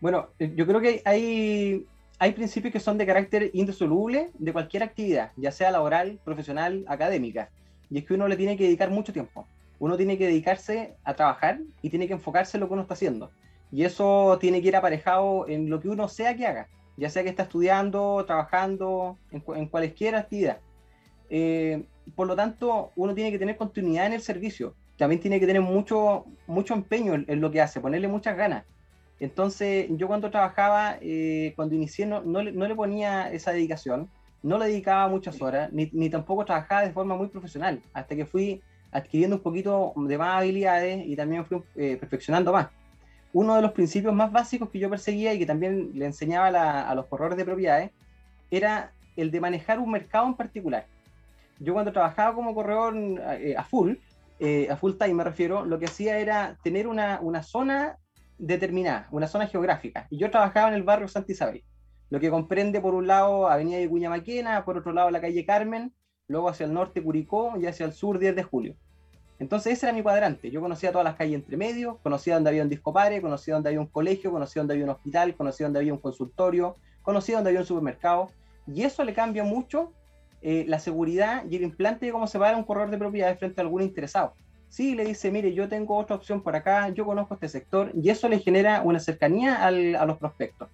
Bueno, 0.00 0.28
eh, 0.38 0.52
yo 0.56 0.66
creo 0.66 0.80
que 0.80 1.02
hay, 1.04 1.86
hay 2.18 2.32
principios 2.32 2.72
que 2.72 2.80
son 2.80 2.98
de 2.98 3.06
carácter 3.06 3.50
indisoluble 3.52 4.30
de 4.38 4.52
cualquier 4.52 4.82
actividad, 4.82 5.32
ya 5.36 5.52
sea 5.52 5.70
laboral, 5.70 6.18
profesional, 6.24 6.84
académica. 6.88 7.50
Y 7.90 7.98
es 7.98 8.04
que 8.04 8.14
uno 8.14 8.28
le 8.28 8.36
tiene 8.36 8.56
que 8.56 8.64
dedicar 8.64 8.90
mucho 8.90 9.12
tiempo. 9.12 9.46
Uno 9.78 9.96
tiene 9.96 10.16
que 10.16 10.26
dedicarse 10.26 10.94
a 11.04 11.14
trabajar 11.14 11.60
y 11.82 11.90
tiene 11.90 12.06
que 12.06 12.14
enfocarse 12.14 12.56
en 12.56 12.62
lo 12.62 12.68
que 12.68 12.74
uno 12.74 12.82
está 12.82 12.94
haciendo. 12.94 13.30
Y 13.70 13.84
eso 13.84 14.38
tiene 14.40 14.62
que 14.62 14.68
ir 14.68 14.76
aparejado 14.76 15.46
en 15.48 15.68
lo 15.70 15.80
que 15.80 15.88
uno 15.88 16.08
sea 16.08 16.36
que 16.36 16.46
haga, 16.46 16.68
ya 16.96 17.10
sea 17.10 17.22
que 17.22 17.30
está 17.30 17.44
estudiando, 17.44 18.24
trabajando, 18.26 19.18
en, 19.30 19.42
en 19.56 19.66
cualquier 19.66 20.14
actividad. 20.14 20.58
Eh, 21.30 21.84
por 22.14 22.26
lo 22.26 22.36
tanto, 22.36 22.92
uno 22.96 23.14
tiene 23.14 23.30
que 23.30 23.38
tener 23.38 23.56
continuidad 23.56 24.06
en 24.06 24.12
el 24.14 24.20
servicio. 24.20 24.74
También 24.96 25.20
tiene 25.20 25.40
que 25.40 25.46
tener 25.46 25.62
mucho, 25.62 26.24
mucho 26.46 26.74
empeño 26.74 27.14
en, 27.14 27.40
lo 27.40 27.50
que 27.50 27.60
hace, 27.60 27.80
ponerle 27.80 28.08
muchas 28.08 28.36
ganas. 28.36 28.64
Entonces, 29.20 29.86
yo 29.90 30.08
cuando 30.08 30.30
trabajaba, 30.30 30.96
eh, 31.00 31.52
cuando 31.56 31.74
inicié, 31.74 32.06
no, 32.06 32.22
no, 32.22 32.42
le, 32.42 32.74
ponía 32.74 33.32
esa 33.32 33.52
dedicación, 33.52 34.10
no 34.42 34.58
le 34.58 34.66
dedicaba 34.66 35.08
muchas 35.08 35.40
horas, 35.40 35.72
ni, 35.72 35.88
ni, 35.92 36.10
tampoco 36.10 36.44
trabajaba 36.44 36.82
de 36.82 36.92
forma 36.92 37.16
muy 37.16 37.28
profesional, 37.28 37.80
hasta 37.92 38.16
que 38.16 38.26
fui 38.26 38.60
adquiriendo 38.90 39.36
un 39.36 39.42
poquito 39.42 39.92
de 39.96 40.18
más 40.18 40.38
habilidades 40.38 41.06
y 41.06 41.16
también 41.16 41.46
fui 41.46 41.62
eh, 41.76 41.96
perfeccionando 41.96 42.52
más. 42.52 42.68
Uno 43.32 43.56
de 43.56 43.62
los 43.62 43.72
principios 43.72 44.12
más 44.12 44.30
básicos 44.30 44.68
que 44.68 44.78
yo 44.78 44.90
perseguía 44.90 45.32
y 45.32 45.38
que 45.38 45.46
también 45.46 45.92
le 45.94 46.04
enseñaba 46.04 46.82
a 46.82 46.94
los 46.94 47.06
corredores 47.06 47.38
de 47.38 47.44
propiedades 47.44 47.90
era 48.50 48.92
el 49.16 49.30
de 49.30 49.40
manejar 49.40 49.78
un 49.78 49.90
mercado 49.90 50.26
en 50.26 50.34
particular 50.34 50.86
yo 51.62 51.74
cuando 51.74 51.92
trabajaba 51.92 52.34
como 52.34 52.54
corredor 52.54 52.94
eh, 52.96 53.54
a 53.56 53.64
full, 53.64 53.94
eh, 54.40 54.68
a 54.70 54.76
full 54.76 54.94
time 54.98 55.14
me 55.14 55.24
refiero, 55.24 55.64
lo 55.64 55.78
que 55.78 55.86
hacía 55.86 56.18
era 56.18 56.58
tener 56.62 56.88
una, 56.88 57.20
una, 57.22 57.42
zona 57.42 57.98
determinada, 58.38 59.06
una 59.12 59.28
zona 59.28 59.46
geográfica. 59.46 60.06
Y 60.10 60.18
yo 60.18 60.30
trabajaba 60.30 60.68
en 60.68 60.74
el 60.74 60.82
barrio 60.82 61.06
Santa 61.06 61.32
Isabel, 61.32 61.62
lo 62.10 62.18
que 62.18 62.30
comprende 62.30 62.80
por 62.80 62.94
un 62.94 63.06
lado 63.06 63.48
Avenida 63.48 63.78
de 63.78 64.08
Maquena, 64.08 64.64
por 64.64 64.76
otro 64.76 64.92
lado 64.92 65.10
la 65.10 65.20
calle 65.20 65.46
Carmen, 65.46 65.94
luego 66.26 66.48
hacia 66.48 66.66
el 66.66 66.74
norte 66.74 67.02
Curicó 67.02 67.54
y 67.56 67.66
hacia 67.66 67.86
el 67.86 67.92
sur 67.92 68.18
10 68.18 68.34
de 68.34 68.42
julio. 68.42 68.76
Entonces 69.38 69.74
ese 69.74 69.86
era 69.86 69.92
mi 69.92 70.02
cuadrante. 70.02 70.50
Yo 70.50 70.60
conocía 70.60 70.92
todas 70.92 71.04
las 71.04 71.16
calles 71.16 71.36
entre 71.36 71.56
medio, 71.56 71.98
conocía 72.02 72.34
donde 72.34 72.50
había 72.50 72.62
un 72.62 72.68
discopare, 72.68 73.20
conocía 73.20 73.54
donde 73.54 73.70
había 73.70 73.80
un 73.80 73.86
colegio, 73.86 74.30
conocía 74.30 74.60
donde 74.60 74.74
había 74.74 74.84
un 74.84 74.90
hospital, 74.90 75.34
conocía 75.36 75.66
donde 75.66 75.80
había 75.80 75.92
un 75.92 76.00
consultorio, 76.00 76.76
conocía 77.02 77.36
donde 77.36 77.50
había 77.50 77.60
un 77.60 77.66
supermercado. 77.66 78.30
Y 78.66 78.82
eso 78.82 79.04
le 79.04 79.14
cambia 79.14 79.42
mucho 79.42 79.92
eh, 80.42 80.64
la 80.66 80.78
seguridad 80.78 81.44
y 81.48 81.56
el 81.56 81.62
implante 81.62 82.06
de 82.06 82.12
cómo 82.12 82.26
se 82.26 82.38
va 82.38 82.48
a 82.48 82.50
dar 82.50 82.58
un 82.58 82.64
corredor 82.64 82.90
de 82.90 82.98
propiedades 82.98 83.38
frente 83.38 83.60
a 83.60 83.64
algún 83.64 83.82
interesado. 83.82 84.34
Sí, 84.68 84.94
le 84.94 85.04
dice, 85.04 85.30
mire, 85.30 85.52
yo 85.52 85.68
tengo 85.68 85.96
otra 85.96 86.16
opción 86.16 86.42
por 86.42 86.56
acá, 86.56 86.88
yo 86.88 87.04
conozco 87.04 87.34
este 87.34 87.48
sector, 87.48 87.92
y 87.94 88.08
eso 88.08 88.28
le 88.28 88.38
genera 88.38 88.80
una 88.82 89.00
cercanía 89.00 89.64
al, 89.66 89.96
a 89.96 90.06
los 90.06 90.16
prospectos. 90.18 90.68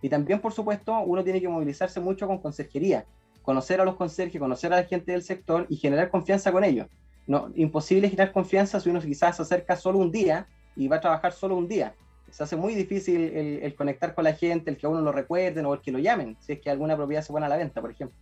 Y 0.00 0.08
también, 0.08 0.40
por 0.40 0.52
supuesto, 0.52 0.98
uno 1.00 1.22
tiene 1.22 1.40
que 1.40 1.48
movilizarse 1.48 2.00
mucho 2.00 2.26
con 2.26 2.38
conserjería, 2.38 3.04
conocer 3.42 3.80
a 3.80 3.84
los 3.84 3.96
conserjes, 3.96 4.40
conocer 4.40 4.72
a 4.72 4.76
la 4.76 4.84
gente 4.84 5.12
del 5.12 5.22
sector 5.22 5.66
y 5.68 5.76
generar 5.76 6.10
confianza 6.10 6.50
con 6.50 6.64
ellos. 6.64 6.86
No, 7.26 7.50
imposible 7.54 8.08
generar 8.08 8.32
confianza 8.32 8.80
si 8.80 8.90
uno 8.90 9.00
quizás 9.00 9.36
se 9.36 9.42
acerca 9.42 9.76
solo 9.76 9.98
un 9.98 10.10
día 10.10 10.46
y 10.74 10.88
va 10.88 10.96
a 10.96 11.00
trabajar 11.00 11.32
solo 11.32 11.56
un 11.56 11.68
día. 11.68 11.94
Se 12.30 12.42
hace 12.42 12.56
muy 12.56 12.74
difícil 12.74 13.20
el, 13.20 13.62
el 13.62 13.74
conectar 13.74 14.14
con 14.14 14.24
la 14.24 14.32
gente, 14.32 14.70
el 14.70 14.76
que 14.78 14.86
a 14.86 14.88
uno 14.88 15.02
lo 15.02 15.12
recuerden 15.12 15.66
o 15.66 15.74
el 15.74 15.80
que 15.80 15.92
lo 15.92 15.98
llamen, 15.98 16.36
si 16.40 16.54
es 16.54 16.60
que 16.60 16.70
alguna 16.70 16.96
propiedad 16.96 17.22
se 17.22 17.32
pone 17.32 17.44
a 17.44 17.48
la 17.50 17.58
venta, 17.58 17.80
por 17.80 17.90
ejemplo. 17.90 18.16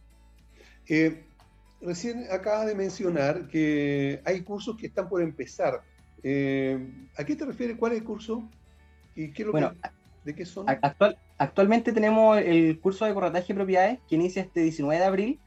Eh, 0.91 1.23
recién 1.81 2.27
acaba 2.33 2.67
de 2.67 2.75
mencionar 2.75 3.47
que 3.47 4.21
hay 4.25 4.41
cursos 4.41 4.77
que 4.77 4.89
están 4.89 5.09
por 5.09 5.23
empezar. 5.23 5.83
Eh, 6.25 6.85
¿A 7.17 7.23
qué 7.23 7.37
te 7.37 7.47
refieres? 7.47 7.77
¿Cuál 7.79 7.93
es 7.93 7.99
el 7.99 8.05
curso? 8.05 8.43
¿Y 9.15 9.31
qué 9.31 9.45
bueno, 9.45 9.73
¿De 10.25 10.35
qué 10.35 10.45
son? 10.45 10.69
Actual, 10.69 11.17
actualmente 11.39 11.93
tenemos 11.93 12.39
el 12.39 12.81
curso 12.81 13.05
de 13.05 13.15
corretaje 13.15 13.47
de 13.47 13.55
propiedades 13.55 13.99
que 14.09 14.17
inicia 14.17 14.43
este 14.43 14.63
19 14.63 14.99
de 15.01 15.07
abril. 15.07 15.41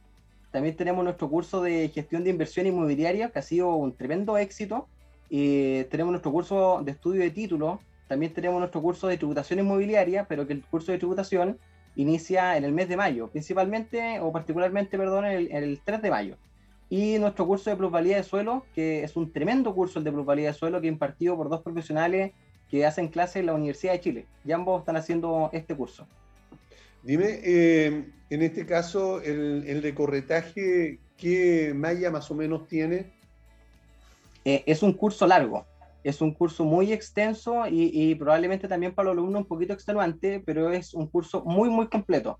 También 0.52 0.78
tenemos 0.78 1.04
nuestro 1.04 1.30
curso 1.30 1.62
de 1.62 1.90
gestión 1.90 2.24
de 2.24 2.30
inversión 2.30 2.66
inmobiliaria, 2.66 3.30
que 3.30 3.40
ha 3.40 3.42
sido 3.42 3.76
un 3.76 3.94
tremendo 3.94 4.38
éxito. 4.38 4.88
y 5.30 5.84
tenemos 5.86 6.12
nuestro 6.12 6.32
curso 6.32 6.82
de 6.86 6.92
estudio 6.92 7.22
de 7.22 7.32
título. 7.32 7.82
También 8.08 8.34
tenemos 8.34 8.60
nuestro 8.60 8.82
curso 8.82 9.08
de 9.08 9.18
tributación 9.18 9.60
inmobiliaria, 9.60 10.26
pero 10.26 10.48
que 10.48 10.54
el 10.54 10.62
curso 10.62 10.94
de 10.94 11.00
tributación 11.00 11.58
inicia 11.96 12.58
en 12.58 12.64
el 12.64 12.72
mes 12.72 12.90
de 12.90 12.98
mayo, 12.98 13.30
principalmente 13.30 14.20
o 14.20 14.32
particularmente, 14.32 14.98
perdón, 14.98 15.26
el, 15.26 15.52
el 15.52 15.82
3 15.84 16.02
de 16.02 16.10
mayo. 16.10 16.38
Y 16.90 17.18
nuestro 17.18 17.48
curso 17.48 17.70
de 17.70 17.76
plusvalía 17.76 18.18
de 18.18 18.24
suelo, 18.24 18.66
que 18.76 19.04
es 19.04 19.16
un 19.16 19.32
tremendo 19.32 19.74
curso 19.74 20.00
el 20.00 20.06
de 20.06 20.12
plusvalía 20.12 20.48
de 20.48 20.54
suelo 20.54 20.82
que 20.82 20.88
impartido 20.88 21.36
por 21.36 21.50
dos 21.50 21.62
profesionales 21.62 22.32
que 22.70 22.86
hacen 22.86 23.08
clase 23.08 23.40
en 23.40 23.48
la 23.48 23.54
Universidad 23.54 23.94
de 23.94 24.00
Chile. 24.00 24.26
Y 24.46 24.52
ambos 24.52 24.82
están 24.82 24.96
haciendo 24.96 25.50
este 25.54 25.76
curso. 25.76 26.08
Dime, 27.04 27.40
eh, 27.44 28.06
en 28.30 28.42
este 28.42 28.66
caso, 28.66 29.22
el, 29.22 29.64
el, 29.68 29.82
de 29.82 29.94
corretaje, 29.94 31.00
¿qué 31.18 31.74
malla 31.76 32.12
más 32.12 32.32
o 32.32 32.36
menos 32.36 32.68
tiene? 32.68 33.12
Eh, 34.46 34.64
es 34.66 34.84
un 34.84 34.94
curso 34.94 35.28
largo, 35.28 35.66
es 36.04 36.22
un 36.22 36.34
curso 36.34 36.66
muy 36.66 36.92
extenso 36.92 37.64
y, 37.70 38.14
probablemente 38.16 38.68
también 38.68 38.94
para 38.94 39.08
los 39.08 39.14
alumnos 39.14 39.42
un 39.42 39.48
poquito 39.48 39.74
extenuante, 39.74 40.42
pero 40.46 40.72
es 40.72 40.94
un 40.94 41.08
curso 41.08 41.44
muy, 41.46 41.70
muy 41.70 41.88
completo. 41.88 42.40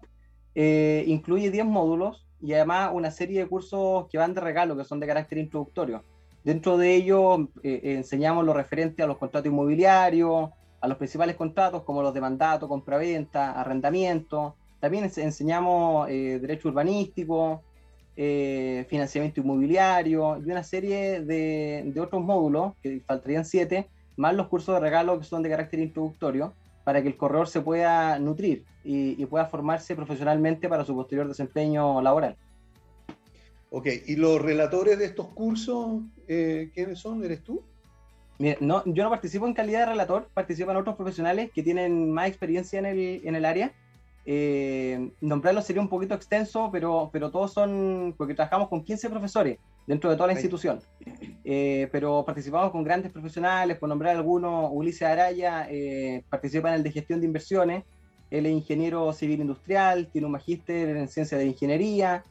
Eh, 0.56 1.04
incluye 1.08 1.50
10 1.50 1.66
módulos 1.66 2.28
y 2.42 2.54
además 2.54 2.92
una 2.94 3.10
serie 3.10 3.40
de 3.40 3.48
cursos 3.48 4.08
que 4.12 4.18
van 4.18 4.34
de 4.34 4.42
regalo, 4.42 4.76
que 4.76 4.84
son 4.84 5.00
de 5.00 5.08
carácter 5.08 5.38
introductorio. 5.38 6.04
Dentro 6.44 6.78
de 6.78 6.94
ello 6.94 7.50
eh, 7.64 7.82
enseñamos 7.84 8.46
lo 8.46 8.54
referente 8.54 9.02
a 9.02 9.08
los 9.08 9.18
contratos 9.18 9.50
inmobiliarios, 9.50 10.50
a 10.82 10.88
los 10.88 10.98
principales 10.98 11.38
contratos 11.38 11.84
como 11.84 12.02
los 12.02 12.14
de 12.14 12.20
mandato, 12.20 12.68
compraventa, 12.68 13.54
arrendamiento. 13.54 14.58
También 14.82 15.10
enseñamos 15.16 16.10
eh, 16.10 16.40
derecho 16.42 16.68
urbanístico, 16.68 17.64
eh, 18.16 18.86
financiamiento 18.90 19.42
inmobiliario 19.42 20.38
y 20.38 20.52
una 20.52 20.64
serie 20.64 21.22
de, 21.22 21.94
otros 22.00 22.24
módulos, 22.24 22.74
que 22.82 23.02
faltarían 23.06 23.46
siete, 23.46 23.88
más 24.18 24.36
los 24.36 24.48
cursos 24.48 24.76
de 24.76 24.82
regalo 24.82 25.18
que 25.18 25.26
son 25.26 25.42
de 25.42 25.50
carácter 25.50 25.80
introductorio, 25.80 26.54
para 26.84 27.02
que 27.02 27.08
el 27.08 27.18
corredor 27.18 27.48
se 27.48 27.62
pueda 27.62 28.20
nutrir 28.20 28.66
y, 28.84 29.26
pueda 29.26 29.46
formarse 29.46 29.96
profesionalmente 29.96 30.70
para 30.70 30.86
su 30.86 30.94
posterior 30.94 31.28
desempeño 31.28 32.02
laboral. 32.02 32.36
Ok, 33.72 33.88
¿y 34.06 34.16
los 34.16 34.40
relatores 34.40 35.00
de 35.00 35.06
estos 35.06 35.28
cursos, 35.30 36.02
eh, 36.28 36.70
quiénes 36.74 37.00
son? 37.00 37.24
¿Eres 37.24 37.44
tú? 37.44 37.64
no, 38.60 38.84
yo 38.86 39.04
no 39.04 39.10
participo 39.10 39.48
en 39.48 39.54
calidad 39.54 39.82
de 39.82 39.86
relator, 39.88 40.28
participan 40.34 40.76
otros 40.76 40.96
profesionales 40.96 41.50
que 41.54 41.64
tienen 41.64 42.12
más 42.12 42.28
experiencia 42.28 42.78
en 42.78 42.86
el, 42.86 43.22
en 43.24 43.36
el 43.36 43.46
área 43.46 43.72
eh, 44.26 45.12
nombrarlos 45.20 45.66
sería 45.66 45.82
un 45.82 45.90
poquito 45.90 46.14
extenso, 46.14 46.70
pero, 46.72 47.10
pero 47.12 47.30
todos 47.30 47.52
son, 47.52 48.16
porque 48.18 48.34
trabajamos 48.34 48.70
con 48.70 48.84
15 48.84 49.10
profesores 49.10 49.58
dentro 49.86 50.10
de 50.10 50.16
toda 50.16 50.28
la 50.28 50.34
institución, 50.34 50.80
eh, 51.44 51.90
pero 51.92 52.24
participamos 52.26 52.72
con 52.72 52.86
grandes 52.86 53.12
profesionales, 53.12 53.78
por 53.78 53.90
nombrar 53.90 54.16
algunos, 54.16 54.70
Ulises 54.72 55.02
Araya 55.02 55.68
eh, 55.70 56.24
participa 56.30 56.70
en 56.70 56.76
el 56.76 56.84
de 56.84 56.92
gestión 56.92 57.20
de 57.20 57.28
inversiones, 57.28 57.84
él 58.32 58.46
es 58.46 58.54
ingeniero 58.54 59.12
civil 59.12 59.42
industrial, 59.42 60.08
tiene 60.12 60.26
un 60.26 60.32
magíster 60.32 60.96
en 60.96 61.10
ciencia 61.10 61.38
de 61.38 61.46
ingeniería, 61.46 62.24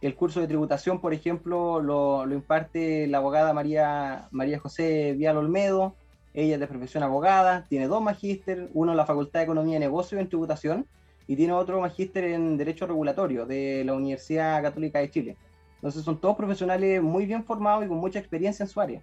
el 0.00 0.14
curso 0.14 0.40
de 0.40 0.46
tributación, 0.46 1.00
por 1.00 1.12
ejemplo, 1.12 1.80
lo, 1.80 2.24
lo 2.26 2.34
imparte 2.34 3.08
la 3.08 3.18
abogada 3.18 3.52
María, 3.52 4.28
María 4.30 4.60
José 4.60 5.14
Vial 5.14 5.36
Olmedo, 5.36 5.96
ella 6.32 6.54
es 6.54 6.60
de 6.60 6.68
profesión 6.68 7.02
abogada, 7.02 7.66
tiene 7.68 7.88
dos 7.88 8.00
magíster, 8.00 8.70
uno 8.72 8.92
en 8.92 8.96
la 8.96 9.04
Facultad 9.04 9.40
de 9.40 9.44
Economía 9.44 9.76
y 9.76 9.80
Negocio 9.80 10.16
y 10.16 10.20
en 10.20 10.28
Tributación, 10.28 10.86
y 11.30 11.36
tiene 11.36 11.52
otro 11.52 11.80
magíster 11.80 12.24
en 12.24 12.56
Derecho 12.56 12.88
Regulatorio 12.88 13.46
de 13.46 13.84
la 13.84 13.94
Universidad 13.94 14.60
Católica 14.62 14.98
de 14.98 15.12
Chile. 15.12 15.36
Entonces 15.76 16.02
son 16.02 16.20
todos 16.20 16.36
profesionales 16.36 17.00
muy 17.00 17.24
bien 17.24 17.44
formados 17.44 17.84
y 17.84 17.88
con 17.88 17.98
mucha 17.98 18.18
experiencia 18.18 18.64
en 18.64 18.68
su 18.68 18.80
área. 18.80 19.00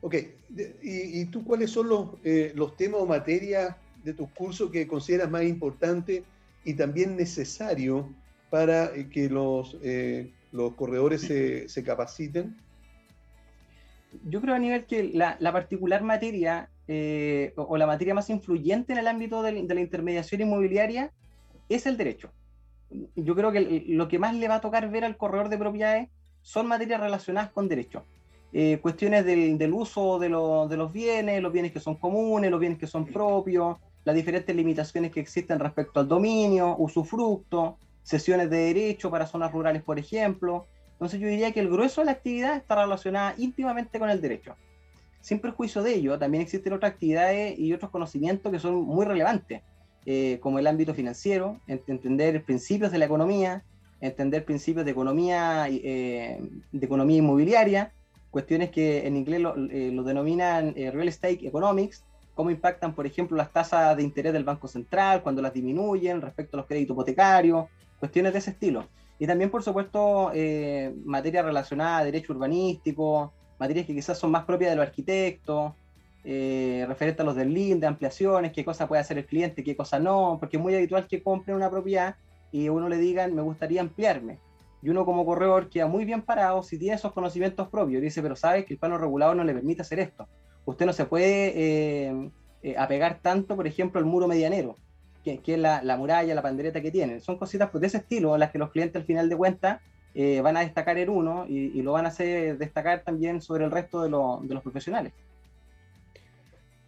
Ok, 0.00 0.14
¿y, 0.82 1.24
tú 1.24 1.42
cuáles 1.42 1.72
son 1.72 1.88
los, 1.88 2.10
eh, 2.22 2.52
los 2.54 2.76
temas 2.76 3.00
o 3.00 3.06
materias 3.06 3.74
de 4.04 4.14
tus 4.14 4.30
cursos 4.30 4.70
que 4.70 4.86
consideras 4.86 5.28
más 5.28 5.42
importantes 5.42 6.22
y 6.64 6.74
también 6.74 7.16
necesarios 7.16 8.06
para 8.50 8.94
eh, 8.94 9.08
que 9.10 9.28
los, 9.28 9.78
eh, 9.82 10.30
los 10.52 10.74
corredores 10.74 11.22
se, 11.22 11.68
se, 11.68 11.82
capaciten? 11.82 12.56
Yo 14.28 14.40
creo 14.40 14.54
a 14.54 14.60
nivel 14.60 14.84
que 14.84 15.02
la, 15.02 15.36
la 15.40 15.52
particular 15.52 16.04
materia 16.04 16.70
eh, 16.92 17.52
o, 17.54 17.76
la 17.76 17.86
materia 17.86 18.14
más 18.14 18.30
influyente 18.30 18.92
en 18.92 18.98
el 18.98 19.06
ámbito 19.06 19.44
de, 19.44 19.52
la 19.52 19.80
intermediación 19.80 20.40
inmobiliaria 20.40 21.12
es 21.68 21.86
el 21.86 21.96
derecho. 21.96 22.32
Yo 23.14 23.36
creo 23.36 23.52
que 23.52 23.84
lo 23.86 24.08
que 24.08 24.18
más 24.18 24.34
le 24.34 24.48
va 24.48 24.56
a 24.56 24.60
tocar 24.60 24.90
ver 24.90 25.04
al 25.04 25.16
corredor 25.16 25.50
de 25.50 25.56
propiedades 25.56 26.08
son 26.42 26.66
materias 26.66 27.00
relacionadas 27.00 27.52
con 27.52 27.68
derecho. 27.68 28.02
Eh, 28.52 28.80
cuestiones 28.82 29.24
del, 29.24 29.72
uso 29.72 30.18
de, 30.18 30.30
de, 30.30 30.76
los 30.76 30.92
bienes, 30.92 31.40
los 31.40 31.52
bienes 31.52 31.70
que 31.70 31.78
son 31.78 31.94
comunes, 31.94 32.50
los 32.50 32.58
bienes 32.58 32.80
que 32.80 32.88
son 32.88 33.06
propios, 33.06 33.76
las 34.02 34.16
diferentes 34.16 34.56
limitaciones 34.56 35.12
que 35.12 35.20
existen 35.20 35.60
respecto 35.60 36.00
al 36.00 36.08
dominio, 36.08 36.74
usufructo, 36.76 37.78
sesiones 38.02 38.50
de 38.50 38.56
derecho 38.56 39.12
para 39.12 39.28
zonas 39.28 39.52
rurales, 39.52 39.84
por 39.84 40.00
ejemplo. 40.00 40.66
Entonces 40.94 41.20
yo 41.20 41.28
diría 41.28 41.52
que 41.52 41.60
el 41.60 41.70
grueso 41.70 42.00
de 42.00 42.06
la 42.06 42.12
actividad 42.12 42.56
está 42.56 42.74
relacionada 42.82 43.36
íntimamente 43.38 44.00
con 44.00 44.10
el 44.10 44.20
derecho. 44.20 44.56
Sin 45.20 45.38
perjuicio 45.38 45.82
de 45.82 45.94
ello, 45.94 46.18
también 46.18 46.42
existen 46.42 46.72
otras 46.72 46.92
actividades 46.92 47.58
y 47.58 47.72
otros 47.72 47.90
conocimientos 47.90 48.50
que 48.50 48.58
son 48.58 48.76
muy 48.76 49.04
relevantes, 49.04 49.62
eh, 50.06 50.38
como 50.40 50.58
el 50.58 50.66
ámbito 50.66 50.94
financiero, 50.94 51.60
entender 51.66 52.42
principios 52.44 52.90
de 52.90 52.98
la 52.98 53.04
economía, 53.04 53.62
entender 54.00 54.46
principios 54.46 54.84
de 54.86 54.92
economía, 54.92 55.66
eh, 55.68 56.40
de 56.72 56.86
economía 56.86 57.18
inmobiliaria, 57.18 57.92
cuestiones 58.30 58.70
que 58.70 59.06
en 59.06 59.16
inglés 59.16 59.40
lo, 59.40 59.54
eh, 59.56 59.92
denominan 60.04 60.74
real 60.74 61.08
estate 61.08 61.46
economics, 61.46 62.02
cómo 62.34 62.50
impactan, 62.50 62.94
por 62.94 63.06
ejemplo, 63.06 63.36
las 63.36 63.52
tasas 63.52 63.94
de 63.96 64.02
interés 64.02 64.32
del 64.32 64.44
Banco 64.44 64.68
Central, 64.68 65.22
cuando 65.22 65.42
las 65.42 65.52
disminuyen 65.52 66.22
respecto 66.22 66.56
a 66.56 66.58
los 66.58 66.66
créditos 66.66 66.94
hipotecarios, 66.94 67.66
cuestiones 67.98 68.32
de 68.32 68.38
ese 68.38 68.52
estilo. 68.52 68.86
Y 69.18 69.26
también, 69.26 69.50
por 69.50 69.62
supuesto, 69.62 70.32
materia 71.04 71.42
relacionada 71.42 71.98
a 71.98 72.04
derecho 72.04 72.32
urbanístico, 72.32 73.34
materias 73.60 73.86
que 73.86 73.94
quizás 73.94 74.18
son 74.18 74.30
más 74.30 74.44
propias 74.44 74.70
de 74.70 74.76
los 74.76 74.86
arquitectos, 74.86 75.74
eh, 76.24 76.84
referente 76.88 77.22
a 77.22 77.24
los 77.24 77.36
del 77.36 77.52
link, 77.52 77.78
de 77.78 77.86
ampliaciones, 77.86 78.52
qué 78.52 78.64
cosa 78.64 78.88
puede 78.88 79.00
hacer 79.00 79.18
el 79.18 79.26
cliente, 79.26 79.62
qué 79.62 79.76
cosa 79.76 79.98
no, 79.98 80.38
porque 80.40 80.56
es 80.56 80.62
muy 80.62 80.74
habitual 80.74 81.06
que 81.06 81.22
compren 81.22 81.56
una 81.56 81.70
propiedad 81.70 82.16
y 82.52 82.68
uno 82.68 82.88
le 82.88 82.96
digan, 82.96 83.34
me 83.34 83.42
gustaría 83.42 83.80
ampliarme. 83.80 84.38
Y 84.82 84.88
uno 84.88 85.04
como 85.04 85.26
corredor 85.26 85.68
queda 85.68 85.86
muy 85.86 86.04
bien 86.04 86.22
parado 86.22 86.62
si 86.62 86.78
tiene 86.78 86.96
esos 86.96 87.12
conocimientos 87.12 87.68
propios. 87.68 88.00
Y 88.00 88.04
dice, 88.04 88.22
pero 88.22 88.34
sabes 88.34 88.64
que 88.64 88.74
el 88.74 88.80
plano 88.80 88.96
regulador 88.96 89.36
no 89.36 89.44
le 89.44 89.52
permite 89.52 89.82
hacer 89.82 90.00
esto. 90.00 90.26
Usted 90.64 90.86
no 90.86 90.92
se 90.92 91.04
puede 91.04 91.52
eh, 91.54 92.30
eh, 92.62 92.74
apegar 92.78 93.18
tanto, 93.20 93.56
por 93.56 93.66
ejemplo, 93.66 93.98
al 93.98 94.06
muro 94.06 94.26
medianero, 94.26 94.76
que, 95.22 95.40
es 95.44 95.58
la, 95.58 95.96
muralla, 95.98 96.34
la 96.34 96.42
pandereta 96.42 96.80
que 96.80 96.90
tienen. 96.90 97.20
Son 97.20 97.36
cositas 97.36 97.70
pues, 97.70 97.82
de 97.82 97.88
ese 97.88 97.98
estilo, 97.98 98.36
las 98.38 98.50
que 98.50 98.58
los 98.58 98.70
clientes 98.70 99.00
al 99.00 99.06
final 99.06 99.28
de 99.28 99.36
cuentas 99.36 99.80
eh, 100.14 100.40
van 100.40 100.56
a 100.56 100.60
destacar 100.60 100.98
en 100.98 101.08
uno 101.08 101.46
y, 101.48 101.80
lo 101.82 101.92
van 101.92 102.04
a 102.04 102.08
hacer 102.08 102.58
destacar 102.58 103.02
también 103.02 103.40
sobre 103.40 103.64
el 103.64 103.70
resto 103.70 104.02
de, 104.02 104.10
los 104.10 104.62
profesionales. 104.62 105.12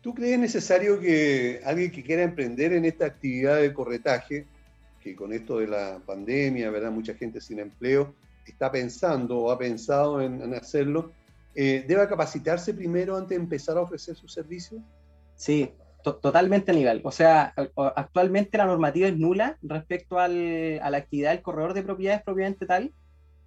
¿Tú 0.01 0.13
crees 0.15 0.39
necesario 0.39 0.99
que 0.99 1.61
alguien 1.65 1.93
que 1.93 2.03
quiera 2.03 2.23
emprender 2.23 2.73
en 2.73 2.85
esta 2.85 3.07
actividad 3.07 3.61
de 3.61 3.73
corretaje, 3.73 4.47
que 5.01 5.15
con 5.15 5.33
esto 5.33 5.59
de 5.59 5.69
la 5.69 6.01
pandemia, 6.05 6.71
¿verdad? 6.71 6.91
Mucha 6.91 7.15
gente 7.15 7.41
sin 7.41 7.61
empleo 7.61 8.13
está 8.45 8.73
pensando 8.73 9.39
o 9.39 9.51
ha 9.53 9.59
pensado 9.59 10.21
en, 10.21 10.53
hacerlo, 10.55 11.13
eh, 11.55 11.85
¿deba 11.87 12.09
capacitarse 12.09 12.75
primero 12.75 13.17
antes 13.17 13.31
de 13.31 13.37
empezar 13.37 13.77
a 13.77 13.83
ofrecer 13.83 14.17
su 14.17 14.27
servicio? 14.27 14.83
Sí, 15.37 15.71
totalmente 16.03 16.73
nivel. 16.73 17.01
O 17.05 17.13
sea, 17.13 17.55
actualmente 17.95 18.59
la 18.59 18.67
normativa 18.67 19.07
es 19.07 19.17
nula 19.17 19.57
respecto 19.63 20.19
a 20.19 20.27
la 20.27 20.97
actividad 20.97 21.31
del 21.31 21.43
corredor 21.43 21.75
de 21.75 21.85
propiedades 21.85 22.23
propiamente 22.25 22.67
tal, 22.67 22.93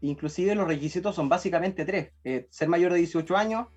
Inclusive 0.09 0.55
los 0.55 0.67
requisitos 0.67 1.15
son 1.15 1.29
básicamente 1.29 1.83
tres. 1.85 2.11
Eh, 2.23 2.47
ser 2.49 2.67
mayor 2.67 2.93
de 2.93 2.99
18 2.99 3.35
años, 3.35 3.67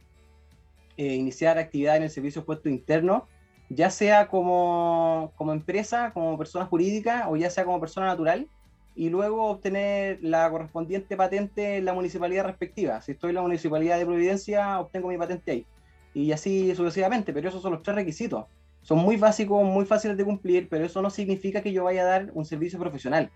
eh, 0.97 1.15
iniciar 1.15 1.59
actividad 1.59 1.97
en 1.97 2.03
el 2.03 2.11
servicio 2.11 2.45
puesto 2.45 2.69
interno, 2.69 3.27
ya 3.71 3.91
sea 3.91 4.29
como, 4.29 5.33
como 5.37 5.53
empresa, 5.53 6.13
como 6.13 6.37
persona 6.37 6.67
jurídica 6.67 7.29
o 7.29 7.37
ya 7.37 7.51
sea 7.51 7.65
como 7.65 7.81
persona 7.81 8.07
natural, 8.07 8.49
y 8.95 9.11
luego 9.11 9.47
obtener 9.47 10.19
la 10.23 10.51
correspondiente 10.51 11.17
patente 11.17 11.77
en 11.77 11.85
la 11.85 11.93
municipalidad 11.93 12.45
respectiva. 12.45 13.01
Si 13.01 13.13
estoy 13.13 13.31
en 13.31 13.37
la 13.37 13.43
municipalidad 13.43 13.97
de 13.97 14.05
Providencia, 14.05 14.81
obtengo 14.81 15.09
mi 15.09 15.17
patente 15.17 15.53
ahí. 15.53 15.67
Y 16.15 16.33
así 16.33 16.75
sucesivamente, 16.75 17.33
pero 17.33 17.49
esos 17.49 17.63
son 17.63 17.73
los 17.73 17.83
tres 17.83 17.95
requisitos. 17.95 18.47
Son 18.83 18.99
muy 18.99 19.17
básicos, 19.17 19.65
muy 19.65 19.87
fáciles 19.87 20.17
de 20.17 20.25
cumplir, 20.25 20.69
pero 20.69 20.85
eso 20.85 21.01
no 21.01 21.11
significa 21.11 21.63
que 21.63 21.73
yo 21.73 21.85
vaya 21.85 22.03
a 22.03 22.07
dar 22.07 22.31
un 22.35 22.45
servicio 22.45 22.79
profesional. 22.79 23.31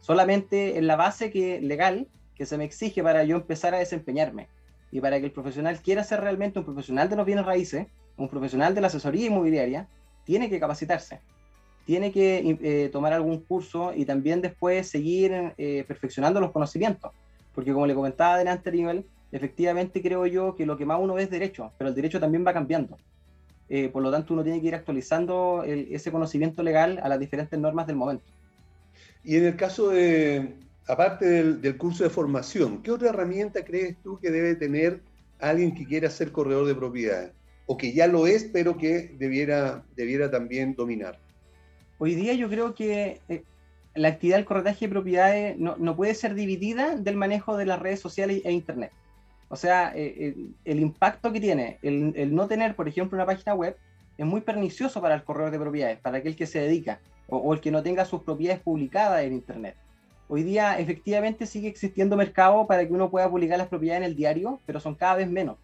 Solamente 0.00 0.78
en 0.78 0.86
la 0.86 0.94
base 0.94 1.30
que, 1.30 1.60
legal 1.60 2.06
que 2.38 2.46
se 2.46 2.56
me 2.56 2.64
exige 2.64 3.02
para 3.02 3.24
yo 3.24 3.36
empezar 3.36 3.74
a 3.74 3.78
desempeñarme 3.78 4.46
y 4.92 5.00
para 5.00 5.18
que 5.18 5.26
el 5.26 5.32
profesional 5.32 5.80
quiera 5.82 6.04
ser 6.04 6.20
realmente 6.20 6.60
un 6.60 6.64
profesional 6.64 7.10
de 7.10 7.16
los 7.16 7.26
bienes 7.26 7.44
raíces, 7.44 7.88
un 8.16 8.28
profesional 8.28 8.74
de 8.74 8.80
la 8.80 8.86
asesoría 8.86 9.26
inmobiliaria, 9.26 9.88
tiene 10.24 10.48
que 10.48 10.60
capacitarse, 10.60 11.20
tiene 11.84 12.12
que 12.12 12.58
eh, 12.62 12.88
tomar 12.90 13.12
algún 13.12 13.40
curso 13.40 13.92
y 13.94 14.04
también 14.04 14.40
después 14.40 14.88
seguir 14.88 15.52
eh, 15.58 15.84
perfeccionando 15.86 16.40
los 16.40 16.52
conocimientos. 16.52 17.12
Porque 17.54 17.72
como 17.72 17.86
le 17.86 17.94
comentaba 17.94 18.34
adelante, 18.34 18.70
nivel, 18.70 19.04
efectivamente 19.32 20.00
creo 20.00 20.24
yo 20.26 20.54
que 20.54 20.64
lo 20.64 20.78
que 20.78 20.86
más 20.86 21.00
uno 21.00 21.14
ve 21.14 21.24
es 21.24 21.30
derecho, 21.30 21.72
pero 21.76 21.88
el 21.88 21.96
derecho 21.96 22.20
también 22.20 22.46
va 22.46 22.52
cambiando. 22.52 22.96
Eh, 23.68 23.88
por 23.88 24.02
lo 24.02 24.10
tanto, 24.10 24.32
uno 24.32 24.44
tiene 24.44 24.60
que 24.60 24.68
ir 24.68 24.74
actualizando 24.74 25.64
ese 25.64 26.12
conocimiento 26.12 26.62
legal 26.62 27.00
a 27.02 27.08
las 27.08 27.18
diferentes 27.18 27.58
normas 27.58 27.86
del 27.86 27.96
momento. 27.96 28.24
Y 29.24 29.36
en 29.36 29.44
el 29.44 29.56
caso 29.56 29.90
de, 29.90 30.54
aparte 30.88 31.26
del, 31.26 31.76
curso 31.76 32.02
de 32.02 32.10
formación, 32.10 32.82
¿qué 32.82 32.90
otra 32.90 33.10
herramienta 33.10 33.64
crees 33.64 33.96
tú 34.02 34.18
que 34.18 34.30
debe 34.30 34.54
tener 34.54 35.02
alguien 35.38 35.74
que 35.74 35.84
quiera 35.84 36.10
ser 36.10 36.32
corredor 36.32 36.66
de 36.66 36.74
propiedades? 36.74 37.32
O 37.66 37.76
que 37.76 37.92
ya 37.92 38.06
lo 38.06 38.26
es, 38.26 38.44
pero 38.44 38.78
que 38.78 39.14
debiera, 39.18 39.84
también 40.30 40.74
dominar. 40.74 41.20
Hoy 41.98 42.14
día 42.14 42.32
yo 42.32 42.48
creo 42.48 42.74
que 42.74 43.20
eh, 43.28 43.42
la 43.94 44.08
actividad 44.08 44.38
del 44.38 44.46
corretaje 44.46 44.86
de 44.86 44.90
propiedades 44.90 45.58
no, 45.58 45.96
puede 45.96 46.14
ser 46.14 46.34
dividida 46.34 46.96
del 46.96 47.16
manejo 47.16 47.56
de 47.58 47.66
las 47.66 47.78
redes 47.78 48.00
sociales 48.00 48.40
e 48.44 48.52
Internet. 48.52 48.92
O 49.50 49.56
sea, 49.56 49.92
eh, 49.94 50.34
el, 50.64 50.80
impacto 50.80 51.32
que 51.32 51.40
tiene 51.40 51.78
el, 51.82 52.34
no 52.34 52.46
tener, 52.48 52.74
por 52.74 52.88
ejemplo, 52.88 53.16
una 53.16 53.26
página 53.26 53.54
web 53.54 53.76
es 54.16 54.26
muy 54.26 54.40
pernicioso 54.40 55.00
para 55.02 55.14
el 55.14 55.24
corredor 55.24 55.50
de 55.50 55.58
propiedades, 55.58 55.98
para 55.98 56.18
aquel 56.18 56.34
que 56.34 56.46
se 56.46 56.60
dedica, 56.60 57.00
o 57.28 57.52
el 57.52 57.60
que 57.60 57.70
no 57.70 57.82
tenga 57.82 58.06
sus 58.06 58.22
propiedades 58.22 58.62
publicadas 58.62 59.22
en 59.22 59.34
Internet. 59.34 59.76
Hoy 60.30 60.42
día 60.42 60.78
efectivamente 60.78 61.46
sigue 61.46 61.68
existiendo 61.68 62.14
mercado 62.14 62.66
para 62.66 62.86
que 62.86 62.92
uno 62.92 63.10
pueda 63.10 63.30
publicar 63.30 63.56
las 63.56 63.68
propiedades 63.68 64.02
en 64.02 64.10
el 64.10 64.14
diario, 64.14 64.60
pero 64.66 64.78
son 64.78 64.94
cada 64.94 65.16
vez 65.16 65.30
menos. 65.30 65.56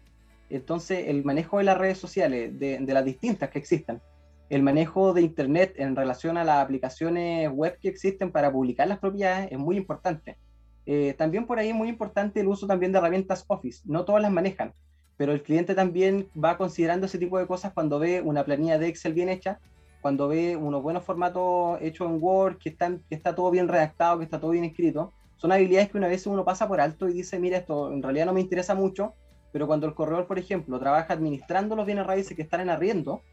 Entonces, 0.49 1.07
el 1.07 1.23
manejo 1.23 1.59
de 1.59 1.65
las 1.65 1.77
redes 1.77 1.99
sociales, 1.99 2.57
de, 2.59 2.79
las 2.87 3.05
distintas 3.05 3.51
que 3.51 3.59
existen, 3.59 4.01
el 4.49 4.63
manejo 4.63 5.13
de 5.13 5.21
Internet 5.21 5.75
en 5.77 5.95
relación 5.95 6.35
a 6.37 6.43
las 6.43 6.63
aplicaciones 6.63 7.49
web 7.51 7.77
que 7.79 7.89
existen 7.89 8.31
para 8.31 8.51
publicar 8.51 8.87
las 8.87 8.97
propiedades 8.97 9.51
es 9.51 9.57
muy 9.59 9.77
importante. 9.77 10.35
Eh, 10.87 11.13
también 11.15 11.45
por 11.45 11.59
ahí 11.59 11.69
es 11.69 11.75
muy 11.75 11.89
importante 11.89 12.39
el 12.39 12.47
uso 12.47 12.65
también 12.65 12.91
de 12.91 12.97
herramientas 12.97 13.45
Office. 13.47 13.83
No 13.85 14.03
todas 14.03 14.21
las 14.23 14.31
manejan, 14.31 14.73
pero 15.15 15.31
el 15.31 15.43
cliente 15.43 15.75
también 15.75 16.27
va 16.43 16.57
considerando 16.57 17.05
ese 17.05 17.19
tipo 17.19 17.37
de 17.37 17.45
cosas 17.45 17.71
cuando 17.71 17.99
ve 17.99 18.21
una 18.21 18.43
planilla 18.43 18.79
de 18.79 18.87
Excel 18.87 19.13
bien 19.13 19.29
hecha 19.29 19.59
cuando 20.05 20.27
ve 20.27 20.55
unos 20.55 20.83
buenos 20.83 21.03
formatos 21.03 21.79
hechos 21.81 22.07
en 22.07 22.21
Word, 22.21 22.59
que, 22.59 22.69
están, 22.69 23.01
que 23.09 23.15
está 23.15 23.33
todo 23.33 23.49
bien 23.49 23.67
redactado, 23.67 24.19
que 24.19 24.25
está 24.25 24.39
todo 24.39 24.51
bien 24.51 24.63
escrito, 24.63 25.13
son 25.35 25.51
habilidades 25.51 25.89
que 25.89 25.97
una 25.97 26.07
vez 26.07 26.27
uno 26.27 26.45
pasa 26.45 26.67
por 26.67 26.79
alto 26.79 27.09
y 27.09 27.13
dice, 27.13 27.39
mira, 27.39 27.57
esto 27.57 27.91
en 27.91 28.03
realidad 28.03 28.27
no 28.27 28.33
me 28.33 28.39
interesa 28.39 28.75
mucho, 28.75 29.15
pero 29.51 29.65
cuando 29.65 29.87
el 29.87 29.95
corredor, 29.95 30.27
por 30.27 30.37
ejemplo, 30.37 30.79
trabaja 30.79 31.11
administrando 31.11 31.75
los 31.75 31.87
bienes 31.87 32.05
raíces 32.05 32.35
que 32.35 32.43
están 32.43 32.61
en 32.61 32.69
arriendo, 32.69 33.23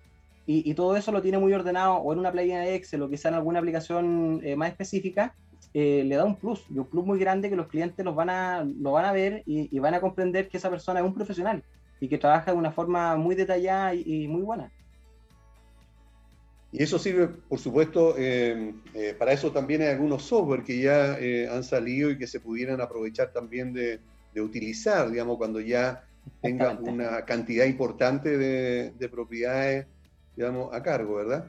y, 0.47 0.73
todo 0.73 0.97
eso 0.97 1.13
lo 1.13 1.21
tiene 1.21 1.37
muy 1.37 1.53
ordenado 1.53 1.97
o 1.97 2.11
en 2.15 2.21
una 2.21 2.33
playa 2.33 2.61
de 2.61 2.75
Excel 2.75 3.03
o 3.03 3.11
quizá 3.11 3.29
en 3.29 3.35
alguna 3.35 3.59
aplicación 3.59 4.41
eh, 4.43 4.57
más 4.57 4.71
específica, 4.71 5.35
eh, 5.75 6.05
le 6.07 6.17
da 6.17 6.25
un 6.25 6.37
plus, 6.37 6.65
y 6.71 6.79
un 6.79 6.87
plus 6.87 7.05
muy 7.05 7.19
grande 7.19 7.51
que 7.51 7.57
los 7.57 7.67
clientes 7.67 8.03
los 8.03 8.15
van 8.15 8.31
a, 8.31 8.65
lo 8.65 8.93
van 8.93 9.05
a 9.05 9.13
ver 9.13 9.43
y, 9.45 9.79
van 9.79 9.93
a 9.93 10.01
comprender 10.01 10.49
que 10.49 10.57
esa 10.57 10.71
persona 10.71 11.01
es 11.01 11.05
un 11.05 11.13
profesional 11.13 11.63
y 12.01 12.09
que 12.09 12.17
trabaja 12.17 12.53
de 12.53 12.57
una 12.57 12.73
forma 12.73 13.15
muy 13.17 13.35
detallada 13.35 13.93
y 13.95 14.27
muy 14.27 14.41
buena. 14.41 14.73
Y 16.73 16.83
eso 16.83 16.99
sirve, 16.99 17.29
por 17.29 17.59
supuesto, 17.59 18.15
eh, 18.17 18.73
eh, 18.95 19.15
para 19.19 19.33
eso 19.33 19.53
también 19.53 19.83
hay 19.83 19.89
algunos 19.89 20.23
software 20.23 20.65
que 20.65 20.81
ya 20.81 21.19
eh, 21.19 21.47
han 21.47 21.63
salido 21.65 22.11
y 22.11 22.17
que 22.17 22.27
se 22.27 22.41
pudieran 22.41 22.81
aprovechar 22.81 23.31
también 23.31 23.75
de, 23.75 24.01
utilizar, 24.41 25.11
digamos, 25.11 25.37
cuando 25.37 25.61
ya 25.61 26.05
tenga 26.41 26.71
una 26.81 27.27
cantidad 27.27 27.67
importante 27.67 28.39
de, 28.39 29.09
propiedades, 29.11 29.87
digamos, 30.35 30.73
a 30.73 30.83
cargo, 30.83 31.17
¿verdad? 31.17 31.45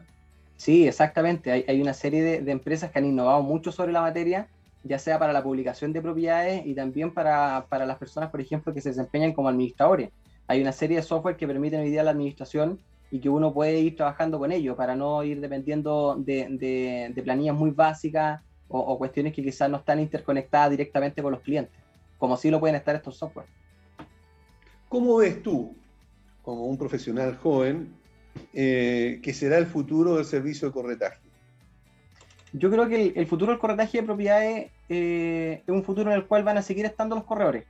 Sí, 0.57 0.85
exactamente. 0.85 1.49
Hay, 1.65 1.81
una 1.81 1.93
serie 1.93 2.41
de, 2.41 2.51
empresas 2.51 2.91
que 2.91 2.99
han 2.99 3.05
innovado 3.05 3.41
mucho 3.41 3.71
sobre 3.71 3.93
la 3.93 4.01
materia, 4.01 4.49
ya 4.83 4.99
sea 4.99 5.17
para 5.19 5.31
la 5.31 5.41
publicación 5.41 5.93
de 5.93 6.01
propiedades 6.01 6.65
y 6.65 6.75
también 6.75 7.13
para, 7.13 7.67
para 7.69 7.85
las 7.85 7.97
personas, 7.97 8.29
por 8.29 8.41
ejemplo, 8.41 8.73
que 8.73 8.81
se 8.81 8.89
desempeñan 8.89 9.31
como 9.31 9.47
administradores. 9.47 10.09
Hay 10.47 10.61
una 10.61 10.73
serie 10.73 10.97
de 10.97 11.03
software 11.03 11.37
que 11.37 11.47
permiten 11.47 11.79
hoy 11.79 11.91
día 11.91 12.03
la 12.03 12.11
administración 12.11 12.81
y 13.13 13.19
que 13.19 13.29
uno 13.29 13.53
puede 13.53 13.79
ir 13.79 13.95
trabajando 13.95 14.39
con 14.39 14.51
ellos 14.51 14.75
para 14.75 14.95
no 14.95 15.23
ir 15.23 15.39
dependiendo 15.39 16.15
de, 16.17 17.13
planillas 17.23 17.55
muy 17.55 17.69
básicas 17.69 18.41
o, 18.67 18.97
cuestiones 18.97 19.33
que 19.33 19.43
quizás 19.43 19.69
no 19.69 19.77
están 19.77 19.99
interconectadas 19.99 20.71
directamente 20.71 21.21
con 21.21 21.31
los 21.31 21.41
clientes, 21.41 21.75
como 22.17 22.35
sí 22.37 22.49
lo 22.49 22.59
pueden 22.59 22.75
estar 22.75 22.95
estos 22.95 23.15
software. 23.15 23.45
¿Cómo 24.89 25.17
ves 25.17 25.43
tú, 25.43 25.75
como 26.41 26.65
un 26.65 26.75
profesional 26.75 27.37
joven, 27.37 27.93
eh, 28.51 29.19
que 29.21 29.31
será 29.31 29.59
el 29.59 29.67
futuro 29.67 30.15
del 30.15 30.25
servicio 30.25 30.69
de 30.69 30.73
corretaje? 30.73 31.19
Yo 32.51 32.71
creo 32.71 32.87
que 32.87 33.13
el, 33.15 33.27
futuro 33.27 33.51
del 33.51 33.59
corretaje 33.59 33.99
de 33.99 34.07
propiedades 34.07 34.71
eh, 34.89 35.61
es 35.67 35.69
un 35.69 35.83
futuro 35.83 36.09
en 36.09 36.17
el 36.17 36.25
cual 36.25 36.43
van 36.43 36.57
a 36.57 36.63
seguir 36.63 36.85
estando 36.85 37.15
los 37.15 37.25
corredores. 37.25 37.65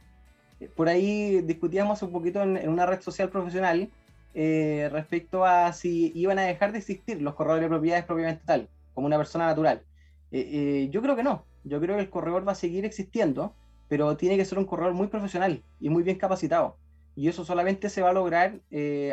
Por 0.77 0.87
ahí 0.87 1.41
discutíamos 1.41 2.01
un 2.01 2.13
poquito 2.13 2.41
en 2.41 2.69
una 2.69 2.85
red 2.85 3.01
social 3.01 3.27
profesional 3.29 3.91
eh, 4.33 4.89
respecto 4.91 5.45
a 5.45 5.71
si 5.73 6.11
iban 6.15 6.39
a 6.39 6.43
dejar 6.43 6.71
de 6.71 6.79
existir 6.79 7.21
los 7.21 7.35
corredores 7.35 7.63
de 7.63 7.69
propiedades 7.69 8.05
propiamente 8.05 8.43
tal, 8.45 8.69
como 8.93 9.07
una 9.07 9.17
persona 9.17 9.45
natural. 9.45 9.83
Eh, 10.31 10.49
eh, 10.51 10.89
yo 10.91 11.01
creo 11.01 11.15
que 11.15 11.23
no. 11.23 11.45
Yo 11.63 11.79
creo 11.79 11.95
que 11.95 12.01
el 12.01 12.09
corredor 12.09 12.47
va 12.47 12.53
a 12.53 12.55
seguir 12.55 12.85
existiendo, 12.85 13.53
pero 13.87 14.17
tiene 14.17 14.37
que 14.37 14.45
ser 14.45 14.57
un 14.57 14.65
corredor 14.65 14.93
muy 14.93 15.07
profesional 15.07 15.63
y 15.79 15.89
muy 15.89 16.03
bien 16.03 16.17
capacitado. 16.17 16.77
y 17.15 17.27
eso 17.27 17.45
solamente 17.45 17.89
se 17.89 18.01
va 18.01 18.09
a 18.09 18.13
lograr 18.13 18.59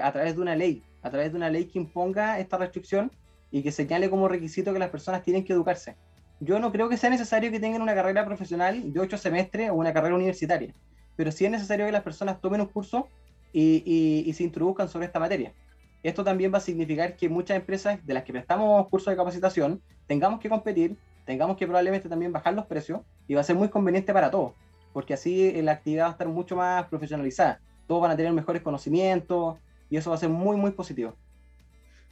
a 0.03 0.13
través 0.13 0.35
de 0.35 0.41
una 0.41 0.57
ley, 0.57 0.83
a 1.03 1.11
través 1.11 1.33
de 1.33 1.37
una 1.37 1.51
ley 1.51 1.67
que 1.67 1.79
imponga 1.79 2.39
esta 2.39 2.57
restricción 2.57 3.11
y 3.51 3.63
que 3.63 3.73
señale 3.73 4.09
como 4.09 4.27
requisito 4.27 4.73
que 4.73 4.79
las 4.79 4.89
personas 4.89 5.23
tienen 5.23 5.45
que 5.45 5.53
educarse. 5.53 5.97
Yo 6.41 6.59
no 6.59 6.73
creo 6.73 6.89
que 6.89 6.97
sea 6.97 7.11
necesario 7.11 7.51
que 7.51 7.61
tengan 7.61 7.83
una 7.83 7.95
carrera 7.95 8.25
profesional 8.25 8.91
de 8.91 9.01
ocho 9.01 9.19
semestres 9.19 9.69
o 9.69 9.75
una 9.75 9.93
carrera 9.93 10.15
universitaria, 10.15 10.73
pero 11.15 11.31
sí 11.31 11.45
es 11.45 11.51
necesario 11.51 11.85
que 11.85 11.93
las 11.93 12.03
personas 12.03 12.41
tomen 12.41 12.63
un 12.63 12.69
curso 12.69 13.09
y, 13.53 14.25
y 14.27 14.33
se 14.33 14.45
introduzcan 14.45 14.89
sobre 14.89 15.07
esta 15.07 15.19
materia. 15.19 15.53
Esto 16.03 16.25
también 16.25 16.53
va 16.53 16.59
a 16.59 16.63
significar 16.63 17.17
que 17.17 17.29
muchas 17.29 17.57
empresas 17.57 18.05
de 18.07 18.15
las 18.15 18.25
que 18.25 18.33
prestamos 18.33 18.89
cursos 18.89 19.13
de 19.13 19.17
capacitación 19.17 19.83
tengamos 20.07 20.41
que 20.41 20.49
competir, 20.49 20.97
tengamos 21.27 21.57
que 21.57 21.67
probablemente 21.67 22.09
también 22.09 22.33
bajar 22.33 22.55
los 22.55 22.67
precios 22.67 23.01
y 23.29 23.35
va 23.35 23.43
a 23.43 23.45
ser 23.45 23.57
muy 23.57 23.69
conveniente 23.69 24.13
para 24.13 24.31
todos, 24.31 24.53
porque 24.93 25.15
así 25.15 25.61
la 25.63 25.73
actividad 25.73 26.05
va 26.05 26.09
a 26.09 26.13
estar 26.13 26.29
mucho 26.29 26.57
más 26.57 26.87
profesionalizada 26.87 27.61
todos 27.91 28.03
van 28.03 28.13
a 28.13 28.17
tener 28.17 28.33
mejores 28.33 28.63
conocimientos 28.63 29.59
y 29.91 29.97
eso 29.97 30.11
va 30.11 30.17
a 30.17 30.21
ser 30.21 30.29
muy, 30.29 30.57
muy 30.57 30.71
positivo. 30.71 31.17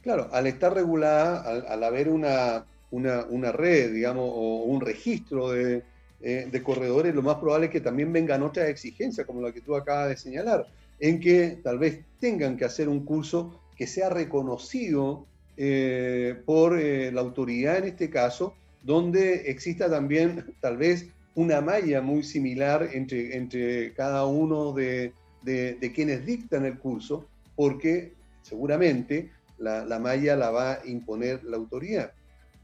Claro, 0.01 0.27
al 0.33 0.45
estar 0.45 0.73
regulada, 0.73 1.39
al, 1.41 1.83
haber 1.85 2.09
una, 2.09 2.65
una, 2.91 3.51
red, 3.53 3.93
digamos, 3.93 4.29
o 4.29 4.63
un 4.63 4.81
registro 4.81 5.51
de, 5.51 5.83
eh, 6.19 6.49
de, 6.51 6.63
corredores, 6.63 7.15
lo 7.15 7.21
más 7.21 7.35
probable 7.37 7.67
es 7.67 7.71
que 7.71 7.79
también 7.79 8.11
vengan 8.11 8.43
otras 8.43 8.67
exigencias, 8.67 9.25
como 9.25 9.39
la 9.39 9.53
que 9.53 9.61
tú 9.61 9.73
acabas 9.73 10.09
de 10.09 10.17
señalar, 10.17 10.67
en 10.99 11.19
que 11.19 11.59
tal 11.63 11.79
vez 11.79 12.01
tengan 12.19 12.57
que 12.57 12.65
hacer 12.65 12.89
un 12.89 13.05
curso 13.05 13.59
que 13.75 13.87
sea 13.87 14.09
reconocido 14.09 15.25
eh, 15.55 16.35
por 16.45 16.77
eh, 16.77 17.11
la 17.11 17.21
autoridad 17.21 17.77
en 17.77 17.85
este 17.85 18.09
caso, 18.09 18.53
donde 18.83 19.49
exista 19.49 19.89
también 19.89 20.53
tal 20.59 20.77
vez 20.77 21.07
una 21.35 21.61
malla 21.61 22.01
muy 22.01 22.23
similar 22.23 22.89
entre, 22.93 23.37
entre 23.37 23.93
cada 23.93 24.25
uno 24.25 24.73
de, 24.73 25.13
de, 25.43 25.91
quienes 25.93 26.25
dictan 26.25 26.65
el 26.65 26.77
curso, 26.77 27.25
porque 27.55 28.13
seguramente 28.41 29.31
la, 29.57 29.99
malla 29.99 30.35
la 30.35 30.49
va 30.51 30.73
a 30.73 30.85
imponer 30.85 31.43
la 31.45 31.57
autoridad. 31.57 32.11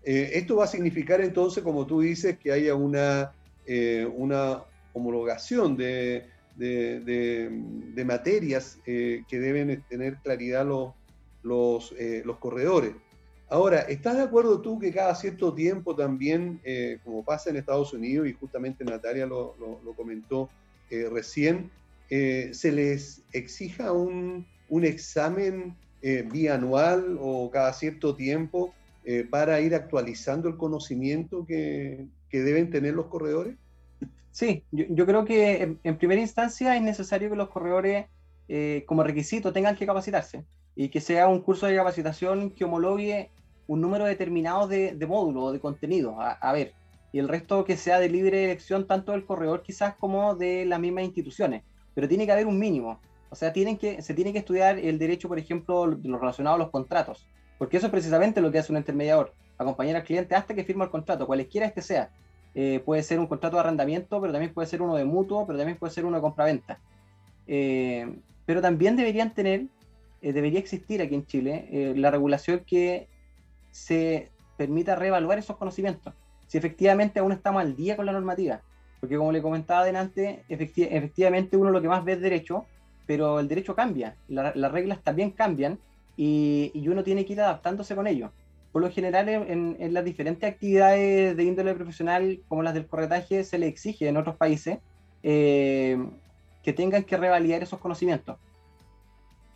Eh, 0.03 0.31
esto 0.33 0.57
va 0.57 0.65
a 0.65 0.67
significar 0.67 1.21
entonces, 1.21 1.63
como 1.63 1.85
tú 1.85 2.01
dices, 2.01 2.37
que 2.37 2.51
haya 2.51 2.75
una, 2.75 3.33
una 4.15 4.63
homologación 4.93 5.77
de, 5.77 6.25
de, 6.55 8.03
materias 8.05 8.79
eh, 8.85 9.23
que 9.27 9.39
deben 9.39 9.83
tener 9.89 10.17
claridad 10.17 10.65
los, 10.65 10.93
los, 11.43 11.93
los, 12.23 12.37
corredores. 12.37 12.93
Ahora, 13.49 13.81
¿estás 13.81 14.17
de 14.17 14.23
acuerdo 14.23 14.61
tú 14.61 14.79
que 14.79 14.91
cada 14.91 15.13
cierto 15.15 15.53
tiempo 15.53 15.95
también, 15.95 16.59
como 17.03 17.23
pasa 17.23 17.49
en 17.49 17.57
Estados 17.57 17.93
Unidos, 17.93 18.27
y 18.27 18.33
justamente 18.33 18.83
Natalia 18.83 19.25
lo, 19.25 19.55
lo 19.59 19.93
comentó 19.93 20.49
recién, 21.11 21.69
eh, 22.09 22.51
se 22.53 22.71
les 22.71 23.23
exija 23.33 23.91
un, 23.91 24.45
examen 24.83 25.75
eh, 26.01 26.27
bianual 26.31 27.17
o 27.19 27.49
cada 27.49 27.73
cierto 27.73 28.15
tiempo 28.15 28.73
eh, 29.05 29.25
para 29.27 29.59
ir 29.61 29.73
actualizando 29.73 30.49
el 30.49 30.57
conocimiento 30.57 31.45
que, 31.45 32.07
deben 32.31 32.69
tener 32.69 32.93
los 32.93 33.05
corredores? 33.05 33.55
Sí, 34.35 34.65
yo, 34.69 35.05
creo 35.05 35.23
que 35.23 35.77
en, 35.81 35.97
primera 35.97 36.19
instancia 36.19 36.75
es 36.75 36.81
necesario 36.81 37.29
que 37.29 37.37
los 37.37 37.47
corredores 37.47 38.07
como 38.85 39.01
requisito 39.01 39.53
tengan 39.53 39.77
que 39.77 39.85
capacitarse 39.85 40.43
y 40.75 40.89
que 40.89 40.99
sea 40.99 41.29
un 41.29 41.39
curso 41.39 41.67
de 41.67 41.75
capacitación 41.77 42.51
que 42.51 42.65
homologue 42.65 43.31
un 43.67 43.79
número 43.79 44.03
determinado 44.03 44.67
de, 44.67 44.93
módulos 45.07 45.43
o 45.45 45.51
de 45.53 45.61
contenido. 45.61 46.17
A, 46.19 46.51
ver, 46.51 46.73
y 47.13 47.19
el 47.19 47.29
resto 47.29 47.63
que 47.63 47.77
sea 47.77 47.97
de 48.01 48.09
libre 48.09 48.43
elección 48.43 48.87
tanto 48.87 49.13
del 49.13 49.25
corredor 49.25 49.63
quizás 49.63 49.95
como 49.95 50.35
de 50.35 50.65
las 50.65 50.81
mismas 50.81 51.05
instituciones 51.05 51.63
pero 51.93 52.09
tiene 52.09 52.25
que 52.25 52.33
haber 52.33 52.45
un 52.45 52.59
mínimo. 52.59 52.99
O 53.29 53.35
sea, 53.35 53.53
tienen 53.53 53.77
que, 53.77 54.01
se 54.01 54.13
tiene 54.13 54.33
que 54.33 54.39
estudiar 54.39 54.77
el 54.77 54.99
derecho, 54.99 55.29
por 55.29 55.39
ejemplo, 55.39 55.87
de 55.87 56.09
lo 56.09 56.19
relacionado 56.19 56.57
a 56.57 56.59
los 56.59 56.71
contratos, 56.71 57.25
porque 57.57 57.77
eso 57.77 57.87
es 57.87 57.91
precisamente 57.91 58.41
lo 58.41 58.51
que 58.51 58.59
hace 58.59 58.73
un 58.73 58.77
intermediador, 58.77 59.33
acompañar 59.57 59.95
al 59.95 60.03
cliente 60.03 60.35
hasta 60.35 60.53
que 60.53 60.65
firma 60.65 60.83
el 60.83 60.91
contrato, 60.91 61.25
cualesquiera 61.25 61.65
este 61.65 61.81
sea. 61.81 62.11
Eh, 62.57 62.81
puede 62.85 63.03
ser 63.03 63.19
un 63.19 63.27
contrato 63.27 63.57
de 63.57 63.61
arrendamiento, 63.61 64.21
pero 64.21 64.31
también 64.31 64.53
puede 64.53 64.67
ser 64.67 64.81
uno 64.81 64.95
de 64.95 65.03
mutuo, 65.03 65.45
pero 65.45 65.59
también 65.59 65.77
puede 65.77 65.93
ser 65.93 66.05
uno 66.05 66.17
de 66.17 66.21
compraventa. 66.21 66.79
Eh, 67.47 68.17
pero 68.45 68.61
también 68.61 68.95
deberían 68.95 69.33
tener, 69.33 69.65
eh, 70.21 70.31
debería 70.31 70.59
existir 70.59 71.01
aquí 71.01 71.15
en 71.15 71.25
Chile 71.25 71.93
la 71.95 72.11
regulación 72.11 72.61
que 72.65 73.07
se 73.71 74.29
permita 74.57 74.95
reevaluar 74.95 75.37
esos 75.37 75.57
conocimientos. 75.57 76.13
Si 76.47 76.57
efectivamente 76.57 77.19
aún 77.19 77.33
estamos 77.33 77.61
al 77.61 77.75
día 77.75 77.97
con 77.97 78.05
la 78.05 78.13
normativa, 78.13 78.61
porque 79.01 79.17
como 79.17 79.33
le 79.33 79.41
comentaba 79.41 79.81
adelante, 79.81 80.43
efectivamente 80.47 81.57
uno 81.57 81.71
lo 81.71 81.81
que 81.81 81.89
más 81.89 82.05
ve 82.05 82.13
es 82.13 82.21
derecho, 82.21 82.65
pero 83.05 83.39
el 83.39 83.47
derecho 83.47 83.75
cambia, 83.75 84.15
las 84.27 84.71
reglas 84.71 85.03
también 85.03 85.31
cambian 85.31 85.77
y, 86.17 86.71
uno 86.87 87.03
tiene 87.03 87.25
que 87.25 87.33
ir 87.33 87.41
adaptándose 87.41 87.95
con 87.95 88.07
ello. 88.07 88.31
Por 88.75 88.81
lo 88.81 88.91
general, 88.91 89.29
en, 89.29 89.93
las 89.93 90.03
diferentes 90.03 90.51
actividades 90.51 91.37
de 91.37 91.43
índole 91.45 91.73
profesional, 91.75 92.41
como 92.49 92.61
las 92.61 92.73
del 92.73 92.87
corretaje, 92.87 93.45
se 93.45 93.57
le 93.57 93.67
exige 93.67 94.09
en 94.09 94.17
otros 94.17 94.35
países 94.35 94.79
eh, 95.23 95.97
que 96.61 96.73
tengan 96.73 97.05
que 97.05 97.15
revalidar 97.15 97.63
esos 97.63 97.79
conocimientos. 97.79 98.37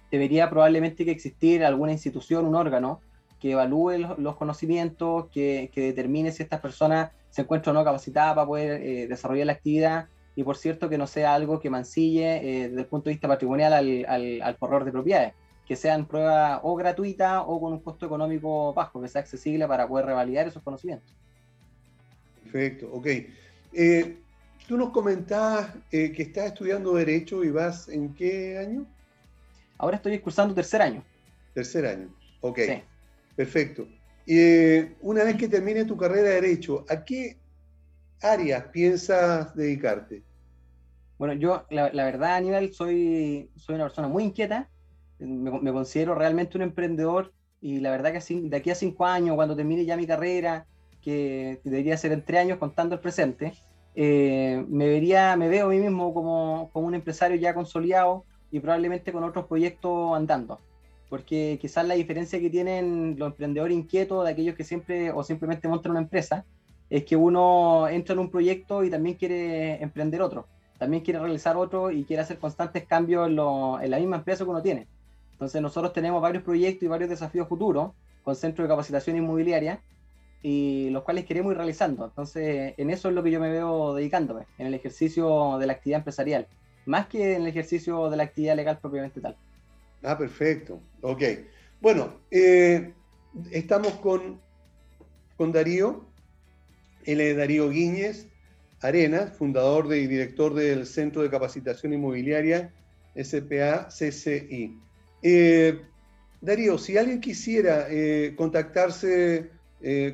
Debería 0.10 0.50
probablemente 0.50 1.04
que 1.04 1.12
existir 1.12 1.66
alguna 1.66 1.92
institución, 1.92 2.46
un 2.46 2.56
órgano, 2.56 3.02
que 3.42 3.52
evalúe 3.52 3.98
los, 4.18 4.38
conocimientos, 4.38 5.28
que, 5.34 5.70
determine 5.76 6.32
si 6.32 6.42
estas 6.44 6.62
personas 6.62 7.12
se 7.30 7.42
encuentra 7.42 7.74
o 7.74 7.76
no 7.76 7.84
capacitada 7.84 8.34
para 8.36 8.48
poder 8.48 8.82
eh, 8.82 9.08
desarrollar 9.10 9.48
la 9.48 9.52
actividad 9.52 10.08
y 10.38 10.44
por 10.44 10.56
cierto 10.56 10.88
que 10.88 10.98
no 10.98 11.08
sea 11.08 11.34
algo 11.34 11.60
que 11.60 11.70
mancille 11.70 12.38
eh, 12.38 12.70
desde 12.70 12.84
el 12.84 12.88
punto 12.88 13.10
de 13.10 13.16
vista 13.16 13.28
patrimonial 13.28 13.74
al, 13.74 14.42
al, 14.42 14.58
corredor 14.58 14.86
de 14.86 14.94
propiedades, 14.94 15.34
que 15.70 15.76
sean 15.76 16.08
pruebas 16.08 16.60
o 16.64 16.76
gratuitas 16.76 17.44
o 17.46 17.62
con 17.62 17.74
un 17.74 17.80
costo 17.80 18.08
económico 18.08 18.74
bajo, 18.74 19.00
que 19.00 19.08
sea 19.08 19.22
accesible 19.22 19.68
para 19.68 19.88
poder 19.88 20.08
revalidar 20.08 20.48
esos 20.48 20.64
conocimientos. 20.64 21.16
Perfecto, 22.42 22.90
ok. 22.92 23.08
Eh, 23.74 24.18
tú 24.68 24.78
nos 24.78 24.90
comentabas 24.90 25.70
que 25.92 26.16
estás 26.18 26.48
estudiando 26.48 26.96
Derecho 26.96 27.44
y 27.44 27.52
vas 27.52 27.88
en 27.88 28.16
qué 28.16 28.58
año? 28.58 28.88
Ahora 29.78 29.98
estoy 29.98 30.18
cursando 30.18 30.56
tercer 30.56 30.82
año. 30.82 31.04
Tercer 31.54 31.86
año, 31.86 32.10
ok. 32.42 32.60
Sí. 32.66 32.84
Perfecto. 33.36 33.88
Eh, 34.26 34.96
una 35.02 35.24
vez 35.24 35.36
que 35.36 35.48
termine 35.48 35.86
tu 35.86 35.96
carrera 35.96 36.30
de 36.30 36.42
Derecho, 36.42 36.84
¿a 36.90 37.06
qué 37.06 37.38
áreas 38.22 38.64
piensas 38.70 39.56
dedicarte? 39.56 40.24
Bueno, 41.20 41.36
yo, 41.36 41.68
la, 41.70 41.92
verdad, 41.92 42.38
Aníbal, 42.38 42.74
soy, 42.74 43.52
soy 43.56 43.76
una 43.76 43.84
persona 43.84 44.08
muy 44.08 44.24
inquieta. 44.24 44.68
Me, 45.20 45.72
considero 45.72 46.16
realmente 46.16 46.58
un 46.58 46.64
emprendedor 46.64 47.34
y 47.62 47.80
la 47.80 47.92
verdad 47.92 48.14
que 48.14 48.42
de 48.42 48.58
aquí 48.58 48.70
a 48.70 48.76
cinco 48.76 49.06
años, 49.06 49.36
cuando 49.36 49.56
termine 49.56 49.86
ya 49.86 49.98
mi 49.98 50.08
carrera, 50.08 50.66
que 51.02 51.60
debería 51.64 51.98
ser 51.98 52.12
en 52.12 52.24
tres 52.24 52.42
años 52.42 52.58
contando 52.58 52.96
el 52.96 53.02
presente, 53.02 53.54
eh, 53.96 54.64
me, 54.70 54.88
vería, 54.88 55.36
me 55.36 55.50
veo 55.50 55.68
a 55.68 55.70
mí 55.70 55.80
mismo 55.80 56.14
como, 56.14 56.70
como 56.72 56.88
un 56.88 56.96
empresario 56.96 57.38
ya 57.38 57.54
consolidado 57.54 58.24
y 58.52 58.60
probablemente 58.60 59.12
con 59.12 59.24
otros 59.24 59.46
proyectos 59.48 60.16
andando 60.16 60.60
porque 61.10 61.58
quizás 61.60 61.86
la 61.86 61.96
diferencia 61.96 62.40
que 62.40 62.50
tienen 62.50 63.16
los 63.18 63.32
emprendedores 63.32 63.76
inquietos 63.76 64.24
de 64.24 64.32
aquellos 64.32 64.56
que 64.56 64.64
siempre 64.64 65.12
o 65.12 65.24
simplemente 65.24 65.68
montan 65.68 65.92
una 65.92 66.02
empresa 66.02 66.46
es 66.90 67.04
que 67.04 67.16
uno 67.16 67.88
entra 67.90 68.14
en 68.14 68.20
un 68.20 68.30
proyecto 68.30 68.84
y 68.84 68.90
también 68.90 69.16
quiere 69.16 69.82
emprender 69.82 70.22
otro, 70.22 70.48
también 70.78 71.04
quiere 71.04 71.20
realizar 71.20 71.58
otro 71.58 71.92
y 71.92 72.04
quiere 72.04 72.22
hacer 72.22 72.38
constantes 72.38 72.86
cambios 72.86 73.28
en, 73.28 73.34
en 73.34 73.92
la 73.92 74.00
misma 74.00 74.18
empresa 74.18 74.44
que 74.44 74.50
uno 74.50 74.62
tiene. 74.62 74.88
Entonces 75.40 75.62
nosotros 75.62 75.94
tenemos 75.94 76.22
varios 76.22 76.44
proyectos 76.44 76.84
y 76.84 76.88
varios 76.88 77.10
desafíos 77.10 77.48
futuros 77.48 77.94
con 78.24 78.36
centros 78.36 78.68
de 78.68 78.74
capacitación 78.74 79.16
inmobiliaria 79.16 79.80
y 80.44 80.90
los 80.90 81.04
cuales 81.04 81.24
queremos 81.24 81.54
ir 81.54 81.58
realizando. 81.58 82.04
Entonces 82.04 82.74
en 82.76 82.90
eso 82.90 83.08
es 83.08 83.16
lo 83.16 83.24
que 83.24 83.32
yo 83.32 83.40
me 83.40 83.50
veo 83.50 83.96
dedicándome, 83.96 84.48
en 84.58 84.68
el 84.68 84.74
ejercicio 84.74 85.58
de 85.58 85.66
la 85.66 85.72
actividad 85.72 86.00
empresarial, 86.00 86.46
más 86.86 87.08
que 87.08 87.36
en 87.36 87.44
el 87.44 87.48
ejercicio 87.48 88.10
de 88.10 88.18
la 88.18 88.24
actividad 88.24 88.58
legal 88.58 88.80
propiamente 88.80 89.22
tal. 89.22 89.38
Ah, 90.04 90.18
perfecto. 90.18 90.82
Ok. 91.02 91.24
Bueno, 91.80 92.16
eh, 92.32 92.94
estamos 93.50 93.94
con, 93.94 94.42
con 95.38 95.54
Darío. 95.54 96.06
Él 97.06 97.22
es 97.22 97.38
Darío 97.38 97.70
Guíñez 97.70 98.28
Arenas, 98.82 99.38
fundador 99.38 99.94
y 99.96 100.06
director 100.06 100.54
del 100.54 100.86
Centro 100.86 101.22
de 101.22 101.30
Capacitación 101.30 101.94
Inmobiliaria 101.94 102.74
SPA 103.16 103.88
CCI. 103.88 104.89
Eh, 105.22 105.82
Darío, 106.42 106.78
si 106.78 106.98
alguien 106.98 107.20
quisiera 107.20 107.88
eh, 107.90 108.34
contactarse 108.38 109.52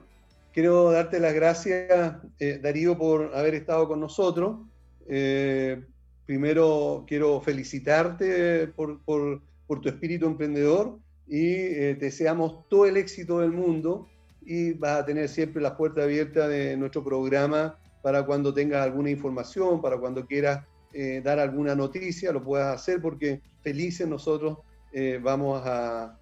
quiero 0.53 0.91
darte 0.91 1.21
las 1.21 1.35
gracias, 1.35 2.17
eh, 2.39 2.59
Darío, 2.63 2.97
por 2.97 3.35
haber 3.35 3.55
estado 3.55 3.87
con 3.87 4.01
nosotros. 4.01 4.61
Eh, 5.09 5.83
primero 6.25 7.05
quiero 7.07 7.41
felicitarte 7.41 8.69
por, 8.69 9.01
tu 9.05 9.89
espíritu 9.89 10.27
emprendedor 10.27 10.99
y 11.27 11.53
eh, 11.53 11.97
te 11.99 12.07
deseamos 12.07 12.69
todo 12.69 12.87
el 12.87 12.97
éxito 12.97 13.41
del 13.41 13.53
mundo 13.53 14.09
y 14.41 14.73
vas 14.73 15.01
a 15.01 15.05
tener 15.05 15.29
siempre 15.29 15.61
las 15.61 15.73
puertas 15.73 16.05
abiertas 16.05 16.49
de 16.49 16.77
nuestro 16.77 17.03
programa 17.05 17.79
para 18.03 18.25
cuando 18.25 18.55
tengas 18.55 18.83
alguna 18.83 19.11
información, 19.11 19.83
para 19.83 19.99
cuando 19.99 20.27
quieras 20.27 20.65
eh, 20.99 21.21
dar 21.23 21.39
alguna 21.39 21.75
noticia, 21.75 22.33
lo 22.33 22.43
puedas 22.43 22.75
hacer 22.75 23.03
porque 23.03 23.43
felices 23.61 24.09
nosotros 24.09 24.59
eh, 24.93 25.21
vamos 25.23 25.61
a, 25.67 26.19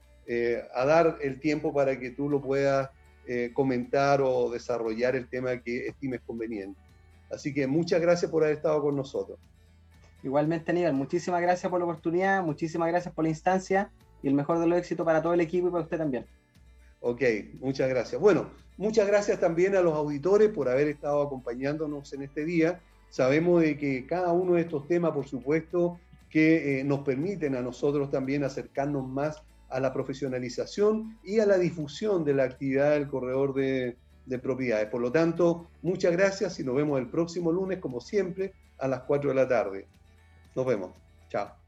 a, 0.75 0.85
dar 0.85 1.19
el 1.23 1.39
tiempo 1.39 1.73
para 1.73 1.99
que 1.99 2.11
tú 2.11 2.29
lo 2.29 2.41
puedas 2.41 2.91
comentar 3.55 4.21
o 4.21 4.51
desarrollar 4.51 5.17
el 5.17 5.31
tema 5.31 5.57
que 5.63 5.87
estimes 5.87 6.21
conveniente. 6.27 6.79
Así 7.31 7.55
que 7.55 7.67
muchas 7.67 8.03
gracias 8.03 8.31
por 8.31 8.43
haber 8.43 8.57
estado 8.57 8.83
con 8.83 8.97
nosotros. 8.97 9.39
Igualmente, 10.23 10.73
Aníbal, 10.73 10.93
muchísimas 10.93 11.41
gracias 11.41 11.71
por 11.71 11.79
la 11.79 11.87
oportunidad, 11.87 12.43
muchísimas 12.43 12.89
gracias 12.89 13.15
por 13.15 13.25
la 13.25 13.31
instancia 13.31 13.91
y 14.23 14.29
el 14.29 14.35
mejor 14.35 14.59
de 14.59 14.67
los 14.67 14.79
éxitos 14.79 15.07
para 15.07 15.23
todo 15.23 15.35
el 15.35 15.41
equipo 15.41 15.69
y 15.69 15.71
para 15.71 15.85
usted 15.85 15.99
también. 15.99 16.27
Ok, 17.01 17.23
muchas 17.61 17.91
gracias. 17.91 18.19
Bueno, 18.19 18.51
muchas 18.79 19.07
gracias 19.07 19.39
también 19.39 19.77
a 19.77 19.83
los 19.83 19.95
auditores 19.95 20.49
por 20.49 20.71
haber 20.71 20.89
estado 20.89 21.21
acompañándonos 21.23 22.11
en 22.15 22.23
este 22.23 22.47
día. 22.47 22.81
Sabemos 23.15 23.63
de 23.63 23.79
que 23.79 24.07
cada 24.07 24.33
uno 24.33 24.55
de 24.55 24.63
estos 24.63 24.89
temas, 24.89 25.13
por 25.13 25.25
supuesto, 25.25 26.01
que 26.29 26.81
eh, 26.81 26.83
nos 26.83 27.03
permiten 27.03 27.55
a 27.55 27.63
nosotros 27.63 28.11
también 28.11 28.43
acercarnos 28.43 29.07
más 29.07 29.41
a 29.69 29.79
la 29.79 29.93
profesionalización 29.93 31.17
y 31.23 31.39
a 31.39 31.47
la 31.47 31.57
difusión 31.57 32.25
de 32.25 32.35
la 32.35 32.43
actividad 32.43 32.91
del 32.91 33.07
corredor 33.07 33.55
de, 33.55 33.97
de 34.27 34.39
propiedades. 34.41 34.89
Por 34.89 35.01
lo 35.01 35.13
tanto, 35.13 35.69
muchas 35.83 36.11
gracias 36.11 36.59
y 36.59 36.65
nos 36.65 36.75
vemos 36.75 36.99
el 36.99 37.07
próximo 37.07 37.53
lunes, 37.53 37.79
como 37.79 38.01
siempre, 38.01 38.53
a 38.79 38.89
las 38.89 39.03
4 39.03 39.31
de 39.31 39.37
la 39.37 39.47
tarde. 39.47 39.87
Nos 40.57 40.67
vemos. 40.67 40.91
Chao. 41.29 41.64